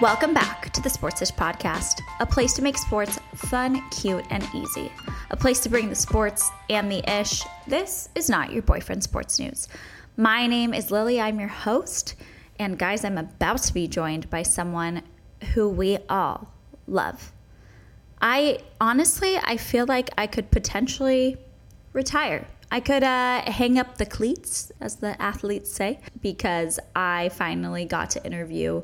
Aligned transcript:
Welcome 0.00 0.32
back 0.32 0.72
to 0.74 0.80
the 0.80 0.88
Sportsish 0.88 1.34
Podcast, 1.34 2.02
a 2.20 2.26
place 2.26 2.52
to 2.52 2.62
make 2.62 2.78
sports 2.78 3.18
fun, 3.34 3.82
cute, 3.90 4.24
and 4.30 4.46
easy. 4.54 4.92
A 5.32 5.36
place 5.36 5.58
to 5.60 5.68
bring 5.68 5.88
the 5.88 5.96
sports 5.96 6.48
and 6.70 6.88
the 6.88 7.02
ish. 7.20 7.42
This 7.66 8.08
is 8.14 8.30
not 8.30 8.52
your 8.52 8.62
boyfriend 8.62 9.02
sports 9.02 9.40
news. 9.40 9.66
My 10.16 10.46
name 10.46 10.72
is 10.72 10.92
Lily. 10.92 11.20
I'm 11.20 11.40
your 11.40 11.48
host. 11.48 12.14
And 12.60 12.78
guys, 12.78 13.04
I'm 13.04 13.18
about 13.18 13.62
to 13.62 13.74
be 13.74 13.88
joined 13.88 14.30
by 14.30 14.44
someone 14.44 15.02
who 15.52 15.68
we 15.68 15.98
all 16.08 16.48
love. 16.86 17.32
I 18.22 18.60
honestly, 18.80 19.36
I 19.36 19.56
feel 19.56 19.86
like 19.86 20.10
I 20.16 20.28
could 20.28 20.52
potentially 20.52 21.38
retire. 21.92 22.46
I 22.70 22.78
could 22.78 23.02
uh, 23.02 23.50
hang 23.50 23.80
up 23.80 23.98
the 23.98 24.06
cleats, 24.06 24.70
as 24.80 24.96
the 24.96 25.20
athletes 25.20 25.72
say, 25.72 25.98
because 26.20 26.78
I 26.94 27.30
finally 27.30 27.84
got 27.84 28.10
to 28.10 28.24
interview 28.24 28.82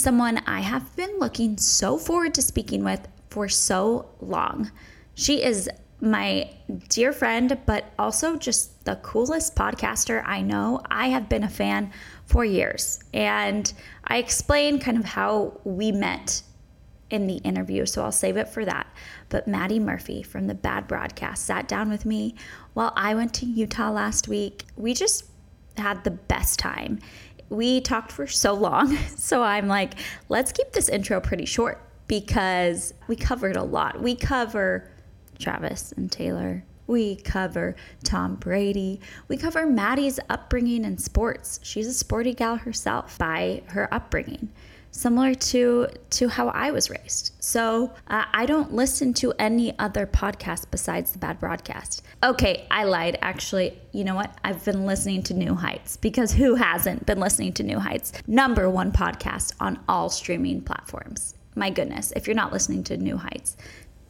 someone 0.00 0.38
I 0.46 0.60
have 0.60 0.94
been 0.96 1.18
looking 1.18 1.58
so 1.58 1.98
forward 1.98 2.34
to 2.34 2.42
speaking 2.42 2.84
with 2.84 3.06
for 3.28 3.48
so 3.48 4.10
long. 4.20 4.70
She 5.14 5.42
is 5.42 5.68
my 6.00 6.50
dear 6.88 7.12
friend, 7.12 7.58
but 7.66 7.84
also 7.98 8.36
just 8.36 8.84
the 8.84 8.96
coolest 8.96 9.54
podcaster 9.54 10.22
I 10.24 10.40
know. 10.40 10.80
I 10.90 11.08
have 11.08 11.28
been 11.28 11.44
a 11.44 11.48
fan 11.48 11.92
for 12.24 12.44
years, 12.44 13.02
and 13.12 13.70
I 14.04 14.16
explain 14.16 14.80
kind 14.80 14.96
of 14.96 15.04
how 15.04 15.60
we 15.64 15.92
met 15.92 16.42
in 17.10 17.26
the 17.26 17.36
interview, 17.38 17.84
so 17.86 18.02
I'll 18.02 18.12
save 18.12 18.36
it 18.36 18.48
for 18.48 18.64
that. 18.64 18.86
But 19.28 19.48
Madi 19.48 19.78
Murphy 19.78 20.22
from 20.22 20.46
the 20.46 20.54
Bad 20.54 20.88
Broadcast 20.88 21.44
sat 21.44 21.68
down 21.68 21.90
with 21.90 22.06
me 22.06 22.34
while 22.72 22.92
I 22.96 23.14
went 23.14 23.34
to 23.34 23.46
Utah 23.46 23.90
last 23.90 24.28
week. 24.28 24.64
We 24.76 24.94
just 24.94 25.24
had 25.76 26.04
the 26.04 26.10
best 26.10 26.58
time 26.58 27.00
we 27.50 27.80
talked 27.80 28.12
for 28.12 28.26
so 28.26 28.54
long. 28.54 28.96
So 29.20 29.42
I'm 29.42 29.68
like, 29.68 29.94
let's 30.28 30.50
keep 30.50 30.72
this 30.72 30.88
intro 30.88 31.20
pretty 31.20 31.44
short 31.44 31.80
because 32.08 32.94
we 33.06 33.14
covered 33.14 33.54
a 33.54 33.62
lot. 33.62 34.00
We 34.00 34.16
cover 34.16 34.90
Travis 35.38 35.92
and 35.92 36.10
Taylor. 36.10 36.64
We 36.86 37.16
cover 37.16 37.76
Tom 38.02 38.36
Brady. 38.36 39.00
We 39.28 39.36
cover 39.36 39.66
Madi's 39.66 40.18
upbringing 40.28 40.84
in 40.84 40.98
sports. 40.98 41.60
She's 41.62 41.86
a 41.86 41.94
sporty 41.94 42.34
gal 42.34 42.56
herself 42.56 43.18
by 43.18 43.62
her 43.68 43.92
upbringing 43.94 44.48
similar 44.90 45.34
to 45.34 45.86
to 46.10 46.28
how 46.28 46.48
I 46.48 46.70
was 46.70 46.90
raised. 46.90 47.32
So 47.40 47.92
uh, 48.08 48.24
I 48.32 48.46
don't 48.46 48.72
listen 48.72 49.14
to 49.14 49.32
any 49.38 49.78
other 49.78 50.06
podcast 50.06 50.70
besides 50.70 51.12
the 51.12 51.18
Bad 51.18 51.40
Broadcast. 51.40 52.02
Okay, 52.22 52.66
I 52.70 52.84
lied. 52.84 53.18
Actually, 53.22 53.78
you 53.92 54.04
know 54.04 54.14
what? 54.14 54.36
I've 54.44 54.64
been 54.64 54.86
listening 54.86 55.22
to 55.24 55.34
New 55.34 55.54
Heights 55.54 55.96
because 55.96 56.32
who 56.32 56.54
hasn't 56.54 57.06
been 57.06 57.20
listening 57.20 57.52
to 57.54 57.62
New 57.62 57.78
Heights? 57.78 58.12
Number 58.26 58.68
one 58.68 58.92
podcast 58.92 59.54
on 59.60 59.78
all 59.88 60.10
streaming 60.10 60.60
platforms. 60.60 61.34
My 61.54 61.70
goodness, 61.70 62.12
if 62.14 62.26
you're 62.26 62.36
not 62.36 62.52
listening 62.52 62.84
to 62.84 62.96
New 62.96 63.16
Heights, 63.16 63.56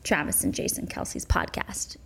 Travis 0.04 0.44
and 0.44 0.54
Jason 0.54 0.86
Kelce's 0.86 1.24
podcast, 1.24 1.96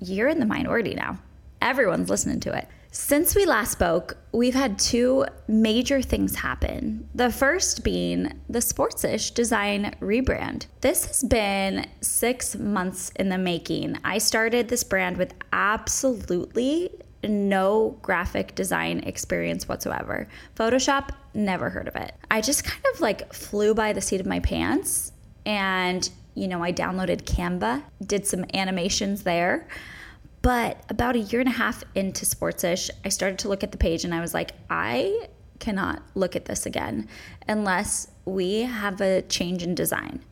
you're 0.00 0.28
in 0.28 0.40
the 0.40 0.46
minority 0.46 0.94
now. 0.94 1.18
Everyone's 1.66 2.08
listening 2.08 2.38
to 2.42 2.56
it. 2.56 2.68
Since 2.92 3.34
we 3.34 3.44
last 3.44 3.72
spoke, 3.72 4.16
we've 4.30 4.54
had 4.54 4.78
two 4.78 5.26
major 5.48 6.00
things 6.00 6.36
happen. 6.36 7.08
The 7.12 7.28
first 7.28 7.82
being 7.82 8.40
the 8.48 8.60
Sportsish 8.60 9.34
design 9.34 9.92
rebrand. 10.00 10.66
This 10.80 11.06
has 11.06 11.24
been 11.24 11.88
six 12.02 12.54
months 12.54 13.10
in 13.16 13.30
the 13.30 13.36
making. 13.36 13.98
I 14.04 14.18
started 14.18 14.68
this 14.68 14.84
brand 14.84 15.16
with 15.16 15.34
absolutely 15.52 16.90
no 17.24 17.98
graphic 18.00 18.54
design 18.54 19.00
experience 19.00 19.66
whatsoever. 19.66 20.28
Photoshop, 20.54 21.08
never 21.34 21.68
heard 21.68 21.88
of 21.88 21.96
it. 21.96 22.14
I 22.30 22.42
just 22.42 22.62
kind 22.62 22.84
of 22.94 23.00
like 23.00 23.34
flew 23.34 23.74
by 23.74 23.92
the 23.92 24.00
seat 24.00 24.20
of 24.20 24.26
my 24.26 24.38
pants 24.38 25.10
and, 25.44 26.08
you 26.36 26.46
know, 26.46 26.62
I 26.62 26.72
downloaded 26.72 27.24
Canva, 27.24 27.82
did 28.06 28.24
some 28.24 28.44
animations 28.54 29.24
there. 29.24 29.66
But 30.46 30.80
about 30.88 31.16
a 31.16 31.18
year 31.18 31.40
and 31.40 31.48
a 31.48 31.52
half 31.52 31.82
into 31.96 32.24
Sportsish, 32.24 32.88
I 33.04 33.08
started 33.08 33.40
to 33.40 33.48
look 33.48 33.64
at 33.64 33.72
the 33.72 33.78
page 33.78 34.04
and 34.04 34.14
I 34.14 34.20
was 34.20 34.32
like, 34.32 34.52
I 34.70 35.26
cannot 35.58 36.04
look 36.14 36.36
at 36.36 36.44
this 36.44 36.66
again 36.66 37.08
unless 37.48 38.06
we 38.26 38.60
have 38.60 39.00
a 39.00 39.22
change 39.22 39.64
in 39.64 39.74
design. 39.74 40.24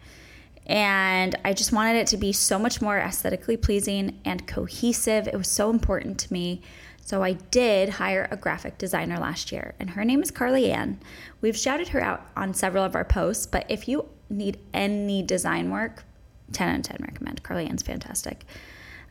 And 0.66 1.34
I 1.44 1.52
just 1.52 1.72
wanted 1.72 1.96
it 1.96 2.06
to 2.06 2.16
be 2.16 2.32
so 2.32 2.60
much 2.60 2.80
more 2.80 2.96
aesthetically 2.96 3.56
pleasing 3.56 4.20
and 4.24 4.46
cohesive. 4.46 5.26
It 5.26 5.34
was 5.34 5.48
so 5.48 5.68
important 5.68 6.20
to 6.20 6.32
me. 6.32 6.62
So 7.04 7.24
I 7.24 7.32
did 7.32 7.88
hire 7.88 8.28
a 8.30 8.36
graphic 8.36 8.78
designer 8.78 9.18
last 9.18 9.50
year, 9.50 9.74
and 9.80 9.90
her 9.90 10.04
name 10.04 10.22
is 10.22 10.30
Carly 10.30 10.70
Ann. 10.70 11.00
We've 11.40 11.56
shouted 11.56 11.88
her 11.88 12.00
out 12.00 12.24
on 12.36 12.54
several 12.54 12.84
of 12.84 12.94
our 12.94 13.04
posts, 13.04 13.46
but 13.46 13.66
if 13.68 13.88
you 13.88 14.08
need 14.30 14.58
any 14.72 15.24
design 15.24 15.72
work, 15.72 16.04
10 16.52 16.68
out 16.68 16.76
of 16.76 16.82
10 16.84 16.98
recommend. 17.00 17.42
Carly 17.42 17.66
Ann's 17.66 17.82
fantastic. 17.82 18.44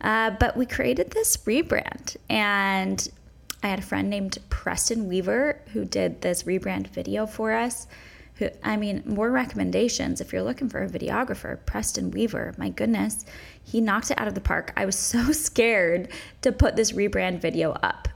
Uh, 0.03 0.31
but 0.31 0.57
we 0.57 0.65
created 0.65 1.11
this 1.11 1.37
rebrand, 1.37 2.17
and 2.29 3.09
I 3.63 3.67
had 3.67 3.79
a 3.79 3.83
friend 3.83 4.09
named 4.09 4.37
Preston 4.49 5.07
Weaver 5.07 5.61
who 5.71 5.85
did 5.85 6.21
this 6.21 6.43
rebrand 6.43 6.87
video 6.87 7.25
for 7.25 7.53
us. 7.53 7.87
Who, 8.35 8.49
I 8.63 8.75
mean, 8.75 9.03
more 9.05 9.31
recommendations 9.31 10.19
if 10.19 10.33
you're 10.33 10.43
looking 10.43 10.67
for 10.67 10.83
a 10.83 10.89
videographer. 10.89 11.63
Preston 11.65 12.11
Weaver, 12.11 12.53
my 12.57 12.69
goodness, 12.69 13.25
he 13.63 13.79
knocked 13.79 14.11
it 14.11 14.19
out 14.19 14.27
of 14.27 14.33
the 14.35 14.41
park. 14.41 14.73
I 14.75 14.85
was 14.85 14.97
so 14.99 15.31
scared 15.31 16.09
to 16.41 16.51
put 16.51 16.75
this 16.75 16.91
rebrand 16.91 17.39
video 17.39 17.71
up, 17.71 18.09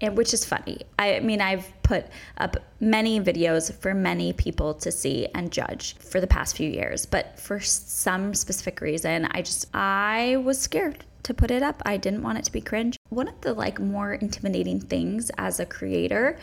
and 0.00 0.16
which 0.16 0.32
is 0.32 0.46
funny. 0.46 0.80
I 0.98 1.20
mean, 1.20 1.42
I've 1.42 1.70
put 1.82 2.06
up 2.38 2.56
many 2.80 3.20
videos 3.20 3.70
for 3.80 3.92
many 3.92 4.32
people 4.32 4.72
to 4.74 4.90
see 4.90 5.26
and 5.34 5.52
judge 5.52 5.96
for 5.98 6.22
the 6.22 6.26
past 6.26 6.56
few 6.56 6.70
years, 6.70 7.04
but 7.04 7.38
for 7.38 7.60
some 7.60 8.32
specific 8.32 8.80
reason, 8.80 9.26
I 9.32 9.42
just 9.42 9.66
I 9.74 10.36
was 10.36 10.58
scared 10.58 11.04
to 11.24 11.34
put 11.34 11.50
it 11.50 11.62
up. 11.62 11.82
I 11.84 11.96
didn't 11.96 12.22
want 12.22 12.38
it 12.38 12.44
to 12.44 12.52
be 12.52 12.60
cringe. 12.60 12.96
One 13.08 13.28
of 13.28 13.40
the 13.40 13.52
like 13.52 13.80
more 13.80 14.14
intimidating 14.14 14.80
things 14.80 15.30
as 15.36 15.58
a 15.58 15.66
creator 15.66 16.38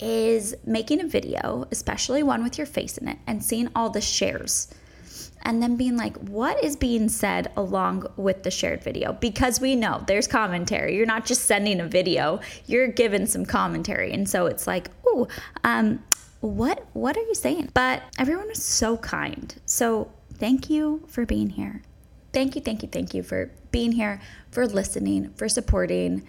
is 0.00 0.54
making 0.64 1.00
a 1.00 1.06
video, 1.06 1.66
especially 1.70 2.22
one 2.22 2.42
with 2.42 2.56
your 2.56 2.66
face 2.66 2.98
in 2.98 3.08
it, 3.08 3.18
and 3.26 3.42
seeing 3.42 3.68
all 3.74 3.90
the 3.90 4.00
shares. 4.00 4.68
And 5.42 5.62
then 5.62 5.76
being 5.76 5.96
like, 5.96 6.16
what 6.16 6.62
is 6.62 6.76
being 6.76 7.08
said 7.08 7.50
along 7.56 8.06
with 8.16 8.42
the 8.42 8.50
shared 8.50 8.82
video? 8.82 9.12
Because 9.12 9.60
we 9.60 9.76
know 9.76 10.04
there's 10.06 10.26
commentary. 10.26 10.96
You're 10.96 11.06
not 11.06 11.26
just 11.26 11.46
sending 11.46 11.80
a 11.80 11.86
video, 11.86 12.40
you're 12.66 12.88
given 12.88 13.26
some 13.26 13.46
commentary. 13.46 14.12
And 14.12 14.28
so 14.28 14.46
it's 14.46 14.66
like, 14.66 14.90
oh, 15.06 15.28
um, 15.64 16.02
what 16.40 16.86
what 16.92 17.16
are 17.16 17.22
you 17.22 17.34
saying? 17.34 17.70
But 17.74 18.02
everyone 18.18 18.48
was 18.48 18.62
so 18.62 18.96
kind. 18.98 19.54
So 19.66 20.12
thank 20.34 20.70
you 20.70 21.04
for 21.08 21.26
being 21.26 21.50
here. 21.50 21.82
Thank 22.32 22.54
you, 22.54 22.60
thank 22.60 22.82
you, 22.82 22.88
thank 22.88 23.14
you 23.14 23.22
for 23.22 23.50
being 23.70 23.92
here, 23.92 24.20
for 24.50 24.66
listening, 24.66 25.32
for 25.34 25.48
supporting, 25.48 26.26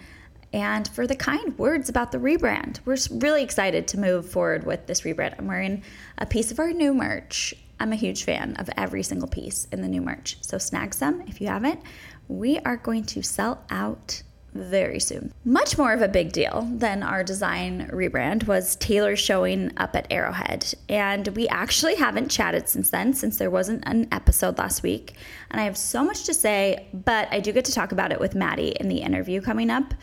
and 0.52 0.88
for 0.88 1.06
the 1.06 1.14
kind 1.14 1.56
words 1.58 1.88
about 1.88 2.12
the 2.12 2.18
rebrand. 2.18 2.80
We're 2.84 2.96
really 3.18 3.42
excited 3.42 3.86
to 3.88 4.00
move 4.00 4.28
forward 4.28 4.64
with 4.64 4.86
this 4.86 5.02
rebrand. 5.02 5.36
I'm 5.38 5.46
wearing 5.46 5.82
a 6.18 6.26
piece 6.26 6.50
of 6.50 6.58
our 6.58 6.72
new 6.72 6.92
merch. 6.92 7.54
I'm 7.78 7.92
a 7.92 7.96
huge 7.96 8.24
fan 8.24 8.56
of 8.56 8.68
every 8.76 9.02
single 9.02 9.28
piece 9.28 9.66
in 9.72 9.80
the 9.80 9.88
new 9.88 10.02
merch. 10.02 10.36
So 10.40 10.58
snag 10.58 10.92
some 10.92 11.22
if 11.22 11.40
you 11.40 11.46
haven't. 11.46 11.80
We 12.28 12.58
are 12.60 12.76
going 12.76 13.04
to 13.04 13.22
sell 13.22 13.64
out 13.70 14.22
very 14.54 15.00
soon. 15.00 15.32
Much 15.44 15.78
more 15.78 15.92
of 15.92 16.02
a 16.02 16.08
big 16.08 16.32
deal 16.32 16.68
than 16.72 17.02
our 17.02 17.22
design 17.22 17.88
rebrand 17.92 18.46
was 18.46 18.76
Taylor 18.76 19.16
showing 19.16 19.72
up 19.76 19.94
at 19.94 20.06
Arrowhead. 20.10 20.74
And 20.88 21.28
we 21.28 21.48
actually 21.48 21.96
haven't 21.96 22.30
chatted 22.30 22.68
since 22.68 22.90
then, 22.90 23.14
since 23.14 23.36
there 23.36 23.50
wasn't 23.50 23.84
an 23.86 24.08
episode 24.12 24.58
last 24.58 24.82
week. 24.82 25.14
And 25.50 25.60
I 25.60 25.64
have 25.64 25.76
so 25.76 26.04
much 26.04 26.24
to 26.24 26.34
say, 26.34 26.88
but 26.92 27.28
I 27.30 27.40
do 27.40 27.52
get 27.52 27.64
to 27.66 27.72
talk 27.72 27.92
about 27.92 28.12
it 28.12 28.20
with 28.20 28.34
Madi 28.34 28.70
in 28.70 28.88
the 28.88 28.98
interview 28.98 29.40
coming 29.40 29.70
up. 29.70 29.94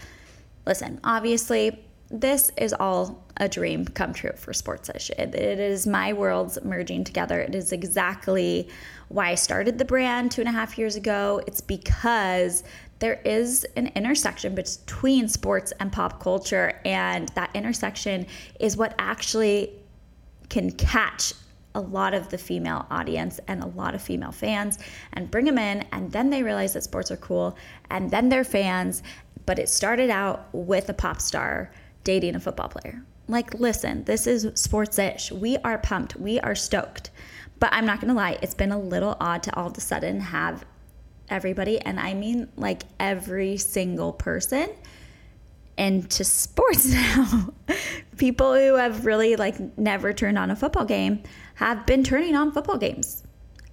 Listen, 0.65 0.99
obviously, 1.03 1.83
this 2.09 2.51
is 2.57 2.73
all 2.73 3.25
a 3.37 3.49
dream 3.49 3.85
come 3.85 4.13
true 4.13 4.31
for 4.35 4.53
Sportsish. 4.53 5.09
It, 5.11 5.35
it 5.35 5.59
is 5.59 5.85
my 5.85 6.13
worlds 6.13 6.57
merging 6.63 7.03
together. 7.03 7.39
It 7.39 7.53
is 7.53 7.71
exactly 7.71 8.69
why 9.09 9.29
I 9.29 9.35
started 9.35 9.77
the 9.77 9.85
brand 9.85 10.31
two 10.31 10.41
and 10.41 10.49
a 10.49 10.53
half 10.53 10.77
years 10.77 10.95
ago. 10.95 11.41
It's 11.47 11.61
because 11.61 12.63
there 12.99 13.21
is 13.25 13.65
an 13.75 13.87
intersection 13.95 14.55
between 14.55 15.27
sports 15.27 15.71
and 15.79 15.91
pop 15.91 16.21
culture, 16.21 16.79
and 16.83 17.29
that 17.29 17.51
intersection 17.53 18.25
is 18.59 18.75
what 18.75 18.95
actually 18.97 19.73
can 20.49 20.71
catch 20.71 21.33
a 21.75 21.81
lot 21.81 22.13
of 22.13 22.29
the 22.29 22.37
female 22.37 22.87
audience 22.89 23.39
and 23.47 23.61
a 23.61 23.67
lot 23.67 23.93
of 23.93 24.01
female 24.01 24.31
fans 24.31 24.79
and 25.13 25.29
bring 25.29 25.45
them 25.45 25.59
in 25.59 25.85
and 25.91 26.11
then 26.11 26.29
they 26.31 26.41
realize 26.41 26.73
that 26.73 26.83
sports 26.83 27.11
are 27.11 27.17
cool 27.17 27.55
and 27.91 28.09
then 28.09 28.29
they're 28.29 28.43
fans 28.43 29.03
but 29.45 29.59
it 29.59 29.69
started 29.69 30.09
out 30.09 30.47
with 30.53 30.89
a 30.89 30.93
pop 30.93 31.21
star 31.21 31.71
dating 32.03 32.35
a 32.35 32.39
football 32.39 32.67
player. 32.67 33.03
Like 33.27 33.53
listen 33.53 34.03
this 34.05 34.25
is 34.25 34.47
sports-ish. 34.55 35.31
We 35.31 35.57
are 35.57 35.77
pumped. 35.77 36.15
We 36.15 36.39
are 36.39 36.55
stoked. 36.55 37.11
But 37.59 37.69
i'm 37.73 37.85
not 37.85 38.01
gonna 38.01 38.15
lie 38.15 38.39
it's 38.41 38.55
been 38.55 38.71
a 38.71 38.79
little 38.79 39.15
odd 39.19 39.43
to 39.43 39.55
all 39.55 39.67
of 39.67 39.77
a 39.77 39.81
sudden 39.81 40.19
have 40.19 40.65
everybody, 41.29 41.79
and 41.79 41.99
I 41.99 42.13
mean 42.13 42.49
like 42.55 42.83
every 42.99 43.57
single 43.57 44.13
person, 44.13 44.69
into 45.77 46.23
sports 46.23 46.85
now. 46.91 47.53
People 48.17 48.55
who 48.55 48.75
have 48.75 49.05
really 49.05 49.35
like 49.35 49.77
never 49.77 50.11
turned 50.11 50.37
on 50.37 50.49
a 50.49 50.55
football 50.55 50.85
game 50.85 51.21
have 51.55 51.85
been 51.85 52.03
turning 52.03 52.35
on 52.35 52.51
football 52.51 52.77
games. 52.77 53.23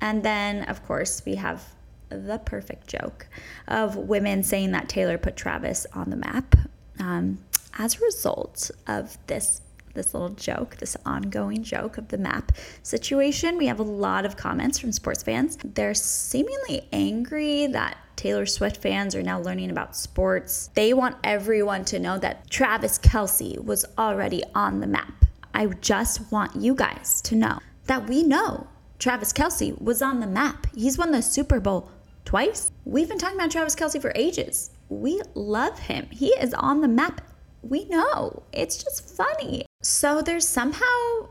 And 0.00 0.22
then, 0.22 0.64
of 0.64 0.84
course, 0.84 1.22
we 1.24 1.36
have 1.36 1.64
the 2.10 2.38
perfect 2.44 2.86
joke 2.88 3.26
of 3.68 3.96
women 3.96 4.42
saying 4.42 4.72
that 4.72 4.88
Taylor 4.88 5.16
put 5.16 5.36
Travis 5.36 5.86
on 5.94 6.10
the 6.10 6.16
map. 6.16 6.54
Um, 6.98 7.38
as 7.78 7.96
a 7.96 8.04
result 8.04 8.70
of 8.86 9.18
this 9.26 9.60
this 9.94 10.14
little 10.14 10.30
joke, 10.30 10.76
this 10.76 10.96
ongoing 11.06 11.62
joke 11.62 11.98
of 11.98 12.08
the 12.08 12.18
map 12.18 12.52
situation. 12.82 13.56
We 13.56 13.66
have 13.66 13.80
a 13.80 13.84
lot 13.84 14.24
of 14.26 14.36
comments 14.36 14.78
from 14.78 14.92
sports 14.92 15.22
fans. 15.22 15.56
They're 15.64 15.94
seemingly 15.94 16.88
angry 16.92 17.66
that 17.68 17.96
Taylor 18.16 18.46
Swift 18.46 18.76
fans 18.76 19.14
are 19.14 19.22
now 19.22 19.40
learning 19.40 19.70
about 19.70 19.96
sports. 19.96 20.70
They 20.74 20.92
want 20.92 21.16
everyone 21.24 21.84
to 21.86 21.98
know 21.98 22.18
that 22.18 22.50
Travis 22.50 22.98
Kelce 22.98 23.62
was 23.62 23.84
already 23.98 24.42
on 24.54 24.80
the 24.80 24.86
map. 24.86 25.24
I 25.52 25.66
just 25.66 26.30
want 26.32 26.56
you 26.56 26.74
guys 26.74 27.20
to 27.22 27.34
know 27.36 27.58
that 27.86 28.08
we 28.08 28.22
know 28.22 28.66
Travis 28.98 29.32
Kelce 29.32 29.80
was 29.80 30.02
on 30.02 30.20
the 30.20 30.26
map. 30.26 30.66
He's 30.74 30.98
won 30.98 31.12
the 31.12 31.22
Super 31.22 31.60
Bowl 31.60 31.90
twice. 32.24 32.70
We've 32.84 33.08
been 33.08 33.18
talking 33.18 33.36
about 33.36 33.50
Travis 33.50 33.74
Kelce 33.74 34.00
for 34.00 34.12
ages. 34.14 34.70
We 34.88 35.20
love 35.34 35.78
him. 35.78 36.08
He 36.10 36.28
is 36.28 36.54
on 36.54 36.80
the 36.80 36.88
map 36.88 37.20
we 37.62 37.86
know. 37.86 38.42
It's 38.52 38.82
just 38.82 39.16
funny. 39.16 39.64
So 39.84 40.22
there's 40.22 40.48
somehow 40.48 41.28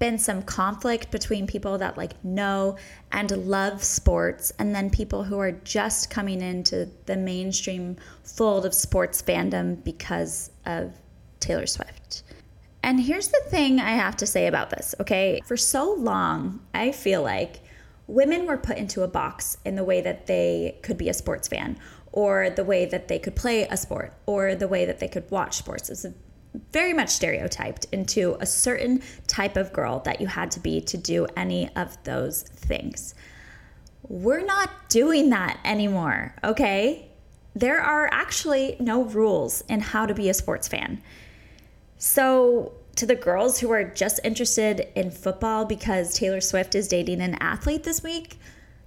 been 0.00 0.18
some 0.18 0.42
conflict 0.42 1.12
between 1.12 1.46
people 1.46 1.78
that 1.78 1.96
like 1.96 2.22
know 2.24 2.76
and 3.12 3.30
love 3.46 3.84
sports 3.84 4.52
and 4.58 4.74
then 4.74 4.90
people 4.90 5.22
who 5.22 5.38
are 5.38 5.52
just 5.52 6.10
coming 6.10 6.42
into 6.42 6.88
the 7.06 7.16
mainstream 7.16 7.96
fold 8.24 8.66
of 8.66 8.74
sports 8.74 9.22
fandom 9.22 9.84
because 9.84 10.50
of 10.66 10.92
Taylor 11.38 11.68
Swift. 11.68 12.24
And 12.82 13.00
here's 13.00 13.28
the 13.28 13.42
thing 13.46 13.78
I 13.78 13.92
have 13.92 14.16
to 14.16 14.26
say 14.26 14.48
about 14.48 14.70
this, 14.70 14.96
okay? 14.98 15.40
For 15.44 15.56
so 15.56 15.94
long, 15.94 16.66
I 16.74 16.90
feel 16.90 17.22
like 17.22 17.60
women 18.08 18.44
were 18.44 18.58
put 18.58 18.76
into 18.76 19.02
a 19.02 19.08
box 19.08 19.56
in 19.64 19.76
the 19.76 19.84
way 19.84 20.00
that 20.00 20.26
they 20.26 20.80
could 20.82 20.98
be 20.98 21.08
a 21.08 21.14
sports 21.14 21.46
fan 21.46 21.78
or 22.10 22.50
the 22.50 22.64
way 22.64 22.86
that 22.86 23.06
they 23.06 23.20
could 23.20 23.36
play 23.36 23.62
a 23.68 23.76
sport 23.76 24.14
or 24.26 24.56
the 24.56 24.66
way 24.66 24.84
that 24.84 24.98
they 24.98 25.08
could 25.08 25.30
watch 25.30 25.58
sports. 25.58 25.90
It's 25.90 26.04
very 26.70 26.92
much 26.92 27.08
stereotyped 27.08 27.86
into 27.92 28.36
a 28.40 28.46
certain 28.46 29.02
type 29.26 29.56
of 29.56 29.72
girl 29.72 30.00
that 30.00 30.20
you 30.20 30.26
had 30.26 30.50
to 30.52 30.60
be 30.60 30.80
to 30.80 30.96
do 30.96 31.26
any 31.36 31.68
of 31.76 32.02
those 32.04 32.42
things. 32.42 33.14
We're 34.08 34.44
not 34.44 34.70
doing 34.88 35.30
that 35.30 35.58
anymore, 35.64 36.34
okay? 36.44 37.10
There 37.54 37.80
are 37.80 38.08
actually 38.12 38.76
no 38.78 39.04
rules 39.04 39.62
in 39.68 39.80
how 39.80 40.06
to 40.06 40.14
be 40.14 40.28
a 40.28 40.34
sports 40.34 40.68
fan. 40.68 41.02
So, 41.98 42.72
to 42.96 43.06
the 43.06 43.14
girls 43.16 43.58
who 43.58 43.72
are 43.72 43.82
just 43.82 44.20
interested 44.22 44.86
in 44.94 45.10
football 45.10 45.64
because 45.64 46.14
Taylor 46.14 46.40
Swift 46.40 46.76
is 46.76 46.86
dating 46.86 47.20
an 47.20 47.34
athlete 47.40 47.82
this 47.82 48.02
week, 48.04 48.38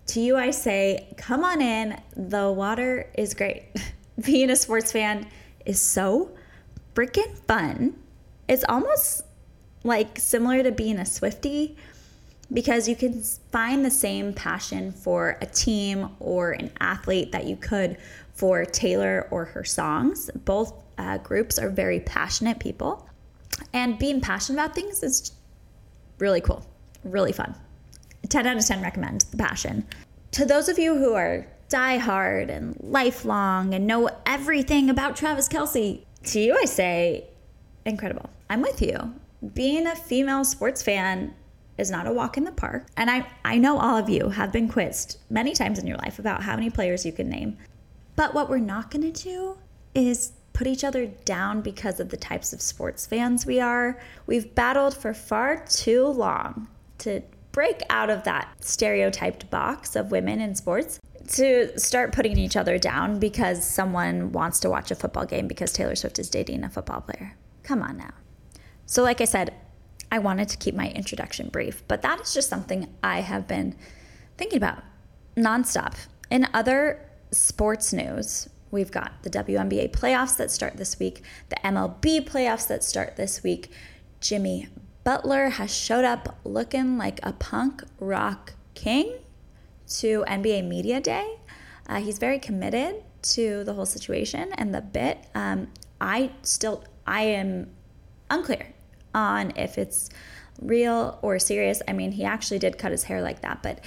to 0.07 0.21
you, 0.21 0.37
I 0.37 0.51
say, 0.51 1.13
come 1.17 1.43
on 1.43 1.61
in. 1.61 1.99
The 2.15 2.49
water 2.49 3.09
is 3.17 3.33
great. 3.33 3.65
Being 4.25 4.49
a 4.49 4.55
sports 4.55 4.91
fan 4.93 5.27
is 5.65 5.81
so 5.81 6.31
freaking 6.97 7.38
fun. 7.47 7.95
It's 8.47 8.63
almost 8.67 9.21
like 9.83 10.17
similar 10.17 10.63
to 10.63 10.71
being 10.71 10.97
a 10.97 11.03
Swiftie 11.03 11.75
because 12.51 12.89
you 12.89 12.95
can 12.95 13.21
find 13.51 13.85
the 13.85 13.91
same 13.91 14.33
passion 14.33 14.91
for 14.91 15.38
a 15.41 15.45
team 15.45 16.09
or 16.19 16.53
an 16.53 16.71
athlete 16.79 17.31
that 17.33 17.45
you 17.45 17.55
could 17.55 17.97
for 18.33 18.65
Taylor 18.65 19.27
or 19.29 19.45
her 19.45 19.63
songs. 19.63 20.31
Both 20.44 20.73
uh, 20.97 21.19
groups 21.19 21.59
are 21.59 21.69
very 21.69 21.99
passionate 21.99 22.59
people. 22.59 23.07
And 23.73 24.00
being 24.00 24.19
passionate 24.19 24.59
about 24.59 24.73
things 24.73 25.03
is 25.03 25.33
really 26.17 26.41
cool, 26.41 26.65
really 27.03 27.31
fun. 27.31 27.53
10 28.27 28.47
out 28.47 28.57
of 28.57 28.65
10 28.65 28.81
recommend 28.81 29.21
the 29.31 29.38
passion. 29.38 29.85
To 30.31 30.45
those 30.45 30.67
of 30.67 30.79
you 30.79 30.97
who 30.97 31.13
are 31.13 31.45
diehard 31.69 32.50
and 32.50 32.75
lifelong 32.79 33.73
and 33.73 33.85
know 33.85 34.09
everything 34.25 34.89
about 34.89 35.15
Travis 35.15 35.47
Kelce, 35.47 36.01
to 36.27 36.39
you 36.39 36.57
I 36.59 36.65
say, 36.65 37.27
incredible. 37.85 38.29
I'm 38.50 38.62
with 38.62 38.81
you. 38.81 39.13
Being 39.53 39.88
a 39.88 39.95
female 39.95 40.44
sports 40.44 40.81
fan 40.81 41.33
is 41.77 41.91
not 41.91 42.07
a 42.07 42.12
walk 42.12 42.38
in 42.38 42.44
the 42.44 42.51
park. 42.51 42.88
And 42.97 43.09
I, 43.09 43.27
I 43.45 43.57
know 43.57 43.77
all 43.77 43.97
of 43.97 44.09
you 44.09 44.29
have 44.29 44.51
been 44.51 44.68
quizzed 44.68 45.18
many 45.29 45.53
times 45.53 45.79
in 45.79 45.88
your 45.88 45.97
life 45.97 46.19
about 46.19 46.44
how 46.44 46.56
many 46.56 46.69
players 46.69 47.06
you 47.06 47.12
can 47.12 47.29
name. 47.29 47.57
But 48.15 48.33
what 48.33 48.50
we're 48.50 48.57
not 48.57 48.89
going 48.89 49.12
to 49.12 49.24
do 49.24 49.57
is 49.94 50.33
put 50.53 50.65
each 50.65 50.83
other 50.83 51.06
down 51.06 51.62
because 51.62 52.00
of 52.00 52.09
the 52.09 52.18
types 52.18 52.51
of 52.51 52.62
sports 52.62 53.06
fans 53.06 53.45
we 53.45 53.59
are. 53.59 54.00
We've 54.25 54.53
battled 54.56 54.97
for 54.97 55.13
far 55.13 55.63
too 55.68 56.07
long 56.07 56.68
to 57.00 57.21
break 57.51 57.81
out 57.89 58.09
of 58.09 58.24
that 58.24 58.50
stereotyped 58.59 59.50
box 59.51 59.95
of 59.95 60.12
women 60.12 60.41
in 60.41 60.56
sports 60.56 61.00
to 61.27 61.77
start 61.79 62.13
putting 62.13 62.38
each 62.38 62.56
other 62.56 62.77
down 62.77 63.19
because 63.19 63.65
someone 63.65 64.31
wants 64.31 64.59
to 64.62 64.69
watch 64.69 64.91
a 64.91 64.95
football 64.95 65.25
game 65.25 65.47
because 65.47 65.74
Taylor 65.74 65.95
Swift 65.95 66.19
is 66.19 66.29
dating 66.29 66.63
a 66.63 66.69
football 66.69 67.01
player. 67.01 67.35
Come 67.63 67.81
on 67.81 67.97
now. 67.97 68.13
So, 68.85 69.03
like 69.03 69.19
I 69.19 69.25
said, 69.25 69.53
I 70.12 70.19
wanted 70.19 70.47
to 70.50 70.57
keep 70.57 70.74
my 70.74 70.89
introduction 70.89 71.50
brief, 71.50 71.83
but 71.88 72.01
that 72.01 72.21
is 72.21 72.33
just 72.33 72.50
something 72.50 72.94
I 73.03 73.21
have 73.21 73.47
been 73.47 73.75
thinking 74.38 74.57
about 74.57 74.83
nonstop. 75.35 75.95
In 76.29 76.47
other 76.53 77.06
sports 77.31 77.91
news, 77.91 78.50
we've 78.71 78.91
got 78.91 79.24
the 79.24 79.29
WNBA 79.29 79.91
playoffs 79.91 80.38
that 80.38 80.50
start 80.51 80.77
this 80.77 80.97
week, 81.00 81.24
the 81.50 81.57
MLB 81.57 82.27
playoffs 82.27 82.68
that 82.68 82.83
start 82.83 83.18
this 83.18 83.44
week. 83.44 83.71
Jimmy 84.21 84.69
Butler 85.03 85.50
has 85.50 85.74
showed 85.74 86.06
up 86.06 86.39
looking 86.44 86.97
like 86.97 87.19
a 87.24 87.33
punk 87.33 87.83
rock 88.00 88.53
king 88.74 89.19
to 89.88 90.24
NBA 90.28 90.68
Media 90.68 91.00
Day. 91.00 91.38
Uh, 91.88 92.01
he's 92.01 92.18
very 92.18 92.39
committed 92.39 93.04
to 93.22 93.63
the 93.63 93.74
whole 93.74 93.86
situation 93.86 94.51
and 94.54 94.74
the 94.74 94.81
bit. 94.81 95.25
Um, 95.34 95.68
I 96.00 96.31
still, 96.44 96.84
I 97.06 97.22
am 97.24 97.72
unclear 98.30 98.74
on 99.13 99.54
if 99.56 99.78
it's 99.78 100.10
real 100.62 101.18
or 101.22 101.39
serious. 101.39 101.81
I 101.88 101.94
mean, 101.94 102.12
he 102.12 102.24
actually 102.24 102.60
did 102.60 102.78
cut 102.78 102.92
his 102.92 103.04
hair 103.04 103.22
like 103.22 103.42
that, 103.42 103.63
but 103.63 103.80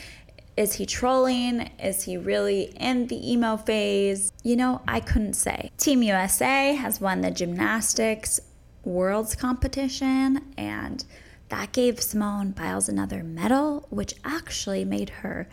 is 0.57 0.75
he 0.75 0.87
trolling? 0.87 1.71
Is 1.83 2.03
he 2.03 2.17
really 2.17 2.73
in 2.79 3.07
the 3.07 3.33
emo 3.33 3.57
phase? 3.57 4.33
You 4.43 4.57
know, 4.57 4.83
I 4.87 5.01
couldn't 5.01 5.35
say. 5.35 5.71
Team 5.79 6.03
USA 6.03 6.75
has 6.75 7.01
won 7.01 7.21
the 7.21 7.31
gymnastics 7.31 8.41
worlds 8.85 9.37
competition, 9.37 10.53
and 10.57 11.05
that 11.49 11.73
gave 11.73 12.01
Simone 12.01 12.51
Biles 12.51 12.89
another 12.89 13.23
medal, 13.23 13.87
which 13.91 14.15
actually 14.25 14.85
made 14.85 15.11
her 15.11 15.49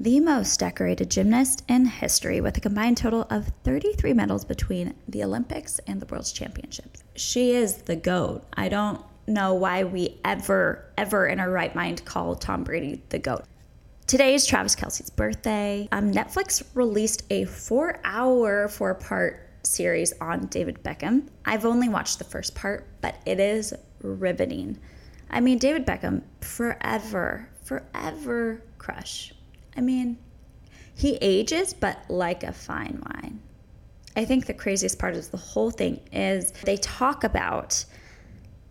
the 0.00 0.18
most 0.18 0.58
decorated 0.58 1.08
gymnast 1.08 1.62
in 1.68 1.86
history 1.86 2.40
with 2.40 2.56
a 2.56 2.60
combined 2.60 2.96
total 2.96 3.26
of 3.30 3.52
33 3.62 4.12
medals 4.12 4.44
between 4.44 4.94
the 5.06 5.22
Olympics 5.22 5.78
and 5.86 6.00
the 6.00 6.06
World's 6.06 6.32
Championships. 6.32 7.04
She 7.14 7.52
is 7.52 7.76
the 7.76 7.94
GOAT. 7.94 8.42
I 8.54 8.68
don't 8.68 9.00
know 9.28 9.54
why 9.54 9.84
we 9.84 10.18
ever, 10.24 10.84
ever 10.98 11.26
in 11.28 11.38
our 11.38 11.50
right 11.50 11.74
mind 11.74 12.04
call 12.04 12.34
Tom 12.34 12.64
Brady 12.64 13.02
the 13.10 13.20
GOAT. 13.20 13.44
Today 14.06 14.34
is 14.34 14.44
Travis 14.44 14.74
Kelce's 14.74 15.10
birthday. 15.10 15.88
Um, 15.92 16.12
Netflix 16.12 16.62
released 16.74 17.22
a 17.30 17.44
four 17.44 18.00
hour, 18.04 18.68
four 18.68 18.94
part 18.94 19.48
series 19.62 20.12
on 20.20 20.46
David 20.46 20.82
Beckham. 20.82 21.28
I've 21.44 21.64
only 21.64 21.88
watched 21.88 22.18
the 22.18 22.24
first 22.24 22.54
part, 22.54 22.86
but 23.00 23.14
it 23.26 23.38
is 23.38 23.72
riveting. 24.02 24.78
I 25.30 25.40
mean, 25.40 25.58
David 25.58 25.86
Beckham, 25.86 26.22
forever, 26.40 27.48
forever 27.62 28.62
crush. 28.76 29.33
I 29.76 29.80
mean, 29.80 30.18
he 30.94 31.16
ages, 31.20 31.74
but 31.74 31.98
like 32.08 32.42
a 32.42 32.52
fine 32.52 33.02
wine. 33.06 33.40
I 34.16 34.24
think 34.24 34.46
the 34.46 34.54
craziest 34.54 34.98
part 34.98 35.16
of 35.16 35.30
the 35.30 35.36
whole 35.36 35.70
thing 35.70 36.00
is 36.12 36.52
they 36.64 36.76
talk 36.76 37.24
about 37.24 37.84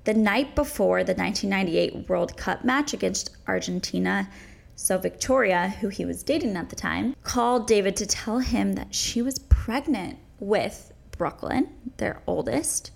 the 0.06 0.14
night 0.14 0.56
before 0.56 1.04
the 1.04 1.14
1998 1.14 2.10
World 2.10 2.38
Cup 2.38 2.64
match 2.64 2.94
against 2.94 3.36
Argentina. 3.48 4.30
So, 4.76 4.98
Victoria, 4.98 5.70
who 5.82 5.90
he 5.90 6.06
was 6.06 6.24
dating 6.24 6.56
at 6.56 6.70
the 6.70 6.76
time, 6.76 7.16
called 7.24 7.68
David 7.68 7.96
to 7.98 8.06
tell 8.06 8.40
him 8.40 8.74
that 8.74 8.96
she 8.96 9.22
was 9.22 9.40
pregnant 9.40 10.18
with 10.40 10.92
Brooklyn, 11.12 11.70
their 11.98 12.22
oldest. 12.26 12.92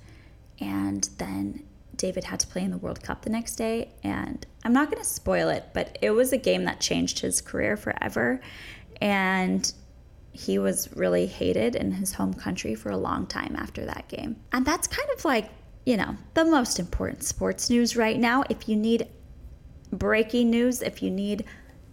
And 0.59 1.07
then 1.17 1.63
David 1.97 2.23
had 2.23 2.39
to 2.39 2.47
play 2.47 2.63
in 2.63 2.71
the 2.71 2.77
World 2.77 3.01
Cup 3.03 3.23
the 3.23 3.29
next 3.29 3.55
day. 3.55 3.91
And 4.03 4.45
I'm 4.63 4.73
not 4.73 4.89
going 4.89 5.01
to 5.01 5.09
spoil 5.09 5.49
it, 5.49 5.65
but 5.73 5.97
it 6.01 6.11
was 6.11 6.31
a 6.31 6.37
game 6.37 6.65
that 6.65 6.79
changed 6.79 7.19
his 7.19 7.41
career 7.41 7.75
forever. 7.75 8.39
And 9.01 9.71
he 10.31 10.59
was 10.59 10.95
really 10.95 11.25
hated 11.25 11.75
in 11.75 11.91
his 11.91 12.13
home 12.13 12.33
country 12.33 12.75
for 12.75 12.89
a 12.89 12.97
long 12.97 13.25
time 13.25 13.55
after 13.55 13.85
that 13.85 14.07
game. 14.07 14.37
And 14.51 14.65
that's 14.65 14.87
kind 14.87 15.09
of 15.15 15.25
like, 15.25 15.49
you 15.85 15.97
know, 15.97 16.15
the 16.35 16.45
most 16.45 16.79
important 16.79 17.23
sports 17.23 17.69
news 17.69 17.97
right 17.97 18.19
now. 18.19 18.43
If 18.49 18.69
you 18.69 18.75
need 18.75 19.07
breaking 19.91 20.51
news, 20.51 20.81
if 20.81 21.01
you 21.01 21.09
need 21.09 21.45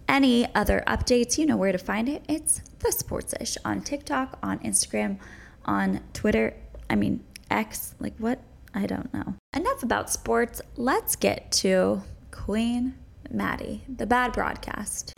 any 0.08 0.52
other 0.54 0.84
updates, 0.87 1.38
you 1.38 1.46
know 1.46 1.56
where 1.56 1.73
to 1.73 1.78
find 1.78 2.08
it. 2.08 2.23
It's 2.28 2.61
the 2.80 2.88
Sportsish 2.88 3.56
on 3.64 3.80
TikTok, 3.80 4.38
on 4.42 4.58
Instagram, 4.58 5.18
on 5.64 6.00
Twitter. 6.12 6.54
I 6.90 6.96
mean, 6.96 7.25
X. 7.50 7.94
Like 7.99 8.14
what? 8.18 8.40
I 8.75 8.87
don't 8.87 9.12
know. 9.14 9.35
Enough 9.54 9.83
about 9.83 10.11
sports. 10.11 10.61
Let's 10.76 11.14
get 11.16 11.52
to 11.52 12.02
Queen 12.31 12.95
Madi, 13.31 13.83
the 13.88 14.07
bad 14.07 14.33
broadcast. 14.33 15.14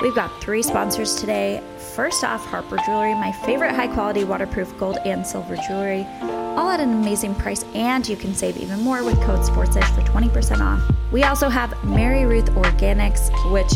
We've 0.00 0.14
got 0.14 0.40
three 0.40 0.62
sponsors 0.62 1.16
today. 1.16 1.62
First 1.94 2.24
off, 2.24 2.44
Harper 2.46 2.78
Jewelry, 2.86 3.14
my 3.14 3.32
favorite 3.32 3.74
high 3.74 3.88
quality 3.88 4.24
waterproof 4.24 4.76
gold 4.78 4.98
and 5.04 5.26
silver 5.26 5.56
jewelry, 5.56 6.06
all 6.22 6.70
at 6.70 6.80
an 6.80 6.92
amazing 6.92 7.34
price, 7.34 7.64
and 7.74 8.08
you 8.08 8.16
can 8.16 8.34
save 8.34 8.56
even 8.56 8.80
more 8.80 9.04
with 9.04 9.20
code 9.22 9.44
SPORTSISH 9.44 9.90
for 9.90 10.00
20% 10.02 10.60
off. 10.60 10.82
We 11.12 11.24
also 11.24 11.48
have 11.50 11.70
MaryRuth 11.82 12.48
Organics, 12.54 13.30
which 13.52 13.72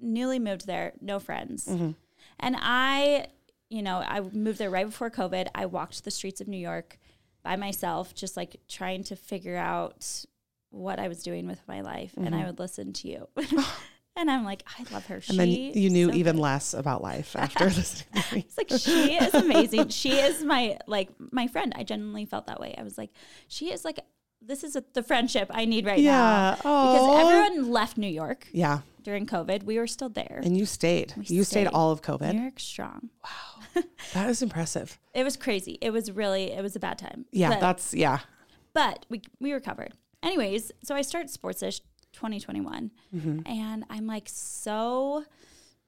newly 0.00 0.40
moved 0.40 0.66
there, 0.66 0.94
no 1.00 1.20
friends. 1.20 1.66
Mm-hmm. 1.66 1.92
And 2.40 2.56
I, 2.58 3.26
you 3.72 3.82
know, 3.82 4.04
I 4.06 4.20
moved 4.20 4.58
there 4.58 4.70
right 4.70 4.86
before 4.86 5.10
COVID. 5.10 5.48
I 5.54 5.66
walked 5.66 6.04
the 6.04 6.10
streets 6.10 6.42
of 6.42 6.48
New 6.48 6.58
York 6.58 6.98
by 7.42 7.56
myself, 7.56 8.14
just 8.14 8.36
like 8.36 8.56
trying 8.68 9.02
to 9.04 9.16
figure 9.16 9.56
out 9.56 10.26
what 10.70 10.98
I 10.98 11.08
was 11.08 11.22
doing 11.22 11.46
with 11.46 11.60
my 11.66 11.80
life, 11.80 12.12
mm-hmm. 12.12 12.26
and 12.26 12.34
I 12.34 12.38
mm-hmm. 12.38 12.48
would 12.48 12.58
listen 12.58 12.92
to 12.92 13.08
you. 13.08 13.28
and 14.16 14.30
I'm 14.30 14.44
like, 14.44 14.62
I 14.78 14.84
love 14.92 15.06
her. 15.06 15.16
And 15.16 15.24
she 15.24 15.36
then 15.36 15.48
you 15.48 15.88
knew 15.88 16.10
so 16.10 16.14
even 16.14 16.36
good. 16.36 16.42
less 16.42 16.74
about 16.74 17.02
life 17.02 17.34
after 17.38 17.64
listening 17.64 18.22
to 18.22 18.34
me. 18.34 18.46
It's 18.46 18.58
like 18.58 18.78
she 18.78 19.14
is 19.16 19.34
amazing. 19.34 19.88
she 19.88 20.18
is 20.18 20.44
my 20.44 20.76
like 20.86 21.08
my 21.30 21.46
friend. 21.46 21.72
I 21.74 21.82
genuinely 21.82 22.26
felt 22.26 22.46
that 22.48 22.60
way. 22.60 22.74
I 22.76 22.82
was 22.82 22.98
like, 22.98 23.10
she 23.48 23.72
is 23.72 23.86
like 23.86 24.00
this 24.46 24.64
is 24.64 24.76
a, 24.76 24.84
the 24.92 25.02
friendship 25.02 25.50
I 25.52 25.64
need 25.64 25.86
right 25.86 25.98
yeah. 25.98 26.56
now. 26.62 26.70
Aww. 26.70 26.92
Because 26.92 27.20
everyone 27.20 27.70
left 27.70 27.96
New 27.96 28.08
York. 28.08 28.48
Yeah. 28.52 28.80
During 29.02 29.26
COVID, 29.26 29.64
we 29.64 29.78
were 29.78 29.88
still 29.88 30.08
there. 30.08 30.40
And 30.44 30.56
you 30.56 30.64
stayed. 30.64 31.12
We 31.16 31.24
you 31.24 31.44
stayed. 31.44 31.64
stayed 31.64 31.66
all 31.68 31.90
of 31.90 32.02
COVID. 32.02 32.34
New 32.34 32.42
York 32.42 32.60
strong. 32.60 33.10
Wow. 33.24 33.82
that 34.14 34.30
is 34.30 34.42
impressive. 34.42 34.98
It 35.14 35.24
was 35.24 35.36
crazy. 35.36 35.76
It 35.82 35.90
was 35.90 36.10
really 36.10 36.52
it 36.52 36.62
was 36.62 36.74
a 36.74 36.80
bad 36.80 36.96
time. 36.96 37.26
Yeah, 37.32 37.50
but, 37.50 37.60
that's 37.60 37.92
yeah. 37.92 38.20
But 38.72 39.04
we 39.10 39.20
we 39.40 39.52
recovered. 39.52 39.92
Anyways, 40.22 40.72
so 40.82 40.94
I 40.94 41.02
start 41.02 41.26
Sportsish 41.26 41.80
2021 42.12 42.90
mm-hmm. 43.14 43.40
and 43.46 43.84
I'm 43.90 44.06
like 44.06 44.28
so 44.28 45.24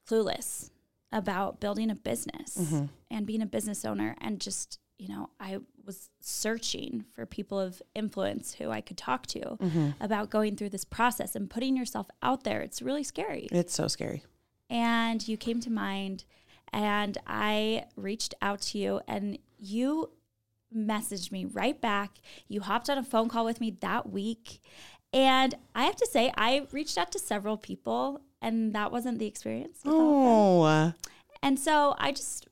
clueless 0.09 0.71
about 1.13 1.61
building 1.61 1.91
a 1.91 1.95
business 1.95 2.57
mm-hmm. 2.59 2.87
and 3.11 3.27
being 3.27 3.43
a 3.43 3.47
business 3.47 3.85
owner 3.85 4.17
and 4.21 4.41
just, 4.41 4.79
you 4.99 5.09
know, 5.09 5.31
I 5.41 5.59
was 5.85 6.11
searching 6.21 7.05
for 7.15 7.27
people 7.27 7.59
of 7.59 7.83
influence 7.95 8.55
who 8.55 8.71
I 8.71 8.81
could 8.81 8.97
talk 8.97 9.27
to 9.29 9.41
mm-hmm. 9.41 9.91
about 10.01 10.31
going 10.31 10.57
through 10.57 10.71
this 10.71 10.85
process 10.85 11.35
and 11.35 11.51
putting 11.51 11.77
yourself 11.77 12.09
out 12.23 12.45
there. 12.45 12.61
It's 12.61 12.81
really 12.81 13.05
scary. 13.05 13.49
It's 13.51 13.75
so 13.75 13.89
scary. 13.89 14.23
And 14.71 15.27
you 15.27 15.37
came 15.37 15.61
to 15.61 15.71
mind 15.71 16.25
and 16.73 17.19
I 17.27 17.85
reached 17.97 18.35
out 18.41 18.61
to 18.63 18.79
you 18.79 19.01
and 19.07 19.39
you 19.59 20.11
messaged 20.75 21.31
me 21.31 21.45
right 21.45 21.81
back. 21.81 22.19
You 22.49 22.61
hopped 22.61 22.91
on 22.91 22.99
a 22.99 23.03
phone 23.03 23.29
call 23.29 23.45
with 23.45 23.61
me 23.61 23.77
that 23.81 24.11
week. 24.11 24.61
And 25.13 25.55
I 25.75 25.85
have 25.85 25.97
to 25.97 26.07
say, 26.07 26.33
I 26.37 26.67
reached 26.73 26.99
out 26.99 27.13
to 27.13 27.21
several 27.21 27.57
people, 27.57 28.23
and 28.43 28.75
that 28.75 28.91
wasn't 28.91 29.21
the 29.21 29.27
experience. 29.27 29.79
Oh. 29.85 30.93
And 31.41 31.57
so 31.57 31.95
I 31.99 32.11
just, 32.11 32.49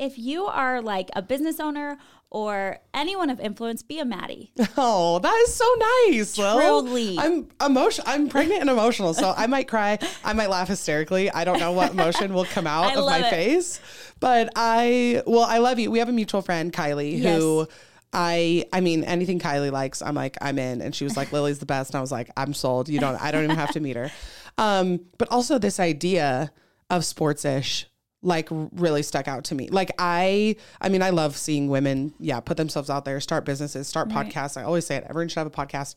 if 0.00 0.18
you 0.18 0.46
are 0.46 0.80
like 0.80 1.10
a 1.14 1.22
business 1.22 1.60
owner 1.60 1.98
or 2.30 2.78
anyone 2.94 3.28
of 3.28 3.40
influence, 3.40 3.82
be 3.82 3.98
a 3.98 4.04
Madi. 4.04 4.52
Oh, 4.76 5.18
that 5.18 5.34
is 5.46 5.54
so 5.54 5.66
nice. 6.08 6.34
Truly. 6.36 7.16
Well, 7.16 7.26
I'm 7.26 7.48
emotional. 7.64 8.06
I'm 8.08 8.28
pregnant 8.28 8.62
and 8.62 8.70
emotional, 8.70 9.12
so 9.14 9.34
I 9.36 9.46
might 9.46 9.68
cry. 9.68 9.98
I 10.24 10.32
might 10.32 10.48
laugh 10.48 10.68
hysterically. 10.68 11.30
I 11.30 11.44
don't 11.44 11.58
know 11.58 11.72
what 11.72 11.92
emotion 11.92 12.32
will 12.32 12.46
come 12.46 12.66
out 12.66 12.96
of 12.96 13.04
my 13.04 13.18
it. 13.18 13.30
face, 13.30 13.80
but 14.20 14.50
I 14.56 15.22
well, 15.26 15.44
I 15.44 15.58
love 15.58 15.78
you. 15.78 15.90
We 15.90 15.98
have 15.98 16.08
a 16.08 16.12
mutual 16.12 16.40
friend, 16.42 16.72
Kylie, 16.72 17.20
yes. 17.20 17.38
who. 17.38 17.68
I 18.12 18.64
I 18.72 18.80
mean 18.80 19.04
anything 19.04 19.38
Kylie 19.38 19.70
likes, 19.70 20.02
I'm 20.02 20.16
like 20.16 20.36
I'm 20.40 20.58
in, 20.58 20.82
and 20.82 20.92
she 20.92 21.04
was 21.04 21.16
like 21.16 21.30
Lily's 21.30 21.60
the 21.60 21.66
best, 21.66 21.90
and 21.90 21.98
I 21.98 22.00
was 22.00 22.10
like 22.10 22.28
I'm 22.36 22.54
sold. 22.54 22.88
You 22.88 22.98
don't 22.98 23.14
I 23.22 23.30
don't 23.30 23.44
even 23.44 23.54
have 23.54 23.70
to 23.74 23.80
meet 23.80 23.94
her. 23.94 24.10
Um, 24.58 25.00
but 25.16 25.30
also 25.30 25.58
this 25.58 25.78
idea 25.78 26.50
of 26.90 27.02
sportsish 27.02 27.84
like 28.22 28.48
really 28.50 29.02
stuck 29.02 29.28
out 29.28 29.44
to 29.44 29.54
me. 29.54 29.68
Like 29.68 29.92
I 29.98 30.56
I 30.80 30.88
mean 30.88 31.02
I 31.02 31.10
love 31.10 31.36
seeing 31.36 31.68
women 31.68 32.12
yeah 32.18 32.40
put 32.40 32.56
themselves 32.56 32.90
out 32.90 33.04
there, 33.04 33.20
start 33.20 33.44
businesses, 33.44 33.88
start 33.88 34.12
right. 34.12 34.26
podcasts. 34.26 34.56
I 34.56 34.64
always 34.64 34.86
say 34.86 34.96
it 34.96 35.06
everyone 35.08 35.28
should 35.28 35.38
have 35.38 35.46
a 35.46 35.50
podcast. 35.50 35.94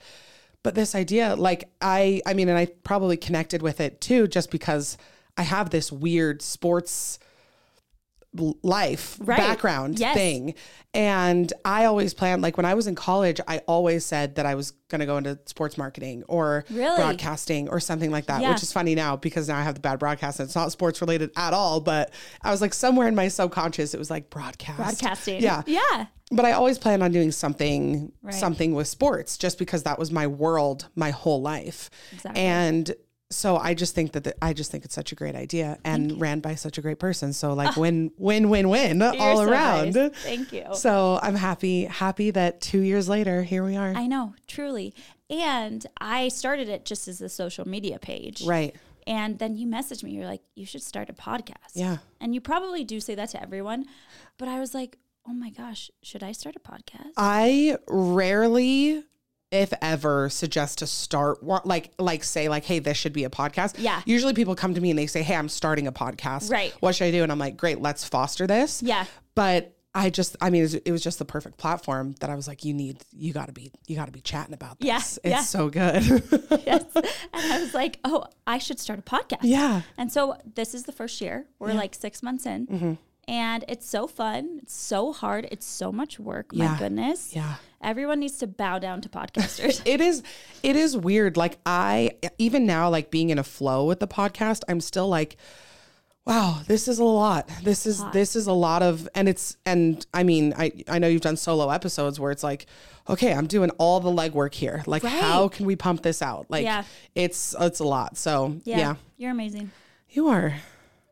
But 0.63 0.75
this 0.75 0.95
idea 0.95 1.35
like 1.35 1.69
I 1.81 2.21
I 2.25 2.33
mean 2.33 2.49
and 2.49 2.57
I 2.57 2.67
probably 2.83 3.17
connected 3.17 3.61
with 3.61 3.81
it 3.81 3.99
too 3.99 4.27
just 4.27 4.51
because 4.51 4.97
I 5.37 5.43
have 5.43 5.69
this 5.69 5.91
weird 5.91 6.41
sports 6.41 7.19
life 8.35 9.17
right. 9.21 9.37
background 9.37 9.99
yes. 9.99 10.15
thing. 10.15 10.55
And 10.93 11.51
I 11.65 11.85
always 11.85 12.13
planned, 12.13 12.41
like 12.41 12.57
when 12.57 12.65
I 12.65 12.73
was 12.73 12.87
in 12.87 12.95
college, 12.95 13.39
I 13.47 13.59
always 13.59 14.05
said 14.05 14.35
that 14.35 14.45
I 14.45 14.55
was 14.55 14.71
going 14.89 14.99
to 14.99 15.05
go 15.05 15.17
into 15.17 15.39
sports 15.45 15.77
marketing 15.77 16.23
or 16.27 16.65
really? 16.69 16.95
broadcasting 16.95 17.67
or 17.69 17.79
something 17.79 18.11
like 18.11 18.27
that, 18.27 18.41
yeah. 18.41 18.51
which 18.51 18.61
is 18.61 18.71
funny 18.71 18.93
now 18.95 19.15
because 19.15 19.47
now 19.47 19.57
I 19.57 19.63
have 19.63 19.75
the 19.75 19.81
bad 19.81 19.99
broadcast 19.99 20.39
and 20.39 20.47
it's 20.47 20.55
not 20.55 20.71
sports 20.71 21.01
related 21.01 21.31
at 21.35 21.53
all. 21.53 21.79
But 21.79 22.13
I 22.41 22.51
was 22.51 22.61
like, 22.61 22.73
somewhere 22.73 23.07
in 23.07 23.15
my 23.15 23.27
subconscious, 23.27 23.93
it 23.93 23.97
was 23.97 24.11
like 24.11 24.29
broadcast. 24.29 24.77
Broadcasting. 24.77 25.41
Yeah. 25.41 25.63
Yeah. 25.65 26.07
But 26.31 26.45
I 26.45 26.53
always 26.53 26.79
planned 26.79 27.03
on 27.03 27.11
doing 27.11 27.31
something, 27.31 28.11
right. 28.21 28.33
something 28.33 28.73
with 28.73 28.87
sports 28.87 29.37
just 29.37 29.59
because 29.59 29.83
that 29.83 29.99
was 29.99 30.11
my 30.11 30.25
world 30.25 30.89
my 30.95 31.11
whole 31.11 31.41
life. 31.41 31.89
Exactly. 32.11 32.41
And 32.41 32.95
so 33.35 33.57
I 33.57 33.73
just 33.73 33.95
think 33.95 34.13
that 34.13 34.23
the, 34.23 34.35
I 34.43 34.53
just 34.53 34.71
think 34.71 34.85
it's 34.85 34.95
such 34.95 35.11
a 35.11 35.15
great 35.15 35.35
idea 35.35 35.77
and 35.83 36.19
ran 36.19 36.39
by 36.39 36.55
such 36.55 36.77
a 36.77 36.81
great 36.81 36.99
person. 36.99 37.33
So 37.33 37.53
like 37.53 37.77
ah. 37.77 37.81
win, 37.81 38.11
win, 38.17 38.49
win, 38.49 38.69
win 38.69 39.01
all 39.01 39.37
so 39.37 39.43
around. 39.43 39.95
Nice. 39.95 40.11
Thank 40.15 40.53
you. 40.53 40.65
So 40.73 41.19
I'm 41.21 41.35
happy, 41.35 41.85
happy 41.85 42.31
that 42.31 42.61
two 42.61 42.79
years 42.79 43.09
later, 43.09 43.43
here 43.43 43.63
we 43.63 43.75
are. 43.75 43.93
I 43.93 44.07
know, 44.07 44.35
truly. 44.47 44.93
And 45.29 45.85
I 45.99 46.27
started 46.27 46.69
it 46.69 46.85
just 46.85 47.07
as 47.07 47.21
a 47.21 47.29
social 47.29 47.67
media 47.67 47.99
page. 47.99 48.43
Right. 48.45 48.75
And 49.05 49.39
then 49.39 49.57
you 49.57 49.67
messaged 49.67 50.03
me. 50.03 50.11
You're 50.11 50.25
like, 50.25 50.43
you 50.55 50.65
should 50.65 50.83
start 50.83 51.09
a 51.09 51.13
podcast. 51.13 51.73
Yeah. 51.73 51.97
And 52.21 52.33
you 52.33 52.41
probably 52.41 52.83
do 52.83 52.99
say 52.99 53.15
that 53.15 53.29
to 53.29 53.41
everyone. 53.41 53.85
But 54.37 54.47
I 54.47 54.59
was 54.59 54.73
like, 54.73 54.97
oh 55.27 55.33
my 55.33 55.49
gosh, 55.49 55.89
should 56.01 56.23
I 56.23 56.31
start 56.31 56.55
a 56.55 56.59
podcast? 56.59 57.11
I 57.17 57.77
rarely 57.87 59.03
if 59.53 59.71
ever 59.81 60.29
suggest 60.29 60.79
to 60.79 60.87
start 60.87 61.45
like 61.45 61.93
like 61.99 62.23
say 62.23 62.49
like 62.49 62.65
hey 62.65 62.79
this 62.79 62.97
should 62.97 63.13
be 63.13 63.23
a 63.23 63.29
podcast. 63.29 63.75
Yeah. 63.77 64.01
Usually 64.05 64.33
people 64.33 64.55
come 64.55 64.73
to 64.73 64.81
me 64.81 64.89
and 64.89 64.97
they 64.97 65.07
say 65.07 65.21
hey 65.21 65.35
i'm 65.35 65.47
starting 65.47 65.87
a 65.87 65.91
podcast. 65.91 66.51
Right. 66.51 66.73
What 66.79 66.95
should 66.95 67.05
i 67.05 67.11
do? 67.11 67.23
And 67.23 67.31
i'm 67.31 67.39
like 67.39 67.55
great 67.55 67.79
let's 67.79 68.03
foster 68.03 68.47
this. 68.47 68.81
Yeah. 68.81 69.05
But 69.35 69.77
i 69.95 70.09
just 70.09 70.35
i 70.41 70.49
mean 70.49 70.67
it 70.85 70.91
was 70.91 71.03
just 71.03 71.19
the 71.19 71.25
perfect 71.25 71.55
platform 71.59 72.15
that 72.19 72.31
i 72.31 72.33
was 72.33 72.47
like 72.47 72.65
you 72.65 72.73
need 72.73 72.97
you 73.11 73.31
got 73.31 73.45
to 73.45 73.51
be 73.51 73.71
you 73.85 73.95
got 73.95 74.07
to 74.07 74.11
be 74.11 74.21
chatting 74.21 74.55
about 74.55 74.79
this. 74.79 74.87
Yeah, 74.87 74.97
it's 74.97 75.17
yeah. 75.23 75.41
so 75.41 75.69
good. 75.69 76.03
Yes. 76.65 76.83
And 76.95 77.51
i 77.51 77.59
was 77.59 77.75
like 77.75 77.99
oh 78.03 78.25
i 78.47 78.57
should 78.57 78.79
start 78.79 78.97
a 78.97 79.03
podcast. 79.03 79.41
Yeah. 79.43 79.81
And 79.97 80.11
so 80.11 80.37
this 80.55 80.73
is 80.73 80.83
the 80.83 80.91
first 80.91 81.21
year. 81.21 81.45
We're 81.59 81.69
yeah. 81.69 81.77
like 81.77 81.93
six 81.93 82.23
months 82.23 82.47
in. 82.47 82.67
Mm-hmm. 82.67 82.93
And 83.27 83.63
it's 83.67 83.87
so 83.87 84.07
fun 84.07 84.59
it's 84.61 84.73
so 84.73 85.13
hard 85.13 85.47
it's 85.51 85.65
so 85.65 85.91
much 85.91 86.19
work 86.19 86.47
yeah. 86.51 86.73
my 86.73 86.77
goodness 86.79 87.35
yeah 87.35 87.55
Everyone 87.83 88.21
needs 88.21 88.37
to 88.37 88.47
bow 88.47 88.79
down 88.79 89.01
to 89.01 89.09
podcasters. 89.09 89.81
it 89.85 89.99
is 89.99 90.23
it 90.63 90.75
is 90.75 90.95
weird. 90.95 91.35
Like 91.35 91.57
I 91.65 92.11
even 92.37 92.65
now 92.65 92.89
like 92.89 93.11
being 93.11 93.29
in 93.29 93.37
a 93.37 93.43
flow 93.43 93.85
with 93.85 93.99
the 93.99 94.07
podcast, 94.07 94.61
I'm 94.67 94.79
still 94.79 95.07
like 95.09 95.37
Wow, 96.25 96.61
this 96.67 96.87
is 96.87 96.99
a 96.99 97.03
lot. 97.03 97.49
This 97.63 97.85
is 97.85 98.01
this 98.13 98.37
is 98.37 98.47
a 98.47 98.53
lot 98.53 98.81
of 98.81 99.09
and 99.13 99.27
it's 99.27 99.57
and 99.65 100.05
I 100.13 100.23
mean, 100.23 100.53
I 100.57 100.71
I 100.87 100.97
know 100.97 101.07
you've 101.07 101.21
done 101.21 101.35
solo 101.35 101.69
episodes 101.69 102.17
where 102.17 102.31
it's 102.31 102.43
like, 102.43 102.65
okay, 103.09 103.33
I'm 103.33 103.47
doing 103.47 103.69
all 103.71 103.99
the 103.99 104.09
legwork 104.09 104.53
here. 104.53 104.83
Like 104.87 105.03
Right. 105.03 105.21
how 105.21 105.49
can 105.49 105.65
we 105.65 105.75
pump 105.75 106.01
this 106.01 106.21
out? 106.21 106.45
Like 106.49 106.63
Yeah. 106.63 106.85
it's 107.13 107.53
it's 107.59 107.81
a 107.81 107.83
lot. 107.83 108.17
So, 108.17 108.61
Yeah, 108.63 108.77
yeah. 108.77 108.95
You're 109.17 109.31
amazing. 109.31 109.71
You 110.09 110.29
are. 110.29 110.55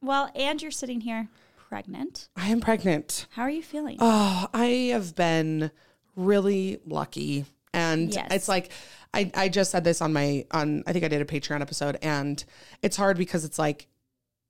Well, 0.02 0.32
and 0.34 0.62
you're 0.62 0.72
sitting 0.72 1.02
here 1.02 1.28
pregnant. 1.72 2.28
I 2.36 2.50
am 2.50 2.60
pregnant. 2.60 3.28
How 3.32 3.44
are 3.44 3.50
you 3.50 3.64
feeling? 3.64 3.96
Oh, 4.02 4.48
I 4.54 4.92
have 4.92 5.16
been 5.16 5.72
really 6.18 6.80
lucky. 6.86 7.46
And 7.74 8.14
Yes. 8.14 8.28
it's 8.30 8.50
like 8.50 8.74
I, 9.14 9.32
I 9.34 9.48
just 9.48 9.72
said 9.72 9.86
this 9.86 10.02
on 10.02 10.12
my 10.12 10.46
on 10.52 10.84
I 10.86 10.92
think 10.92 11.06
I 11.06 11.08
did 11.08 11.22
a 11.22 11.26
Patreon 11.26 11.62
episode 11.62 11.98
and 12.02 12.44
it's 12.82 12.98
hard 12.98 13.18
because 13.18 13.46
it's 13.46 13.58
like 13.58 13.88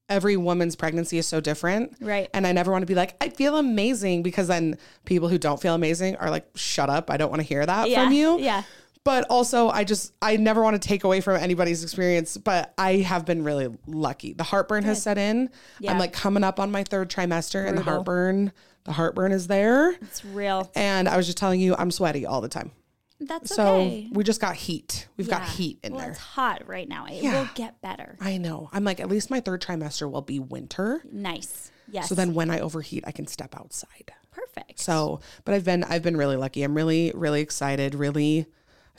every 0.09 0.35
woman's 0.35 0.75
pregnancy 0.75 1.19
is 1.19 1.27
so 1.27 1.39
different. 1.39 1.95
Right. 2.01 2.27
And 2.33 2.47
I 2.47 2.53
never 2.53 2.71
want 2.71 2.81
to 2.81 2.87
be 2.87 2.95
like, 2.95 3.15
I 3.21 3.29
feel 3.29 3.55
amazing 3.55 4.23
because 4.23 4.47
then 4.47 4.79
people 5.05 5.29
who 5.29 5.37
don't 5.37 5.61
feel 5.61 5.75
amazing 5.75 6.15
are 6.15 6.31
like, 6.31 6.47
shut 6.55 6.89
up. 6.89 7.11
I 7.11 7.17
don't 7.17 7.29
want 7.29 7.43
to 7.43 7.47
hear 7.47 7.63
that 7.63 7.87
yeah. 7.87 8.03
from 8.03 8.13
you. 8.13 8.39
Yeah. 8.39 8.63
But 9.03 9.25
also, 9.31 9.69
I 9.69 9.83
just, 9.83 10.13
I 10.21 10.37
never 10.37 10.61
want 10.61 10.79
to 10.79 10.87
take 10.87 11.03
away 11.03 11.21
from 11.21 11.37
anybody's 11.37 11.81
experience, 11.83 12.37
but 12.37 12.73
I 12.77 12.97
have 12.97 13.25
been 13.25 13.43
really 13.43 13.69
lucky. 13.87 14.33
The 14.33 14.43
heartburn 14.43 14.83
has 14.83 15.01
set 15.01 15.17
in. 15.17 15.49
Yeah. 15.79 15.91
I'm 15.91 15.97
like 15.97 16.13
coming 16.13 16.43
up 16.43 16.59
on 16.59 16.71
my 16.71 16.83
third 16.83 17.09
trimester 17.09 17.67
and 17.67 17.75
the 17.77 17.81
heartburn, 17.81 18.51
the 18.83 18.91
heartburn 18.91 19.31
is 19.31 19.47
there. 19.47 19.91
It's 20.01 20.23
real. 20.23 20.69
And 20.75 21.09
I 21.09 21.17
was 21.17 21.25
just 21.25 21.39
telling 21.39 21.59
you, 21.59 21.75
I'm 21.77 21.89
sweaty 21.89 22.27
all 22.27 22.41
the 22.41 22.47
time. 22.49 22.71
That's 23.19 23.53
So 23.55 23.75
okay. 23.81 24.07
we 24.11 24.23
just 24.23 24.41
got 24.41 24.55
heat. 24.55 25.07
We've 25.17 25.29
got 25.29 25.47
heat 25.47 25.79
in 25.83 25.93
well, 25.93 26.01
there. 26.01 26.11
It's 26.11 26.19
hot 26.19 26.67
right 26.67 26.87
now. 26.89 27.05
It 27.05 27.23
Yeah. 27.23 27.41
will 27.41 27.49
get 27.55 27.81
better. 27.81 28.17
I 28.19 28.37
know. 28.37 28.69
I'm 28.71 28.83
like, 28.83 28.99
at 28.99 29.09
least 29.09 29.29
my 29.31 29.39
third 29.39 29.61
trimester 29.61 30.09
will 30.11 30.21
be 30.23 30.39
winter. 30.39 31.01
Nice. 31.11 31.71
Yes. 31.91 32.07
So 32.09 32.15
then 32.15 32.33
when 32.35 32.49
I 32.51 32.59
overheat, 32.59 33.03
I 33.07 33.11
can 33.11 33.25
step 33.27 33.55
outside. 33.55 34.11
perfect. 34.31 34.79
So, 34.79 35.19
but 35.43 35.53
I've 35.53 35.65
been 35.65 35.83
I've 35.83 36.01
been 36.03 36.15
really 36.17 36.37
lucky. 36.37 36.63
I'm 36.63 36.73
really 36.73 37.11
really 37.13 37.41
excited. 37.41 37.93
Really, 37.95 38.45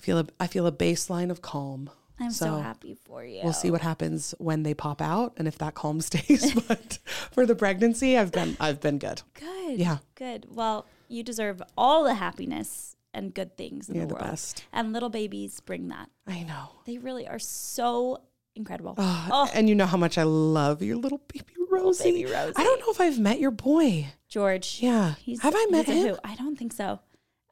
feel 0.02 0.18
a 0.18 0.26
I 0.38 0.46
feel 0.46 0.66
a 0.66 0.72
baseline 0.72 1.30
of 1.30 1.40
calm. 1.42 1.90
I'm 2.20 2.30
so, 2.30 2.44
so 2.46 2.56
happy 2.58 2.94
for 2.94 3.24
you. 3.24 3.40
We'll 3.42 3.52
see 3.52 3.70
what 3.70 3.80
happens 3.80 4.34
when 4.38 4.62
they 4.62 4.74
pop 4.74 5.00
out 5.00 5.32
and 5.38 5.48
if 5.48 5.58
that 5.58 5.74
calm 5.74 6.00
stays. 6.10 6.52
but 6.68 6.98
for 7.32 7.46
the 7.46 7.54
pregnancy, 7.54 8.16
I've 8.18 8.30
been 8.32 8.56
I've 8.60 8.80
been 8.80 8.98
good. 8.98 9.22
Good. 9.34 9.78
Yeah. 9.78 9.98
Good. 10.14 10.46
Well, 10.50 10.86
you 11.08 11.22
deserve 11.22 11.62
all 11.76 12.04
the 12.04 12.14
happiness 12.14 12.96
and 13.14 13.34
good 13.34 13.56
things 13.56 13.88
in 13.88 13.94
You're 13.96 14.04
the 14.06 14.14
the 14.14 14.20
world. 14.20 14.30
best. 14.30 14.64
And 14.72 14.92
little 14.92 15.08
babies 15.10 15.60
bring 15.60 15.88
that. 15.88 16.08
I 16.26 16.42
know. 16.44 16.70
They 16.86 16.98
really 16.98 17.26
are 17.28 17.38
so 17.38 18.22
incredible. 18.54 18.94
Uh, 18.98 19.28
oh, 19.32 19.50
And 19.54 19.68
you 19.68 19.74
know 19.74 19.86
how 19.86 19.96
much 19.98 20.16
I 20.18 20.22
love 20.22 20.82
your 20.82 20.96
little 20.96 21.20
baby 21.32 21.44
Rosie. 21.70 22.04
baby 22.12 22.24
Rosie. 22.32 22.52
I 22.56 22.62
don't 22.64 22.80
know 22.80 22.90
if 22.90 23.00
I've 23.00 23.18
met 23.18 23.40
your 23.40 23.50
boy. 23.50 24.08
George. 24.28 24.78
Yeah. 24.80 25.14
Have 25.42 25.54
I 25.56 25.66
met 25.70 25.86
him? 25.86 26.08
who. 26.08 26.16
I 26.24 26.34
don't 26.36 26.56
think 26.58 26.72
so. 26.72 27.00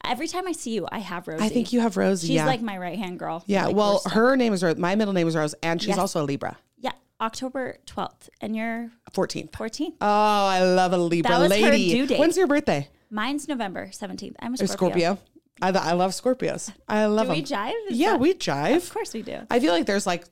Every 0.05 0.29
time 0.29 0.49
I 0.49 0.53
see 0.53 0.73
you, 0.75 0.89
I 0.91 0.99
have 0.99 1.29
Rosie. 1.29 1.45
I 1.45 1.49
think 1.49 1.73
you 1.73 1.81
have 1.81 1.97
Rosie. 1.97 2.29
She's 2.29 2.37
yeah. 2.37 2.47
like 2.47 2.63
my 2.63 2.79
right 2.79 2.99
hand 2.99 3.19
girl. 3.19 3.45
yeah. 3.47 3.67
Like, 3.67 3.77
well, 3.77 4.03
her 4.11 4.37
name 4.37 4.53
is 4.53 4.63
Rose. 4.63 4.77
My 4.77 4.95
middle 4.95 5.13
name 5.13 5.29
is 5.29 5.37
Rose, 5.37 5.55
and 5.63 5.81
she's 5.81 5.89
Yes. 5.91 5.99
also 5.99 6.23
a 6.23 6.25
Libra. 6.25 6.57
Yeah, 6.79 6.93
October 7.21 7.77
12th. 7.87 8.29
And 8.41 8.57
you're 8.57 8.91
14th. 9.13 9.51
14th. 9.53 9.95
Oh, 10.01 10.07
I 10.47 10.63
love 10.63 10.93
a 10.93 10.99
Libra 10.99 11.31
That 11.33 11.39
was 11.41 11.53
her 11.53 11.59
lady. 11.71 11.91
due 11.93 12.07
date. 12.07 12.19
When's 12.19 12.37
your 12.37 12.47
birthday? 12.47 12.89
Mine's 13.11 13.47
November 13.49 13.89
17th. 13.93 14.37
I'm 14.41 14.53
a 14.55 14.63
Or 14.63 14.67
Scorpio. 14.67 15.15
Scorpio. 15.17 15.19
I, 15.63 15.69
I 15.91 15.93
love 15.93 16.13
Scorpios. 16.13 16.73
I 16.89 17.05
love 17.07 17.27
Do 17.27 17.35
them. 17.35 17.37
we 17.37 17.43
jive? 17.45 17.73
Is 17.91 17.99
yeah, 17.99 18.13
that- 18.13 18.21
we 18.21 18.35
jive. 18.35 18.77
Of 18.77 18.91
course 18.95 19.13
we 19.13 19.21
do. 19.23 19.41
I 19.51 19.61
feel 19.61 19.73
like 19.75 19.85
there's 19.87 20.07
like, 20.07 20.25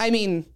I 0.00 0.10
mean, 0.10 0.46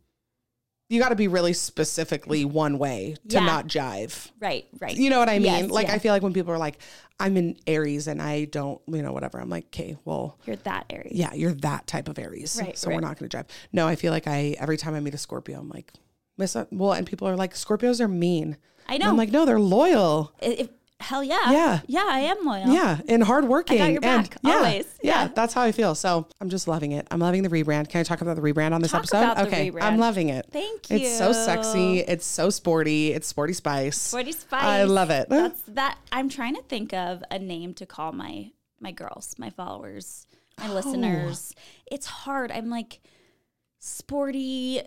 you 0.88 0.98
got 1.00 1.10
to 1.10 1.16
be 1.16 1.28
really 1.28 1.52
specifically 1.52 2.44
one 2.44 2.78
way 2.78 3.14
to 3.28 3.34
Yeah. 3.34 3.44
not 3.46 3.66
jive. 3.66 4.30
Right, 4.40 4.66
right. 4.80 4.96
You 4.96 5.10
know 5.10 5.18
what 5.18 5.28
I 5.28 5.34
mean? 5.38 5.44
Yes, 5.64 5.70
like, 5.70 5.88
yeah. 5.88 5.94
I 5.94 5.98
feel 5.98 6.12
like 6.12 6.22
when 6.22 6.32
people 6.32 6.52
are 6.52 6.58
like, 6.58 6.78
I'm 7.20 7.36
in 7.36 7.56
Aries 7.66 8.06
and 8.06 8.22
I 8.22 8.44
don't, 8.46 8.80
you 8.86 9.02
know, 9.02 9.12
whatever. 9.12 9.38
I'm 9.40 9.50
like, 9.50 9.66
okay, 9.66 9.96
well, 10.04 10.38
You're 10.46 10.56
that 10.56 10.86
Aries. 10.90 11.12
yeah, 11.12 11.34
you're 11.34 11.52
that 11.54 11.86
type 11.86 12.08
of 12.08 12.18
Aries. 12.18 12.58
Right, 12.62 12.78
so 12.78 12.88
we're 12.90 13.00
not 13.00 13.18
going 13.18 13.28
to 13.28 13.36
jive. 13.36 13.46
No, 13.72 13.86
I 13.86 13.96
feel 13.96 14.12
like 14.12 14.26
I, 14.26 14.54
every 14.58 14.76
time 14.76 14.94
I 14.94 15.00
meet 15.00 15.14
a 15.14 15.18
Scorpio, 15.18 15.58
I'm 15.58 15.68
like, 15.68 15.92
miss 16.36 16.54
uh, 16.56 16.64
well, 16.70 16.92
and 16.92 17.06
people 17.06 17.28
are 17.28 17.36
like, 17.36 17.54
Scorpios 17.54 18.00
are 18.00 18.08
mean. 18.08 18.56
I 18.88 18.94
And 18.94 19.02
know. 19.02 19.10
I'm 19.10 19.16
like, 19.16 19.30
no, 19.32 19.44
they're 19.44 19.60
loyal. 19.60 20.32
If, 20.40 20.68
hell 21.00 21.22
yeah. 21.22 21.50
Yeah. 21.52 21.80
Yeah, 21.86 22.04
I 22.06 22.20
am 22.20 22.44
loyal. 22.44 22.68
Yeah, 22.68 22.98
and 23.08 23.22
hardworking. 23.22 23.80
I 23.80 23.86
got 23.86 23.92
your 23.92 24.04
and 24.04 24.28
back, 24.30 24.38
yeah, 24.42 24.54
always. 24.54 24.86
Yeah. 25.02 25.22
Yeah. 25.22 25.28
that's 25.34 25.54
how 25.54 25.62
I 25.62 25.72
feel. 25.72 25.94
So 25.94 26.26
I'm 26.40 26.48
just 26.50 26.66
loving 26.68 26.92
it. 26.92 27.06
I'm 27.10 27.20
loving 27.20 27.42
the 27.42 27.48
rebrand. 27.48 27.88
Can 27.88 28.00
I 28.00 28.02
talk 28.02 28.20
about 28.20 28.36
the 28.36 28.42
rebrand 28.42 28.72
on 28.72 28.82
this 28.82 28.90
Talk 28.90 29.00
episode? 29.00 29.38
okay, 29.46 29.70
rebrand. 29.70 29.82
I'm 29.82 29.98
loving 29.98 30.28
it. 30.28 30.46
Thank 30.50 30.90
you. 30.90 30.96
It's 30.98 31.16
so 31.16 31.32
sexy. 31.32 32.00
It's 32.00 32.26
so 32.26 32.50
sporty. 32.50 33.12
It's 33.12 33.26
sporty 33.28 33.52
spice. 33.52 33.96
Sporty 33.96 34.32
Spice. 34.32 34.62
I 34.62 34.82
love 34.84 35.10
it. 35.10 35.28
That's 35.30 35.62
that. 35.68 35.98
I'm 36.10 36.28
trying 36.28 36.56
to 36.56 36.62
think 36.62 36.92
of 36.92 37.22
a 37.30 37.38
name 37.38 37.74
to 37.74 37.86
call 37.86 38.12
my 38.12 38.50
my 38.80 38.92
girls, 38.92 39.34
my 39.38 39.50
followers, 39.50 40.26
Oh. 40.60 40.66
my 40.66 40.74
listeners. 40.74 41.54
It's 41.90 42.06
hard. 42.06 42.50
I'm 42.50 42.68
like 42.70 43.00
sporty. 43.78 44.82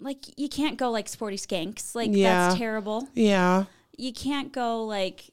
Like 0.00 0.24
you 0.38 0.48
can't 0.48 0.76
go 0.78 0.90
like 0.90 1.08
sporty 1.08 1.36
skanks. 1.36 1.94
Like 1.94 2.10
Yeah. 2.12 2.48
that's 2.48 2.58
terrible. 2.58 3.08
yeah, 3.14 3.64
You 4.00 4.12
can't 4.12 4.50
go 4.52 4.84
like 4.84 5.30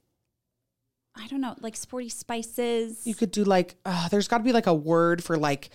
I 1.15 1.27
don't 1.27 1.41
know, 1.41 1.55
like 1.59 1.75
sporty 1.75 2.09
spices. 2.09 3.05
you 3.07 3.15
could 3.15 3.31
do 3.31 3.43
like. 3.43 3.75
Uh, 3.85 4.07
there's 4.09 4.27
got 4.27 4.39
to 4.39 4.43
be 4.43 4.51
like 4.51 4.67
a 4.67 4.73
word 4.73 5.23
for 5.23 5.37
like. 5.37 5.69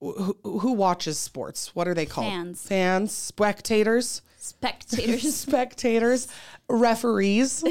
Who, 0.00 0.36
who 0.42 0.72
watches 0.72 1.18
sports? 1.18 1.74
What 1.74 1.88
are 1.88 1.94
they 1.94 2.04
called? 2.04 2.26
Fans. 2.26 2.62
Fans, 2.62 3.12
spectators, 3.12 4.20
spectators. 4.36 5.34
spectators, 5.34 6.28
referees, 6.68 7.64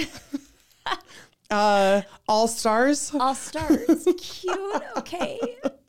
uh, 1.52 2.02
all 2.28 2.48
stars. 2.48 3.14
All 3.14 3.36
stars. 3.36 4.08
Cute. 4.18 4.84
Okay. 4.98 5.40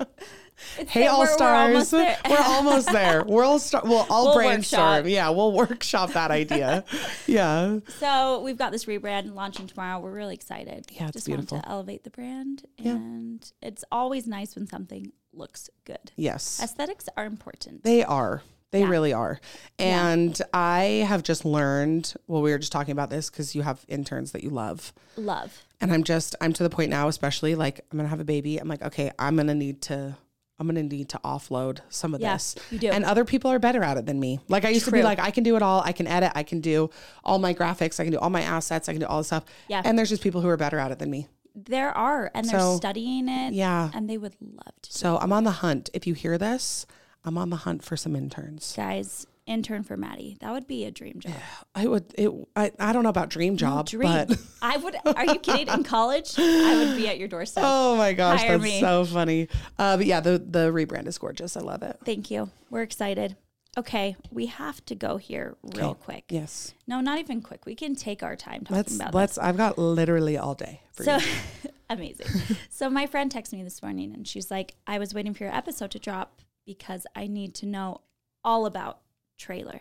It's 0.78 0.90
Hey, 0.90 1.06
all 1.06 1.26
stars. 1.26 1.92
We're 1.92 2.16
almost 2.38 2.90
there. 2.92 3.24
We're 3.24 3.44
all 3.44 3.58
star. 3.58 3.82
We'll 3.84 4.06
all 4.10 4.26
We'll 4.26 4.34
brainstorm. 4.36 4.82
workshop. 4.82 5.08
Yeah, 5.10 5.30
we'll 5.30 5.52
workshop 5.52 6.12
that 6.12 6.30
idea. 6.30 6.84
yeah. 7.26 7.78
So 8.00 8.40
we've 8.42 8.56
got 8.58 8.72
this 8.72 8.84
rebrand 8.86 9.34
launching 9.34 9.66
tomorrow. 9.66 10.00
We're 10.00 10.12
really 10.12 10.34
excited. 10.34 10.86
Yeah, 10.92 11.04
it's 11.04 11.12
Just 11.12 11.26
beautiful. 11.26 11.56
want 11.56 11.64
to 11.66 11.70
elevate 11.70 12.04
the 12.04 12.10
brand, 12.10 12.64
Yeah. 12.78 12.92
and 12.92 13.52
it's 13.62 13.84
always 13.92 14.26
nice 14.26 14.54
when 14.54 14.66
something 14.66 15.12
looks 15.32 15.68
good. 15.84 16.12
Yes. 16.16 16.60
Aesthetics 16.62 17.08
are 17.16 17.24
important. 17.26 17.82
They 17.84 18.04
are. 18.04 18.42
They 18.70 18.80
Yeah. 18.80 18.88
really 18.88 19.12
are. 19.12 19.40
And 19.78 20.40
I 20.52 21.04
have 21.08 21.22
just 21.22 21.44
learned, 21.44 22.12
well, 22.26 22.42
we 22.42 22.50
were 22.50 22.58
just 22.58 22.72
talking 22.72 22.90
about 22.92 23.08
this 23.10 23.30
because 23.30 23.54
you 23.54 23.62
have 23.62 23.84
interns 23.88 24.32
that 24.32 24.42
you 24.42 24.50
love. 24.50 24.92
Love. 25.16 25.62
And 25.80 25.92
I'm 25.92 26.02
just, 26.02 26.34
I'm 26.40 26.52
to 26.54 26.62
the 26.64 26.70
point 26.70 26.90
now, 26.90 27.06
especially 27.08 27.54
like 27.54 27.80
I'm 27.92 27.98
going 27.98 28.06
to 28.06 28.10
have 28.10 28.18
a 28.20 28.24
baby. 28.24 28.58
I'm 28.58 28.66
like, 28.68 28.82
okay, 28.82 29.12
I'm 29.18 29.36
going 29.36 29.46
to 29.48 29.54
need 29.54 29.80
to, 29.82 30.16
I'm 30.58 30.66
going 30.68 30.76
to 30.88 30.96
need 30.96 31.08
to 31.10 31.18
offload 31.24 31.80
some 31.88 32.14
of 32.14 32.20
Yeah, 32.20 32.34
this. 32.34 32.54
you 32.70 32.78
do. 32.78 32.88
And 32.90 33.04
other 33.04 33.24
people 33.24 33.50
are 33.50 33.58
better 33.58 33.82
at 33.82 33.96
it 33.96 34.06
than 34.06 34.20
me. 34.20 34.38
Like 34.48 34.64
I 34.64 34.68
used 34.68 34.84
to 34.84 34.92
be 34.92 35.02
like, 35.02 35.18
I 35.18 35.30
can 35.32 35.42
do 35.42 35.56
it 35.56 35.62
all. 35.62 35.80
I 35.84 35.92
can 35.92 36.06
edit. 36.06 36.30
I 36.36 36.44
can 36.44 36.60
do 36.60 36.90
all 37.24 37.38
my 37.40 37.52
graphics. 37.54 37.98
I 37.98 38.04
can 38.04 38.12
do 38.12 38.18
all 38.20 38.30
my 38.30 38.42
assets. 38.42 38.88
I 38.88 38.92
can 38.92 39.00
do 39.00 39.06
all 39.06 39.18
this 39.18 39.26
stuff. 39.28 39.44
Yeah. 39.68 39.82
And 39.84 39.98
there's 39.98 40.10
just 40.10 40.22
people 40.22 40.40
who 40.42 40.48
are 40.48 40.56
better 40.56 40.78
at 40.78 40.92
it 40.92 40.98
than 41.00 41.10
me. 41.10 41.26
There 41.56 41.90
are, 41.96 42.30
and 42.34 42.48
they're 42.48 42.76
studying 42.76 43.28
it. 43.28 43.52
yeah. 43.54 43.90
and 43.94 44.10
they 44.10 44.18
would 44.18 44.34
love 44.40 44.74
to. 44.82 44.92
So 44.92 45.18
I'm 45.18 45.32
on 45.32 45.44
the 45.44 45.52
hunt. 45.52 45.88
If 45.94 46.04
you 46.06 46.14
hear 46.14 46.36
this, 46.36 46.84
I'm 47.24 47.38
on 47.38 47.50
the 47.50 47.56
hunt 47.56 47.82
for 47.84 47.96
some 47.96 48.14
interns. 48.16 48.74
Guys, 48.76 49.26
intern 49.46 49.82
for 49.82 49.96
Madi. 49.96 50.36
That 50.40 50.52
would 50.52 50.66
be 50.66 50.84
a 50.84 50.90
dream 50.90 51.20
job. 51.20 51.34
I 51.74 51.86
would, 51.86 52.14
it, 52.16 52.30
I, 52.56 52.72
I 52.78 52.92
don't 52.92 53.02
know 53.02 53.08
about 53.10 53.28
dream 53.30 53.56
job, 53.56 53.88
dream. 53.88 54.10
but 54.26 54.38
I 54.62 54.76
would. 54.78 54.96
Are 55.04 55.24
you 55.26 55.38
kidding? 55.38 55.68
In 55.68 55.84
college, 55.84 56.34
I 56.38 56.76
would 56.84 56.96
be 56.96 57.08
at 57.08 57.18
your 57.18 57.28
doorstep. 57.28 57.64
oh 57.66 57.96
my 57.96 58.12
gosh, 58.12 58.40
Hire 58.40 58.52
that's 58.58 58.62
me. 58.64 58.80
so 58.80 59.04
funny. 59.04 59.48
Uh, 59.78 59.96
but 59.96 60.06
yeah, 60.06 60.20
the, 60.20 60.38
the 60.38 60.70
rebrand 60.72 61.06
is 61.06 61.18
gorgeous. 61.18 61.56
I 61.56 61.60
love 61.60 61.82
it. 61.82 61.98
Thank 62.04 62.30
you. 62.30 62.50
We're 62.70 62.82
excited. 62.82 63.36
Okay, 63.76 64.14
we 64.30 64.46
have 64.46 64.84
to 64.86 64.94
go 64.94 65.16
here 65.16 65.56
real 65.74 65.90
Okay. 65.90 66.00
quick. 66.04 66.24
Yes. 66.28 66.74
No, 66.86 67.00
not 67.00 67.18
even 67.18 67.42
quick. 67.42 67.66
We 67.66 67.74
can 67.74 67.96
take 67.96 68.22
our 68.22 68.36
time 68.36 68.60
talking 68.60 68.76
Let's, 68.76 68.94
about 68.94 69.14
let's, 69.14 69.36
I've 69.36 69.56
got 69.56 69.78
literally 69.78 70.38
all 70.38 70.54
day 70.54 70.80
for 70.92 71.02
So 71.02 71.16
you. 71.16 71.26
amazing. 71.90 72.26
so 72.70 72.88
my 72.88 73.08
friend 73.08 73.32
texted 73.32 73.54
me 73.54 73.64
this 73.64 73.82
morning 73.82 74.12
and 74.14 74.28
she's 74.28 74.48
like, 74.48 74.76
I 74.86 75.00
was 75.00 75.12
waiting 75.12 75.34
for 75.34 75.42
your 75.42 75.52
episode 75.52 75.90
to 75.90 75.98
drop 75.98 76.40
because 76.64 77.04
I 77.16 77.26
need 77.26 77.54
to 77.56 77.66
know 77.66 78.02
all 78.44 78.64
about 78.66 79.00
trailer. 79.38 79.80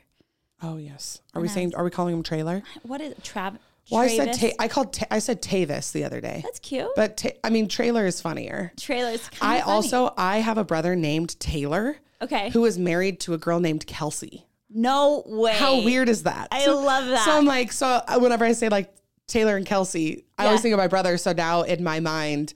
Oh 0.62 0.78
yes. 0.78 1.22
Are 1.34 1.42
we 1.42 1.48
And 1.48 1.52
I 1.52 1.54
saying, 1.56 1.68
was- 1.70 1.74
are 1.76 1.84
we 1.84 1.90
calling 1.92 2.16
him 2.16 2.24
trailer? 2.24 2.64
What 2.84 3.02
is? 3.02 3.14
Trav? 3.16 3.58
Well, 3.92 4.00
I 4.00 4.08
said, 4.08 4.32
ta- 4.34 4.56
I 4.60 4.70
called, 4.70 4.94
ta- 4.94 5.08
I 5.12 5.20
said 5.20 5.42
Tavis 5.42 5.92
the 5.92 6.06
other 6.06 6.22
day, 6.22 6.40
That's 6.42 6.60
cute. 6.60 6.88
but 6.96 7.18
ta- 7.18 7.32
I 7.44 7.50
mean, 7.50 7.68
trailer 7.68 8.06
is 8.06 8.22
funnier. 8.22 8.72
Trailers. 8.80 9.30
I 9.42 9.60
also, 9.60 10.14
I 10.18 10.38
have 10.38 10.58
a 10.58 10.64
brother 10.64 10.96
named 10.96 11.38
Taylor 11.38 11.98
okay. 12.22 12.50
who 12.52 12.64
is 12.64 12.80
married 12.80 13.20
to 13.22 13.34
a 13.34 13.38
girl 13.38 13.60
named 13.60 13.86
Kelsey. 13.86 14.46
no 14.70 15.24
way. 15.26 15.52
How 15.54 15.84
weird 15.84 16.08
is 16.08 16.24
that? 16.24 16.48
I 16.52 16.66
love 16.68 17.08
that. 17.08 17.26
So 17.26 17.32
I'm 17.38 17.44
like, 17.46 17.74
so 17.74 17.86
uh, 18.08 18.20
whenever 18.20 18.46
I 18.46 18.54
say 18.54 18.70
like 18.70 18.90
Taylor 19.28 19.58
and 19.58 19.66
Kelsey, 19.66 20.24
I 20.38 20.44
Yeah. 20.44 20.48
always 20.48 20.62
think 20.62 20.72
of 20.74 20.78
my 20.78 20.88
brother. 20.88 21.18
So 21.18 21.34
now 21.34 21.64
in 21.64 21.84
my 21.84 22.00
mind, 22.00 22.54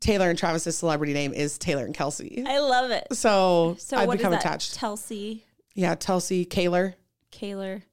Taylor 0.00 0.30
and 0.30 0.38
Travis's 0.38 0.78
celebrity 0.78 1.12
name 1.12 1.34
is 1.34 1.58
Taylor 1.58 1.84
and 1.84 1.94
Kelsey. 1.94 2.42
I 2.46 2.60
love 2.60 2.90
it. 2.90 3.08
So, 3.12 3.76
So 3.78 3.98
I've 3.98 4.08
is 4.08 4.16
become 4.16 4.32
attached. 4.32 4.78
Telsey, 4.78 5.42
Yeah, 5.76 5.94
Telsey, 5.94 6.48
Kaler. 6.48 6.94
Kaler. 7.30 7.84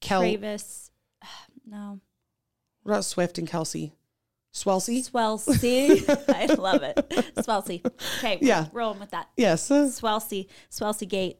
Kel. 0.00 0.20
Travis. 0.20 0.90
No. 1.64 2.00
What 2.82 2.92
about 2.92 3.04
Swift 3.04 3.38
and 3.38 3.48
Kelce? 3.48 3.92
Swelce? 4.52 5.08
Swelce. 5.10 6.24
I 6.28 6.46
love 6.46 6.82
it. 6.82 6.96
Swelce. 7.36 7.86
Okay. 8.18 8.38
Yeah. 8.42 8.66
Rolling 8.72 8.98
with 8.98 9.12
that. 9.12 9.28
Yes. 9.36 9.68
Swelce. 9.68 10.48
Swelce 10.70 11.08
Gate. 11.08 11.38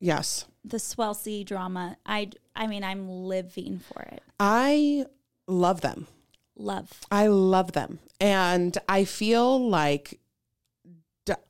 Yes. 0.00 0.44
The 0.64 0.76
Swelce 0.76 1.44
drama. 1.46 1.96
I, 2.04 2.30
I 2.54 2.66
mean, 2.66 2.84
I'm 2.84 3.08
living 3.08 3.80
for 3.80 4.02
it. 4.02 4.22
I 4.38 5.06
love 5.46 5.80
them. 5.80 6.06
Love. 6.54 6.92
I 7.10 7.28
love 7.28 7.72
them. 7.72 8.00
And 8.20 8.76
I 8.86 9.04
feel 9.04 9.68
like, 9.68 10.20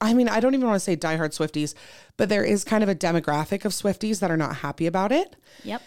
I 0.01 0.15
mean, 0.15 0.29
I 0.29 0.41
don't 0.41 0.55
even 0.55 0.67
want 0.67 0.77
to 0.77 0.81
say 0.85 0.97
diehard 0.97 1.37
Swifties, 1.37 1.75
but 2.17 2.29
there 2.29 2.45
is 2.45 2.65
kind 2.65 2.83
of 2.83 2.89
a 2.89 2.95
demographic 2.95 3.65
of 3.65 3.73
Swifties 3.73 4.21
that 4.21 4.31
are 4.31 4.37
not 4.37 4.57
happy 4.57 4.87
about 4.87 5.13
it. 5.13 5.37
Yep. 5.65 5.83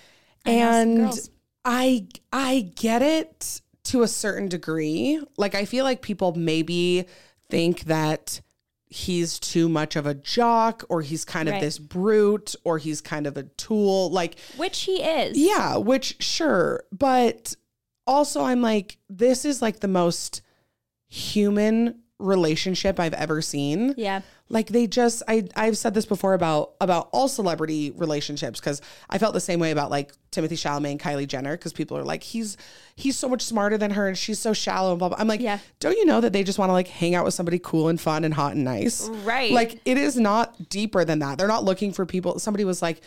I 0.45 0.49
and. 0.51 1.30
I 1.63 2.08
I 2.34 2.71
get 2.75 3.04
it 3.04 3.62
to 3.84 4.01
a 4.01 4.08
certain 4.08 4.47
degree. 4.47 5.21
Like 5.38 5.54
I 5.54 5.65
feel 5.65 5.84
like 5.84 6.01
people 6.01 6.34
maybe 6.36 7.06
think 7.49 7.82
that 7.82 8.41
he's 8.88 9.39
too 9.39 9.69
much 9.69 9.95
of 9.95 10.06
a 10.08 10.15
jock 10.15 10.84
or 10.89 11.01
he's 11.04 11.23
kind 11.23 11.47
of 11.47 11.54
Right. 11.54 11.62
this 11.62 11.77
brute 11.77 12.56
or 12.63 12.80
he's 12.80 12.99
kind 12.99 13.27
of 13.27 13.38
a 13.38 13.43
tool. 13.43 14.10
Like 14.10 14.39
Which 14.58 14.82
he 14.82 15.04
is. 15.04 15.38
yeah, 15.38 15.77
which 15.77 16.15
sure, 16.19 16.84
but 16.91 17.56
also 18.08 18.41
I'm 18.41 18.62
like 18.63 18.97
this 19.08 19.45
is 19.45 19.62
like 19.62 19.82
the 19.82 19.88
most 19.88 20.41
human 21.10 21.99
relationship 22.22 23.00
I've 23.00 23.14
ever 23.14 23.42
seen 23.42 23.94
Yeah. 23.98 24.22
like 24.50 24.68
they 24.68 24.86
just 24.88 25.24
i 25.28 25.48
i've 25.56 25.78
said 25.78 25.94
this 25.94 26.06
before 26.06 26.34
about 26.34 26.74
about 26.80 27.10
all 27.12 27.28
celebrity 27.28 27.92
relationships 27.98 28.60
because 28.60 28.82
i 29.10 29.18
felt 29.18 29.34
the 29.34 29.40
same 29.40 29.60
way 29.60 29.72
about 29.72 29.90
like 29.90 30.12
timothée 30.32 30.52
chalamet 30.52 30.92
and 30.92 31.00
kylie 31.00 31.28
jenner 31.28 31.58
because 31.58 31.74
people 31.74 31.98
are 31.98 32.04
like 32.04 32.24
he's 32.24 32.58
he's 32.96 33.18
so 33.18 33.28
much 33.28 33.42
smarter 33.42 33.78
than 33.78 33.92
her 33.92 34.08
and 34.08 34.18
she's 34.18 34.40
so 34.40 34.54
shallow 34.54 34.92
and 34.92 35.00
blah 35.00 35.10
blah 35.10 35.18
i'm 35.20 35.28
like 35.28 35.42
Yeah. 35.42 35.60
don't 35.80 35.98
you 35.98 36.06
know 36.06 36.22
that 36.22 36.32
they 36.34 36.44
just 36.44 36.60
want 36.60 36.70
to 36.70 36.74
like 36.74 36.88
hang 36.88 37.16
out 37.16 37.26
with 37.26 37.34
somebody 37.34 37.60
cool 37.60 37.88
and 37.90 38.00
fun 38.00 38.24
and 38.24 38.34
hot 38.34 38.54
and 38.54 38.64
nice 38.64 39.10
Right. 39.24 39.52
like 39.52 39.82
it 39.86 39.98
is 39.98 40.18
not 40.18 40.70
deeper 40.70 41.04
than 41.06 41.20
that 41.20 41.38
they're 41.38 41.48
not 41.48 41.64
looking 41.64 41.92
for 41.94 42.06
people 42.06 42.40
somebody 42.40 42.64
was 42.66 42.82
like 42.82 43.02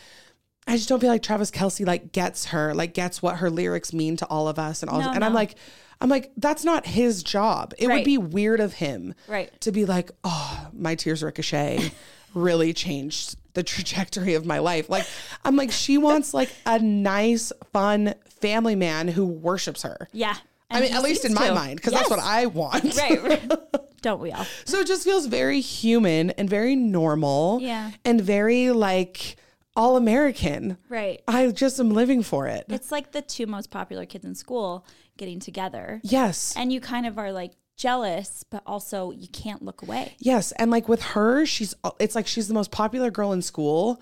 I 0.66 0.76
just 0.76 0.88
don't 0.88 1.00
feel 1.00 1.10
like 1.10 1.22
Travis 1.22 1.50
Kelce 1.50 1.86
like 1.86 2.12
gets 2.12 2.46
her, 2.46 2.74
like 2.74 2.94
gets 2.94 3.20
what 3.22 3.36
her 3.36 3.50
lyrics 3.50 3.92
mean 3.92 4.16
to 4.18 4.26
all 4.26 4.48
of 4.48 4.58
us 4.58 4.82
and 4.82 4.90
all. 4.90 5.00
No, 5.00 5.12
and 5.12 5.24
I'm 5.24 5.34
like, 5.34 5.56
I'm 6.00 6.08
like, 6.08 6.32
that's 6.36 6.64
not 6.64 6.86
his 6.86 7.22
job. 7.22 7.74
It 7.78 7.88
would 7.88 8.04
be 8.04 8.18
weird 8.18 8.60
of 8.60 8.74
him 8.74 9.14
Right. 9.28 9.58
to 9.60 9.70
be 9.72 9.84
like, 9.84 10.10
oh, 10.24 10.68
my 10.72 10.94
tears 10.94 11.22
ricochet 11.22 11.92
really 12.34 12.72
changed 12.72 13.36
the 13.54 13.62
trajectory 13.62 14.34
of 14.34 14.44
my 14.46 14.58
life. 14.58 14.88
Like, 14.88 15.06
I'm 15.44 15.54
like, 15.56 15.70
she 15.70 15.98
wants 15.98 16.34
like 16.34 16.50
a 16.66 16.78
nice, 16.78 17.52
fun 17.72 18.14
family 18.40 18.74
man 18.74 19.06
who 19.08 19.24
worships 19.26 19.82
her. 19.82 20.08
Yeah. 20.12 20.34
I 20.70 20.80
mean, 20.80 20.92
at 20.94 21.02
least 21.02 21.24
in 21.24 21.34
my 21.34 21.48
to. 21.48 21.54
mind, 21.54 21.76
because 21.76 21.92
Yes. 21.92 22.00
that's 22.08 22.10
what 22.10 22.20
I 22.20 22.46
want. 22.46 22.96
Right. 22.96 23.22
right. 23.22 23.52
Don't 24.02 24.20
we 24.20 24.32
all? 24.32 24.44
So 24.64 24.80
it 24.80 24.86
just 24.86 25.04
feels 25.04 25.26
very 25.26 25.60
human 25.60 26.30
and 26.30 26.50
very 26.50 26.74
normal. 26.74 27.60
Yeah. 27.62 27.92
And 28.04 28.20
very 28.20 28.70
like 28.70 29.36
all 29.76 29.96
American. 29.96 30.78
Right. 30.88 31.20
I 31.26 31.48
just 31.48 31.80
am 31.80 31.90
living 31.90 32.22
for 32.22 32.46
it. 32.46 32.64
It's 32.68 32.92
like 32.92 33.12
the 33.12 33.22
two 33.22 33.46
most 33.46 33.70
popular 33.70 34.06
kids 34.06 34.24
in 34.24 34.34
school 34.34 34.86
getting 35.16 35.40
together. 35.40 36.00
Yes. 36.04 36.54
And 36.56 36.72
you 36.72 36.80
kind 36.80 37.06
of 37.06 37.18
are 37.18 37.32
like 37.32 37.52
jealous, 37.76 38.44
but 38.48 38.62
also 38.66 39.10
you 39.10 39.26
can't 39.28 39.62
look 39.62 39.82
away. 39.82 40.14
Yes, 40.20 40.52
and 40.52 40.70
like 40.70 40.88
with 40.88 41.02
her, 41.02 41.44
she's 41.44 41.74
it's 41.98 42.14
like 42.14 42.26
she's 42.26 42.46
the 42.48 42.54
most 42.54 42.70
popular 42.70 43.10
girl 43.10 43.32
in 43.32 43.42
school, 43.42 44.00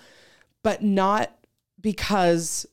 but 0.62 0.82
not 0.82 1.30
because 1.80 2.66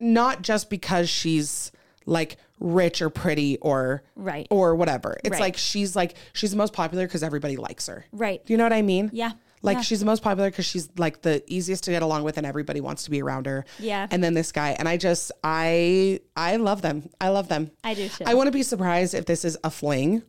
not 0.00 0.42
just 0.42 0.70
because 0.70 1.08
she's 1.10 1.72
like 2.06 2.36
rich 2.60 3.02
or 3.02 3.10
pretty 3.10 3.58
or 3.58 4.02
Right. 4.16 4.46
or 4.50 4.74
whatever. 4.74 5.18
It's 5.24 5.32
Right. 5.32 5.40
like 5.40 5.56
she's 5.56 5.94
like 5.96 6.14
she's 6.32 6.50
the 6.52 6.56
most 6.56 6.72
popular 6.72 7.06
because 7.06 7.22
everybody 7.22 7.56
likes 7.56 7.86
her. 7.88 8.06
Right. 8.12 8.44
Do 8.46 8.52
you 8.52 8.56
know 8.56 8.64
what 8.64 8.72
I 8.72 8.82
mean? 8.82 9.10
Yeah. 9.12 9.32
Like 9.62 9.76
Yeah. 9.78 9.82
she's 9.82 10.00
the 10.00 10.06
most 10.06 10.22
popular 10.22 10.50
because 10.50 10.66
she's 10.66 10.88
like 10.96 11.22
the 11.22 11.42
easiest 11.46 11.84
to 11.84 11.90
get 11.90 12.02
along 12.02 12.24
with 12.24 12.36
and 12.38 12.46
everybody 12.46 12.80
wants 12.80 13.04
to 13.04 13.10
be 13.10 13.22
around 13.22 13.46
her. 13.46 13.64
Yeah. 13.78 14.06
And 14.10 14.22
then 14.22 14.34
this 14.34 14.52
guy. 14.52 14.70
And 14.78 14.88
I 14.88 14.96
just 14.96 15.32
I 15.44 16.20
I 16.36 16.56
love 16.56 16.82
them. 16.82 17.08
I 17.20 17.28
love 17.28 17.48
them. 17.48 17.70
I 17.84 17.94
do 17.94 18.08
too. 18.08 18.24
I 18.26 18.34
want 18.34 18.46
to 18.48 18.52
be 18.52 18.62
surprised 18.62 19.14
if 19.14 19.26
this 19.26 19.44
is 19.44 19.58
a 19.64 19.70
fling. 19.70 20.22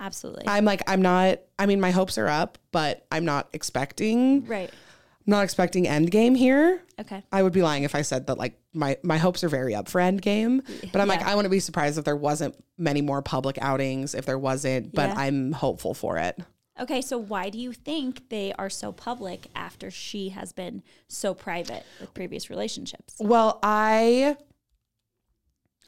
Absolutely. 0.00 0.44
I'm 0.48 0.64
like, 0.64 0.82
I'm 0.88 1.02
not, 1.02 1.38
I 1.56 1.66
mean, 1.66 1.80
my 1.80 1.92
hopes 1.92 2.18
are 2.18 2.26
up, 2.26 2.58
but 2.72 3.06
I'm 3.12 3.24
not 3.24 3.48
expecting, 3.52 4.44
right. 4.46 4.68
not 5.24 5.44
expecting 5.44 5.84
endgame 5.84 6.36
here. 6.36 6.82
Okay. 7.00 7.22
I 7.30 7.42
would 7.44 7.52
be 7.52 7.62
lying 7.62 7.84
if 7.84 7.94
I 7.94 8.02
said 8.02 8.26
that 8.26 8.36
like 8.36 8.58
my, 8.72 8.96
my 9.04 9.18
hopes 9.18 9.44
are 9.44 9.48
very 9.48 9.72
up 9.72 9.88
for 9.88 10.00
endgame, 10.00 10.62
but 10.92 11.00
I'm 11.00 11.06
like, 11.06 11.22
I 11.22 11.36
want 11.36 11.44
to 11.44 11.48
be 11.48 11.60
surprised 11.60 11.96
if 11.96 12.04
there 12.04 12.16
wasn't 12.16 12.56
many 12.76 13.02
more 13.02 13.22
public 13.22 13.56
outings, 13.62 14.16
if 14.16 14.26
there 14.26 14.38
wasn't, 14.38 14.92
but 14.92 15.10
Yeah. 15.10 15.14
I'm 15.16 15.52
hopeful 15.52 15.94
for 15.94 16.18
it. 16.18 16.40
Okay, 16.80 17.00
so 17.00 17.16
why 17.18 17.50
do 17.50 17.58
you 17.58 17.72
think 17.72 18.28
they 18.30 18.52
are 18.58 18.68
so 18.70 18.90
public 18.90 19.46
after 19.54 19.90
she 19.90 20.30
has 20.30 20.52
been 20.52 20.82
so 21.08 21.32
private 21.32 21.84
with 22.00 22.12
previous 22.14 22.50
relationships? 22.50 23.14
Well, 23.20 23.60
I 23.62 24.36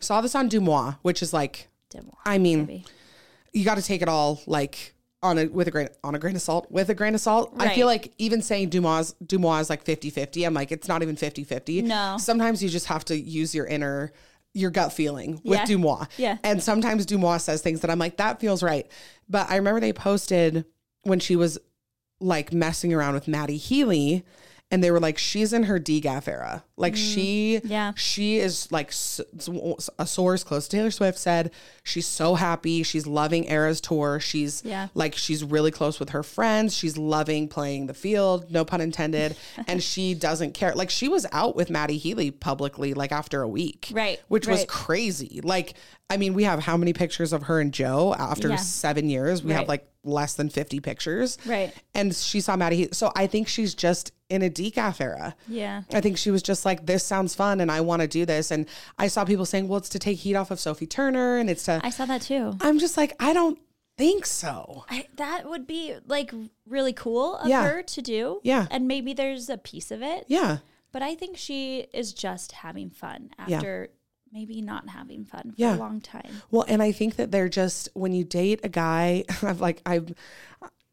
saw 0.00 0.20
this 0.20 0.34
on 0.34 0.48
DeuxMoi, 0.48 0.98
which 1.02 1.22
is 1.22 1.32
like, 1.32 1.68
Dim- 1.90 2.10
I 2.24 2.38
mean, 2.38 2.66
maybe. 2.66 2.84
you 3.52 3.64
got 3.64 3.76
to 3.76 3.82
take 3.82 4.02
it 4.02 4.08
all 4.08 4.40
like 4.46 4.94
on 5.22 5.38
a 5.38 5.46
with 5.46 5.66
a 5.66 5.70
grain 5.70 5.88
on 6.04 6.14
a 6.14 6.18
grain 6.18 6.36
of 6.36 6.42
salt 6.42 6.70
with 6.70 6.90
a 6.90 6.94
grain 6.94 7.14
of 7.14 7.20
salt 7.20 7.50
i 7.58 7.74
feel 7.74 7.86
like 7.86 8.12
even 8.18 8.42
saying 8.42 8.68
deuxmoi 8.68 9.14
deuxmoi 9.24 9.60
is 9.62 9.70
like 9.70 9.82
50-50 9.82 10.46
i'm 10.46 10.52
like 10.52 10.70
it's 10.70 10.88
not 10.88 11.00
even 11.02 11.16
50-50 11.16 11.82
No. 11.84 12.16
sometimes 12.18 12.62
you 12.62 12.68
just 12.68 12.86
have 12.86 13.02
to 13.06 13.16
use 13.18 13.54
your 13.54 13.66
inner 13.66 14.12
your 14.52 14.70
gut 14.70 14.92
feeling 14.92 15.40
with 15.42 15.58
Yeah. 15.60 15.64
deuxmoi 15.64 16.06
Yeah. 16.18 16.36
and 16.44 16.62
sometimes 16.62 17.06
deuxmoi 17.06 17.40
says 17.40 17.62
things 17.62 17.80
that 17.80 17.90
i'm 17.90 17.98
like 17.98 18.18
that 18.18 18.40
feels 18.40 18.62
right 18.62 18.86
but 19.26 19.48
i 19.50 19.56
remember 19.56 19.80
they 19.80 19.94
posted 19.94 20.66
when 21.06 21.20
she 21.20 21.36
was 21.36 21.58
like 22.20 22.52
messing 22.52 22.92
around 22.94 23.14
with 23.14 23.28
matty 23.28 23.56
healy 23.56 24.24
and 24.70 24.82
they 24.82 24.90
were 24.90 24.98
like 24.98 25.16
she's 25.18 25.52
in 25.52 25.62
her 25.64 25.78
degaff 25.78 26.26
era 26.26 26.64
like 26.76 26.96
she 26.96 27.60
Mm. 27.62 27.70
Yeah. 27.70 27.92
she 27.94 28.38
is 28.38 28.70
like 28.72 28.90
a 29.98 30.06
source 30.06 30.42
close 30.44 30.66
to 30.68 30.76
Taylor 30.76 30.90
Swift 30.90 31.18
said 31.18 31.50
she's 31.84 32.06
so 32.06 32.34
happy. 32.34 32.82
She's 32.82 33.06
loving 33.06 33.44
Eras 33.50 33.80
tour. 33.80 34.18
She's 34.20 34.62
Yeah. 34.64 34.88
like 34.94 35.14
she's 35.14 35.42
really 35.44 35.70
close 35.70 35.98
with 36.00 36.10
her 36.10 36.22
friends. 36.22 36.76
She's 36.76 36.98
loving 36.98 37.48
playing 37.48 37.86
the 37.86 37.94
field, 37.94 38.50
no 38.50 38.64
pun 38.64 38.80
intended. 38.80 39.36
and 39.68 39.82
she 39.82 40.14
doesn't 40.14 40.52
care. 40.52 40.74
Like 40.74 40.90
she 40.90 41.08
was 41.08 41.24
out 41.32 41.54
with 41.56 41.70
Matty 41.70 41.96
Healy 41.96 42.30
publicly 42.30 42.92
like 42.92 43.12
after 43.12 43.40
a 43.42 43.48
week. 43.48 43.88
Right, 43.92 44.20
Which 44.28 44.46
was 44.46 44.64
crazy. 44.68 45.40
Like 45.42 45.74
I 46.08 46.16
mean, 46.18 46.34
we 46.34 46.44
have 46.44 46.60
how 46.60 46.76
many 46.76 46.92
pictures 46.92 47.32
of 47.32 47.44
her 47.44 47.60
and 47.60 47.72
Joe 47.72 48.14
after 48.16 48.48
Yeah. 48.50 48.56
7 48.56 49.08
years? 49.08 49.42
We 49.42 49.52
have 49.52 49.66
like 49.68 49.88
less 50.04 50.34
than 50.34 50.48
50 50.48 50.78
pictures. 50.78 51.36
Right. 51.44 51.74
And 51.94 52.14
she 52.14 52.40
saw 52.40 52.54
Matty. 52.54 52.88
So 52.92 53.10
I 53.16 53.26
think 53.26 53.48
she's 53.48 53.74
just 53.74 54.12
in 54.28 54.42
a 54.42 54.48
decaf 54.48 55.00
era. 55.00 55.34
Yeah. 55.48 55.82
I 55.92 56.00
think 56.00 56.16
she 56.16 56.30
was 56.30 56.42
just 56.42 56.64
like, 56.64 56.86
this 56.86 57.02
sounds 57.02 57.34
fun 57.34 57.60
and 57.60 57.72
I 57.72 57.80
want 57.80 58.02
to 58.02 58.08
do 58.08 58.24
this. 58.24 58.52
And 58.52 58.66
I 58.98 59.08
saw 59.08 59.24
people 59.24 59.44
saying, 59.46 59.66
well, 59.66 59.78
it's 59.78 59.88
to 59.90 59.98
take 59.98 60.18
heat 60.18 60.36
off 60.36 60.52
of 60.52 60.60
Sophie 60.60 60.86
Turner 60.86 61.38
and 61.38 61.50
it's 61.50 61.64
to. 61.64 61.80
I 61.82 61.90
saw 61.90 62.06
that 62.06 62.22
too. 62.22 62.56
I'm 62.60 62.78
just 62.78 62.96
like, 62.96 63.14
I 63.18 63.32
don't 63.32 63.58
think 63.98 64.26
so. 64.26 64.84
I, 64.88 65.06
that 65.16 65.48
would 65.48 65.66
be 65.66 65.96
like 66.06 66.32
really 66.68 66.92
cool 66.92 67.36
of 67.36 67.48
Yeah. 67.48 67.66
her 67.66 67.82
to 67.82 68.02
do. 68.02 68.40
Yeah. 68.44 68.66
And 68.70 68.86
maybe 68.86 69.12
there's 69.12 69.48
a 69.48 69.58
piece 69.58 69.90
of 69.90 70.02
it. 70.02 70.26
Yeah. 70.28 70.58
But 70.92 71.02
I 71.02 71.14
think 71.16 71.36
she 71.36 71.88
is 71.92 72.12
just 72.12 72.52
having 72.52 72.90
fun 72.90 73.30
Yeah. 73.48 73.60
Maybe 74.32 74.60
not 74.60 74.88
having 74.88 75.24
fun 75.24 75.50
for 75.50 75.54
Yeah. 75.56 75.76
a 75.76 75.78
long 75.78 76.00
time. 76.00 76.42
Well, 76.50 76.64
and 76.68 76.82
I 76.82 76.92
think 76.92 77.16
that 77.16 77.30
they're 77.30 77.48
just, 77.48 77.88
when 77.94 78.12
you 78.12 78.24
date 78.24 78.60
a 78.64 78.68
guy, 78.68 79.24
I've 79.42 79.60
like, 79.60 79.80
I've, 79.86 80.12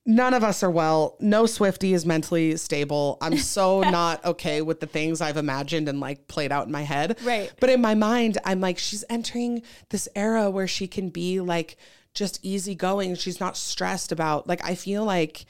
none 0.06 0.34
of 0.34 0.43
us 0.43 0.63
are 0.63 0.69
well. 0.72 1.17
No 1.19 1.43
Swiftie 1.43 1.93
is 1.93 2.06
mentally 2.06 2.56
stable. 2.58 3.17
I'm 3.22 3.38
so 3.56 3.82
not 3.82 4.24
okay 4.24 4.62
with 4.62 4.80
the 4.80 4.86
things 4.88 5.19
I've 5.22 5.38
imagined 5.38 5.89
and 5.89 6.00
like 6.00 6.28
played 6.28 6.52
out 6.52 6.65
in 6.67 6.72
my 6.72 6.84
head. 6.84 7.17
Right. 7.24 7.52
But 7.60 7.69
in 7.69 7.82
my 7.82 7.96
mind, 7.96 8.38
I'm 8.46 8.62
like, 8.62 8.78
she's 8.78 9.04
entering 9.10 9.62
this 9.89 10.08
era 10.15 10.50
where 10.50 10.67
she 10.67 10.88
can 10.88 11.10
be 11.10 11.39
like 11.41 11.76
just 12.13 12.39
easygoing. 12.43 13.15
She's 13.15 13.39
not 13.39 13.58
stressed 13.58 14.12
about, 14.12 14.48
like, 14.48 14.63
I 14.63 14.76
feel 14.76 15.04
like 15.04 15.46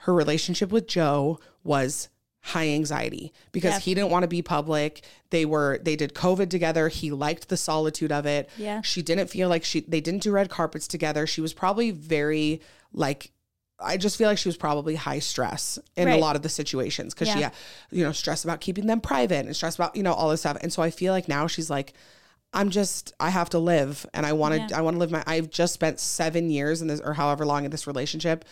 her 0.00 0.14
relationship 0.14 0.70
with 0.70 0.86
Joe 0.86 1.40
was 1.64 2.08
high 2.46 2.68
anxiety 2.68 3.32
because 3.50 3.72
Yeah. 3.74 3.78
he 3.80 3.94
didn't 3.94 4.10
want 4.10 4.22
to 4.22 4.28
be 4.28 4.40
public. 4.40 5.02
They 5.30 5.44
were 5.44 5.78
they 5.82 5.96
did 5.96 6.14
COVID 6.14 6.48
together. 6.48 6.88
He 6.88 7.10
liked 7.10 7.48
the 7.48 7.56
solitude 7.56 8.12
of 8.12 8.24
it. 8.24 8.48
Yeah. 8.56 8.82
She 8.82 9.02
didn't 9.02 9.28
feel 9.28 9.48
like 9.48 9.64
she 9.64 9.80
they 9.80 10.00
didn't 10.00 10.22
do 10.22 10.30
red 10.30 10.48
carpets 10.48 10.86
together. 10.86 11.26
She 11.26 11.40
was 11.40 11.52
probably 11.52 11.90
very 11.90 12.60
like 12.92 13.32
I 13.80 13.96
just 13.96 14.16
feel 14.16 14.28
like 14.28 14.38
she 14.38 14.48
was 14.48 14.56
probably 14.56 14.94
high 14.94 15.18
stress 15.18 15.78
in 15.96 16.08
a 16.08 16.16
lot 16.18 16.34
of 16.36 16.42
the 16.42 16.48
situations 16.48 17.12
because 17.12 17.28
she, 17.28 17.40
Yeah. 17.40 17.46
had, 17.46 17.52
you 17.90 18.04
know, 18.04 18.12
stressed 18.12 18.44
about 18.44 18.60
keeping 18.60 18.86
them 18.86 19.00
private 19.02 19.44
and 19.44 19.54
stressed 19.54 19.76
about, 19.78 19.94
you 19.96 20.02
know, 20.02 20.14
all 20.14 20.30
this 20.30 20.40
stuff. 20.40 20.56
And 20.62 20.72
so 20.72 20.82
I 20.82 20.90
feel 20.90 21.12
like 21.12 21.28
now 21.28 21.46
she's 21.46 21.68
like, 21.68 21.92
I'm 22.54 22.70
just, 22.70 23.12
I 23.20 23.28
have 23.28 23.50
to 23.50 23.58
live 23.58 24.06
and 24.14 24.24
I 24.24 24.32
want 24.32 24.54
to, 24.54 24.60
Yeah. 24.70 24.78
I 24.78 24.80
want 24.80 24.94
to 24.94 24.98
live 24.98 25.10
my, 25.10 25.22
I've 25.26 25.50
just 25.50 25.74
spent 25.74 26.00
seven 26.00 26.48
years 26.48 26.80
in 26.80 26.88
this 26.88 27.00
or 27.00 27.12
however 27.12 27.44
long 27.44 27.66
in 27.66 27.70
this 27.70 27.86
relationship 27.86 28.46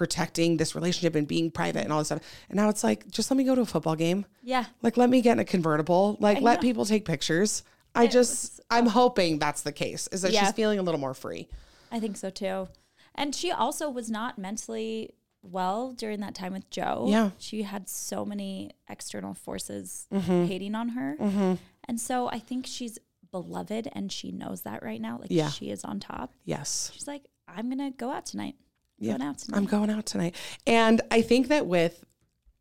protecting 0.00 0.56
this 0.56 0.74
relationship 0.74 1.14
and 1.14 1.28
being 1.28 1.50
private 1.50 1.84
and 1.84 1.92
all 1.92 1.98
this 1.98 2.08
stuff. 2.08 2.22
And 2.48 2.56
now 2.56 2.70
it's 2.70 2.82
like, 2.82 3.06
just 3.10 3.30
let 3.30 3.36
me 3.36 3.44
go 3.44 3.54
to 3.54 3.60
a 3.60 3.66
football 3.66 3.96
game. 3.96 4.24
Yeah. 4.42 4.64
Like, 4.80 4.96
let 4.96 5.10
me 5.10 5.20
get 5.20 5.32
in 5.32 5.40
a 5.40 5.44
convertible. 5.44 6.16
Like, 6.20 6.38
I 6.38 6.40
let 6.40 6.54
know. 6.54 6.60
people 6.62 6.86
take 6.86 7.04
pictures. 7.04 7.64
I 7.94 8.04
it 8.04 8.10
just, 8.10 8.30
was, 8.30 8.60
I'm 8.70 8.86
hoping 8.86 9.38
that's 9.38 9.60
the 9.60 9.72
case, 9.72 10.08
is 10.10 10.22
that 10.22 10.32
yeah. 10.32 10.46
she's 10.46 10.54
feeling 10.54 10.78
a 10.78 10.82
little 10.82 10.98
more 10.98 11.12
free. 11.12 11.48
I 11.92 12.00
think 12.00 12.16
so 12.16 12.30
too. 12.30 12.68
And 13.14 13.34
she 13.34 13.50
also 13.50 13.90
was 13.90 14.08
not 14.10 14.38
mentally 14.38 15.10
well 15.42 15.92
during 15.92 16.20
that 16.20 16.34
time 16.34 16.54
with 16.54 16.70
Joe. 16.70 17.04
Yeah. 17.06 17.30
She 17.36 17.64
had 17.64 17.86
so 17.86 18.24
many 18.24 18.70
external 18.88 19.34
forces 19.34 20.06
mm-hmm. 20.10 20.46
hating 20.46 20.74
on 20.74 20.88
her. 20.90 21.16
Mm-hmm. 21.20 21.54
And 21.84 22.00
so 22.00 22.30
I 22.30 22.38
think 22.38 22.66
she's 22.66 22.98
beloved 23.30 23.86
and 23.92 24.10
she 24.10 24.32
knows 24.32 24.62
that 24.62 24.82
right 24.82 25.00
now. 25.00 25.18
Like 25.20 25.30
yeah. 25.30 25.50
she 25.50 25.70
is 25.70 25.84
on 25.84 26.00
top. 26.00 26.32
Yes. 26.46 26.90
She's 26.94 27.06
like, 27.06 27.24
I'm 27.46 27.68
gonna 27.68 27.90
go 27.90 28.10
out 28.10 28.24
tonight. 28.24 28.54
Yeah. 29.00 29.16
Going 29.16 29.22
out 29.22 29.38
tonight. 29.38 29.56
I'm 29.56 29.64
going 29.64 29.90
out 29.90 30.06
tonight. 30.06 30.36
And 30.66 31.00
I 31.10 31.22
think 31.22 31.48
that 31.48 31.66
with 31.66 32.04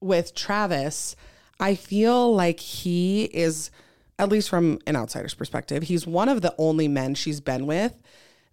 with 0.02 0.34
Travis, 0.34 1.16
I 1.60 1.76
feel 1.76 2.34
like 2.34 2.60
he 2.60 3.26
is 3.26 3.70
at 4.18 4.30
least 4.30 4.50
from 4.50 4.80
an 4.88 4.96
outsider's 4.96 5.34
perspective, 5.34 5.84
he's 5.84 6.06
one 6.06 6.28
of 6.28 6.42
the 6.42 6.54
only 6.58 6.88
men 6.88 7.16
she's 7.16 7.40
been 7.40 7.66
with 7.66 7.98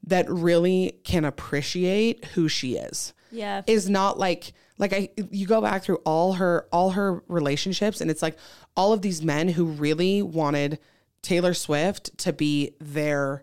that 0.04 0.28
really 0.30 0.98
can 1.02 1.24
appreciate 1.24 2.24
who 2.26 2.48
she 2.48 2.76
is. 2.76 3.12
Yeah. 3.32 3.62
Is 3.66 3.88
not 3.88 4.18
like 4.18 4.52
like 4.78 4.92
I 4.92 5.08
you 5.30 5.46
go 5.46 5.60
back 5.60 5.82
through 5.82 6.00
all 6.04 6.34
her 6.34 6.66
all 6.72 6.90
her 6.90 7.22
relationships 7.28 8.00
and 8.00 8.10
it's 8.10 8.22
like 8.22 8.36
all 8.76 8.92
of 8.92 9.02
these 9.02 9.22
men 9.22 9.48
who 9.48 9.64
really 9.64 10.22
wanted 10.22 10.78
Taylor 11.22 11.54
Swift 11.54 12.16
to 12.18 12.32
be 12.32 12.74
their 12.80 13.42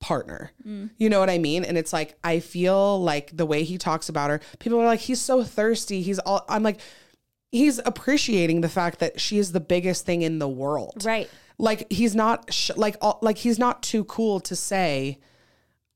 partner. 0.00 0.50
Mm. 0.66 0.90
You 0.96 1.08
know 1.08 1.20
what 1.20 1.30
I 1.30 1.38
mean? 1.38 1.64
And 1.64 1.78
it's 1.78 1.92
like 1.92 2.16
I 2.24 2.40
feel 2.40 3.00
like 3.02 3.36
the 3.36 3.46
way 3.46 3.64
he 3.64 3.78
talks 3.78 4.08
about 4.08 4.30
her, 4.30 4.40
people 4.58 4.80
are 4.80 4.86
like 4.86 5.00
he's 5.00 5.20
so 5.20 5.44
thirsty. 5.44 6.02
He's 6.02 6.18
all 6.18 6.44
I'm 6.48 6.62
like 6.62 6.80
he's 7.52 7.78
appreciating 7.84 8.60
the 8.60 8.68
fact 8.68 8.98
that 9.00 9.20
she 9.20 9.38
is 9.38 9.52
the 9.52 9.60
biggest 9.60 10.06
thing 10.06 10.22
in 10.22 10.38
the 10.38 10.48
world. 10.48 11.04
Right. 11.04 11.28
Like 11.58 11.92
he's 11.92 12.14
not 12.14 12.52
sh- 12.52 12.70
like 12.76 12.96
all, 13.00 13.18
like 13.22 13.38
he's 13.38 13.58
not 13.58 13.82
too 13.82 14.04
cool 14.04 14.40
to 14.40 14.56
say 14.56 15.18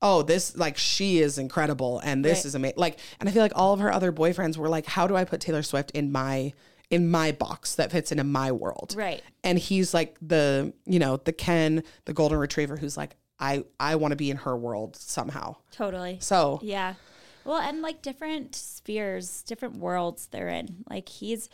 oh, 0.01 0.21
this 0.21 0.55
like 0.55 0.77
she 0.77 1.17
is 1.17 1.39
incredible 1.39 1.99
and 2.03 2.23
this 2.23 2.39
right. 2.39 2.45
is 2.45 2.55
amazing. 2.55 2.77
Like, 2.77 2.99
and 3.19 3.27
I 3.27 3.31
feel 3.31 3.41
like 3.41 3.53
all 3.55 3.73
of 3.73 3.79
her 3.79 3.91
other 3.91 4.11
boyfriends 4.11 4.55
were 4.55 4.69
like, 4.69 4.85
how 4.85 5.07
do 5.07 5.15
I 5.15 5.23
put 5.23 5.41
Taylor 5.41 5.63
Swift 5.63 5.91
in 5.91 6.11
my 6.11 6.53
in 6.91 7.09
my 7.09 7.31
box 7.31 7.75
that 7.75 7.91
fits 7.91 8.11
into 8.11 8.23
my 8.23 8.51
world? 8.51 8.93
Right. 8.95 9.23
And 9.43 9.57
he's 9.57 9.93
like 9.95 10.15
the 10.21 10.73
you 10.85 10.99
know 10.99 11.17
the 11.17 11.33
Ken, 11.33 11.83
the 12.05 12.13
golden 12.13 12.37
retriever, 12.37 12.77
who's 12.77 12.95
like, 12.95 13.15
I 13.39 13.63
I 13.79 13.95
want 13.95 14.11
to 14.11 14.15
be 14.15 14.31
in 14.31 14.37
her 14.37 14.55
world 14.55 14.95
somehow. 14.95 15.57
Totally. 15.71 16.17
So 16.21 16.59
yeah. 16.61 16.95
Well, 17.43 17.59
and 17.59 17.81
like 17.81 18.01
different 18.01 18.55
spheres, 18.55 19.43
different 19.43 19.77
worlds 19.77 20.27
they're 20.31 20.49
in. 20.49 20.83
Like 20.89 21.09
he's 21.09 21.49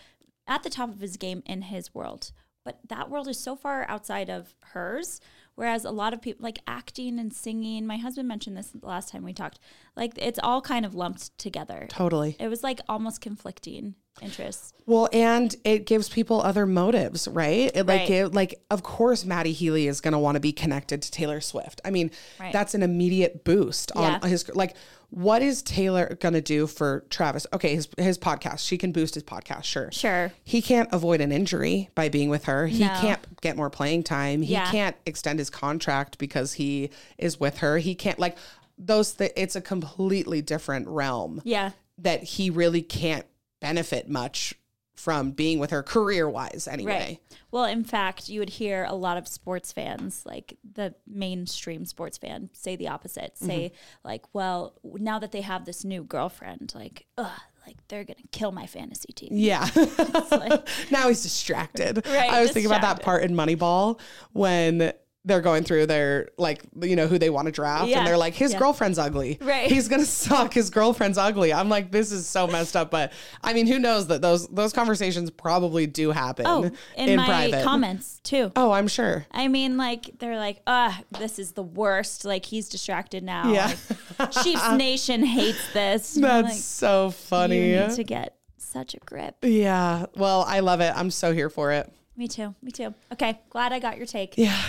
at 0.47 0.63
the 0.63 0.69
top 0.69 0.89
of 0.89 1.01
his 1.01 1.17
game 1.17 1.43
in 1.45 1.63
his 1.63 1.93
world, 1.93 2.31
but 2.63 2.79
that 2.87 3.09
world 3.09 3.27
is 3.27 3.39
so 3.39 3.55
far 3.55 3.85
outside 3.89 4.29
of 4.29 4.55
hers 4.73 5.19
Whereas 5.55 5.85
a 5.85 5.91
lot 5.91 6.13
of 6.13 6.21
people 6.21 6.43
like 6.43 6.59
acting 6.65 7.19
and 7.19 7.33
singing, 7.33 7.85
my 7.85 7.97
husband 7.97 8.27
mentioned 8.27 8.57
this 8.57 8.71
the 8.71 8.87
last 8.87 9.09
time 9.09 9.23
we 9.23 9.33
talked, 9.33 9.59
like 9.95 10.13
it's 10.17 10.39
all 10.41 10.61
kind 10.61 10.85
of 10.85 10.95
lumped 10.95 11.37
together. 11.37 11.87
Totally. 11.89 12.35
It 12.39 12.47
was 12.47 12.63
like 12.63 12.79
almost 12.87 13.21
conflicting 13.21 13.95
interests. 14.21 14.73
Well, 14.85 15.09
and 15.13 15.55
it 15.63 15.85
gives 15.85 16.09
people 16.09 16.41
other 16.41 16.65
motives, 16.65 17.27
right? 17.27 17.71
It 17.73 17.85
like 17.85 18.01
right. 18.01 18.09
it, 18.09 18.33
like 18.33 18.61
of 18.69 18.83
course 18.83 19.25
Matty 19.25 19.53
Healy 19.53 19.87
is 19.87 20.01
going 20.01 20.13
to 20.13 20.19
want 20.19 20.35
to 20.35 20.39
be 20.39 20.51
connected 20.51 21.01
to 21.03 21.11
Taylor 21.11 21.41
Swift. 21.41 21.81
I 21.85 21.91
mean, 21.91 22.11
right. 22.39 22.51
that's 22.51 22.73
an 22.73 22.83
immediate 22.83 23.43
boost 23.43 23.91
on 23.95 24.19
yeah. 24.21 24.27
his 24.27 24.49
like 24.55 24.75
what 25.11 25.41
is 25.41 25.61
Taylor 25.61 26.17
going 26.21 26.33
to 26.33 26.41
do 26.41 26.67
for 26.67 27.03
Travis? 27.09 27.45
Okay, 27.53 27.75
his 27.75 27.89
his 27.97 28.17
podcast. 28.17 28.65
She 28.65 28.77
can 28.77 28.91
boost 28.93 29.13
his 29.13 29.23
podcast, 29.23 29.65
sure. 29.65 29.91
Sure. 29.91 30.31
He 30.43 30.61
can't 30.61 30.89
avoid 30.91 31.19
an 31.19 31.33
injury 31.33 31.89
by 31.95 32.07
being 32.09 32.29
with 32.29 32.45
her. 32.45 32.67
He 32.67 32.85
no. 32.85 32.97
can't 33.01 33.41
get 33.41 33.57
more 33.57 33.69
playing 33.69 34.03
time. 34.03 34.41
He 34.41 34.53
yeah. 34.53 34.71
can't 34.71 34.95
extend 35.05 35.39
his 35.39 35.49
contract 35.49 36.17
because 36.17 36.53
he 36.53 36.91
is 37.17 37.39
with 37.39 37.57
her. 37.57 37.77
He 37.77 37.93
can't 37.93 38.19
like 38.19 38.37
those 38.77 39.13
th- 39.13 39.33
it's 39.35 39.55
a 39.55 39.61
completely 39.61 40.41
different 40.41 40.87
realm. 40.87 41.41
Yeah. 41.43 41.71
That 41.97 42.23
he 42.23 42.49
really 42.49 42.81
can't 42.81 43.25
benefit 43.61 44.09
much 44.09 44.55
from 45.01 45.31
being 45.31 45.57
with 45.57 45.71
her 45.71 45.81
career 45.81 46.29
wise 46.29 46.67
anyway. 46.69 46.91
Right. 46.91 47.39
Well, 47.49 47.65
in 47.65 47.83
fact, 47.83 48.29
you 48.29 48.39
would 48.39 48.49
hear 48.49 48.85
a 48.87 48.93
lot 48.93 49.17
of 49.17 49.27
sports 49.27 49.71
fans, 49.71 50.23
like 50.25 50.57
the 50.69 50.93
mainstream 51.07 51.85
sports 51.85 52.17
fan, 52.17 52.49
say 52.53 52.75
the 52.75 52.89
opposite. 52.89 53.37
Say 53.37 53.69
mm-hmm. 53.69 54.07
like, 54.07 54.23
well, 54.33 54.75
now 54.83 55.17
that 55.19 55.31
they 55.31 55.41
have 55.41 55.65
this 55.65 55.83
new 55.83 56.03
girlfriend, 56.03 56.73
like, 56.75 57.07
ugh, 57.17 57.39
like 57.65 57.77
they're 57.87 58.03
gonna 58.03 58.19
kill 58.31 58.51
my 58.51 58.67
fantasy 58.67 59.11
team. 59.13 59.29
Yeah. 59.31 59.67
like, 60.31 60.67
now 60.91 61.07
he's 61.07 61.23
distracted. 61.23 62.05
Right, 62.05 62.29
I 62.29 62.41
was 62.41 62.49
distracted. 62.49 62.53
thinking 62.53 62.71
about 62.71 62.81
that 62.81 63.03
part 63.03 63.23
in 63.23 63.33
Moneyball 63.33 63.99
when 64.33 64.93
they're 65.23 65.41
going 65.41 65.63
through 65.63 65.85
their 65.85 66.29
like 66.37 66.63
you 66.81 66.95
know 66.95 67.05
who 67.05 67.19
they 67.19 67.29
want 67.29 67.45
to 67.45 67.51
draft 67.51 67.87
yeah. 67.87 67.99
and 67.99 68.07
they're 68.07 68.17
like 68.17 68.33
his 68.33 68.53
yeah. 68.53 68.59
girlfriend's 68.59 68.97
ugly. 68.97 69.37
Right. 69.39 69.71
He's 69.71 69.87
gonna 69.87 70.05
suck. 70.05 70.53
His 70.53 70.69
girlfriend's 70.69 71.17
ugly. 71.17 71.53
I'm 71.53 71.69
like 71.69 71.91
this 71.91 72.11
is 72.11 72.27
so 72.27 72.47
messed 72.47 72.75
up 72.75 72.89
but 72.89 73.13
i 73.43 73.53
mean 73.53 73.67
who 73.67 73.77
knows 73.77 74.07
that 74.07 74.21
those 74.21 74.47
those 74.47 74.73
conversations 74.73 75.29
probably 75.29 75.85
do 75.85 76.11
happen 76.11 76.45
oh, 76.47 76.63
in, 76.95 77.09
in 77.09 77.15
my 77.17 77.25
private. 77.25 77.63
comments 77.63 78.19
too. 78.23 78.51
Oh 78.55 78.71
i'm 78.71 78.87
sure. 78.87 79.25
I 79.31 79.47
mean 79.47 79.77
like 79.77 80.17
they're 80.19 80.37
like 80.37 80.61
ah 80.65 81.01
this 81.19 81.37
is 81.37 81.51
the 81.51 81.63
worst. 81.63 82.25
Like 82.25 82.45
he's 82.45 82.67
distracted 82.69 83.23
now. 83.23 83.51
Yeah. 83.51 83.73
Like, 84.17 84.31
chiefs 84.31 84.71
nation 84.73 85.23
hates 85.23 85.71
this. 85.73 86.15
That's 86.15 86.47
like, 86.47 86.57
so 86.57 87.11
funny. 87.11 87.71
You 87.71 87.79
need 87.87 87.95
to 87.95 88.03
get 88.03 88.37
such 88.57 88.95
a 88.95 88.99
grip. 88.99 89.35
Yeah. 89.43 90.07
Well 90.15 90.43
i 90.47 90.61
love 90.61 90.81
it. 90.81 90.93
I'm 90.95 91.11
so 91.11 91.31
here 91.31 91.49
for 91.49 91.71
it. 91.73 91.91
Me 92.17 92.27
too. 92.27 92.55
Me 92.61 92.71
too. 92.71 92.95
Okay. 93.13 93.39
Glad 93.49 93.71
i 93.71 93.79
got 93.79 93.97
your 93.97 94.07
take. 94.07 94.33
Yeah 94.35 94.59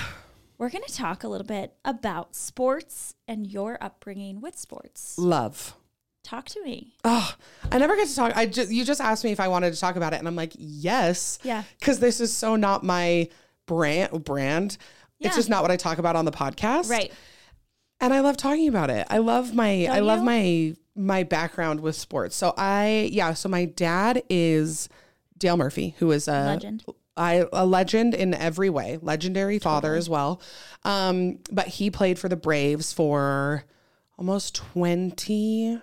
we're 0.62 0.70
going 0.70 0.84
to 0.86 0.94
talk 0.94 1.24
a 1.24 1.28
little 1.28 1.44
bit 1.44 1.74
about 1.84 2.36
sports 2.36 3.16
and 3.26 3.48
your 3.48 3.76
upbringing 3.80 4.40
with 4.40 4.56
sports. 4.56 5.18
Love. 5.18 5.74
Talk 6.22 6.46
to 6.50 6.62
me. 6.62 6.94
Oh, 7.02 7.34
I 7.72 7.78
never 7.78 7.96
get 7.96 8.06
to 8.06 8.14
talk. 8.14 8.36
I 8.36 8.46
just 8.46 8.70
you 8.70 8.84
just 8.84 9.00
asked 9.00 9.24
me 9.24 9.32
if 9.32 9.40
I 9.40 9.48
wanted 9.48 9.74
to 9.74 9.80
talk 9.80 9.96
about 9.96 10.12
it, 10.12 10.20
and 10.20 10.28
I'm 10.28 10.36
like, 10.36 10.52
yes. 10.56 11.40
Yeah. 11.42 11.64
Because 11.80 11.98
this 11.98 12.20
is 12.20 12.32
so 12.32 12.54
not 12.54 12.84
my 12.84 13.28
brand. 13.66 14.24
Brand. 14.24 14.76
Yeah. 15.18 15.26
It's 15.26 15.36
just 15.36 15.50
not 15.50 15.62
what 15.62 15.72
I 15.72 15.76
talk 15.76 15.98
about 15.98 16.14
on 16.14 16.26
the 16.26 16.30
podcast. 16.30 16.88
Right. 16.88 17.12
And 18.00 18.14
I 18.14 18.20
love 18.20 18.36
talking 18.36 18.68
about 18.68 18.88
it. 18.88 19.04
I 19.10 19.18
love 19.18 19.52
my. 19.52 19.86
Don't 19.86 19.96
I 19.96 19.98
love 19.98 20.20
you? 20.20 20.24
my 20.24 20.76
my 20.94 21.22
background 21.24 21.80
with 21.80 21.96
sports. 21.96 22.36
So 22.36 22.54
I 22.56 23.08
yeah. 23.10 23.34
So 23.34 23.48
my 23.48 23.64
dad 23.64 24.22
is 24.30 24.88
Dale 25.36 25.56
Murphy, 25.56 25.96
who 25.98 26.12
is 26.12 26.28
a 26.28 26.44
legend. 26.44 26.84
I 27.16 27.44
a 27.52 27.66
legend 27.66 28.14
in 28.14 28.34
every 28.34 28.70
way, 28.70 28.98
legendary 29.02 29.58
father 29.58 29.88
totally. 29.88 29.98
as 29.98 30.08
well. 30.08 30.40
Um, 30.84 31.38
but 31.50 31.68
he 31.68 31.90
played 31.90 32.18
for 32.18 32.28
the 32.28 32.36
Braves 32.36 32.92
for 32.92 33.64
almost 34.18 34.54
20 34.54 35.80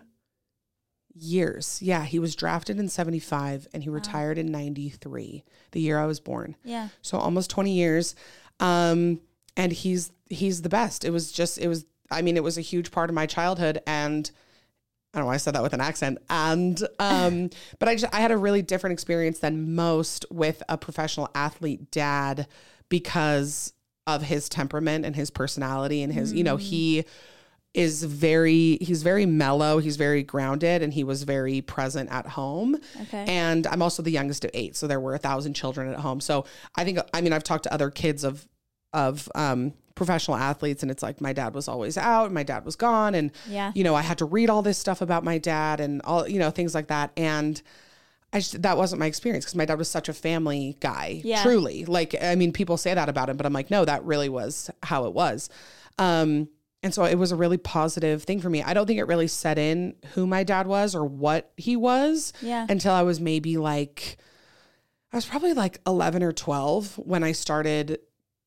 years. 1.14 1.80
Yeah, 1.82 2.06
he 2.06 2.20
was 2.20 2.36
drafted 2.36 2.80
in 2.80 2.90
75 2.90 3.68
and 3.74 3.84
he 3.84 3.90
wow. 3.90 3.96
retired 3.96 4.38
in 4.38 4.52
93, 4.52 5.44
the 5.72 5.82
year 5.82 6.00
I 6.00 6.06
was 6.06 6.20
born. 6.20 6.56
Yeah. 6.64 6.90
So 7.02 7.18
almost 7.18 7.50
20 7.50 7.72
years. 7.72 8.16
Um, 8.60 9.22
and 9.56 9.72
he's 9.72 10.12
he's 10.30 10.62
the 10.62 10.70
best. 10.70 11.04
It 11.04 11.12
was 11.12 11.32
just 11.32 11.58
it 11.58 11.68
was 11.68 11.86
I 12.12 12.22
mean, 12.22 12.38
it 12.38 12.44
was 12.44 12.58
a 12.58 12.62
huge 12.62 12.92
part 12.92 13.10
of 13.10 13.14
my 13.14 13.26
childhood 13.26 13.82
and 13.86 14.30
I 15.14 15.18
don't 15.18 15.24
know 15.24 15.28
why 15.28 15.36
I 15.36 15.38
said 15.38 15.56
that 15.56 15.64
with 15.64 15.74
an 15.74 15.82
accent. 15.82 16.20
And 16.30 16.82
um, 17.00 17.50
but 17.80 17.90
I 17.90 17.96
just 17.96 18.14
I 18.14 18.20
had 18.20 18.32
a 18.32 18.38
really 18.38 18.62
different 18.62 18.94
experience 18.94 19.40
than 19.40 19.76
most 19.76 20.26
with 20.30 20.62
a 20.70 20.78
professional 20.78 21.30
athlete 21.34 21.92
dad 21.92 22.48
because 22.90 23.74
of 24.08 24.24
his 24.24 24.50
temperament 24.50 25.06
and 25.06 25.16
his 25.16 25.30
personality 25.30 26.02
and 26.02 26.12
his, 26.12 26.34
mm. 26.34 26.38
you 26.38 26.44
know, 26.44 26.58
he 26.58 27.06
is 27.74 28.04
very 28.04 28.78
he's 28.82 29.04
very 29.04 29.26
mellow, 29.26 29.78
he's 29.78 29.96
very 29.96 30.24
grounded 30.24 30.82
and 30.82 30.94
he 30.94 31.04
was 31.04 31.24
very 31.24 31.62
present 31.62 32.10
at 32.12 32.26
home. 32.28 32.76
Okay. 33.02 33.26
And 33.28 33.68
I'm 33.68 33.82
also 33.82 34.02
the 34.02 34.12
youngest 34.12 34.44
of 34.46 34.52
8, 34.54 34.76
so 34.76 34.88
there 34.88 35.00
were 35.00 35.14
a 35.14 35.20
thousand 35.20 35.54
children 35.54 35.92
at 35.92 36.00
home. 36.00 36.20
So 36.20 36.46
I 36.76 36.84
think 36.84 37.00
I 37.14 37.22
mean 37.22 37.34
I've 37.34 37.44
talked 37.44 37.64
to 37.64 37.74
other 37.74 37.90
kids 37.90 38.24
of 38.24 38.48
of 38.94 39.30
um 39.36 39.74
professional 40.00 40.38
athletes 40.38 40.82
and 40.82 40.90
it's 40.90 41.04
like 41.04 41.20
my 41.20 41.34
dad 41.34 41.54
was 41.54 41.68
always 41.68 41.98
out 41.98 42.32
my 42.32 42.42
dad 42.42 42.64
was 42.64 42.78
gone 42.78 43.14
and 43.14 43.34
yeah. 43.50 43.70
you 43.76 43.84
know 43.84 43.96
I 43.96 44.02
had 44.02 44.18
to 44.20 44.26
read 44.26 44.50
all 44.50 44.62
this 44.62 44.78
stuff 44.78 45.02
about 45.02 45.26
my 45.26 45.38
dad 45.38 45.82
and 45.82 46.02
all 46.04 46.26
you 46.26 46.40
know 46.40 46.52
things 46.52 46.74
like 46.74 46.88
that 46.88 47.12
and 47.18 47.62
I 48.32 48.40
just, 48.40 48.62
that 48.62 48.78
wasn't 48.78 49.02
my 49.02 49.08
experience 49.08 49.44
because 49.44 49.56
my 49.56 49.66
dad 49.66 49.78
was 49.78 49.90
such 49.90 50.08
a 50.08 50.14
family 50.14 50.78
guy 50.80 51.20
yeah. 51.22 51.44
truly 51.44 51.84
like 51.84 52.16
I 52.24 52.36
mean 52.36 52.54
people 52.54 52.78
say 52.78 52.94
that 52.94 53.10
about 53.10 53.30
him 53.30 53.36
but 53.36 53.46
I'm 53.46 53.52
like 53.52 53.70
no 53.70 53.84
that 53.84 54.06
really 54.06 54.30
was 54.30 54.72
how 54.84 55.06
it 55.06 55.14
was 55.14 55.50
um 55.98 56.48
and 56.82 56.94
so 56.94 57.04
it 57.04 57.16
was 57.16 57.34
a 57.34 57.36
really 57.36 57.58
positive 57.58 58.24
thing 58.24 58.40
for 58.40 58.50
me. 58.50 58.64
I 58.64 58.74
don't 58.74 58.86
think 58.88 59.00
it 59.00 59.04
really 59.04 59.28
set 59.28 59.58
in 59.58 59.96
who 60.14 60.26
my 60.26 60.46
dad 60.46 60.66
was 60.66 60.96
or 60.96 61.04
what 61.04 61.52
he 61.58 61.76
was 61.76 62.32
yeah. 62.42 62.66
until 62.70 62.94
I 62.94 63.02
was 63.02 63.20
maybe 63.20 63.58
like 63.58 64.16
I 65.12 65.18
was 65.18 65.26
probably 65.26 65.54
like 65.54 65.82
11 65.86 66.24
or 66.24 66.32
12 66.32 66.98
when 67.00 67.22
I 67.22 67.34
started 67.34 68.00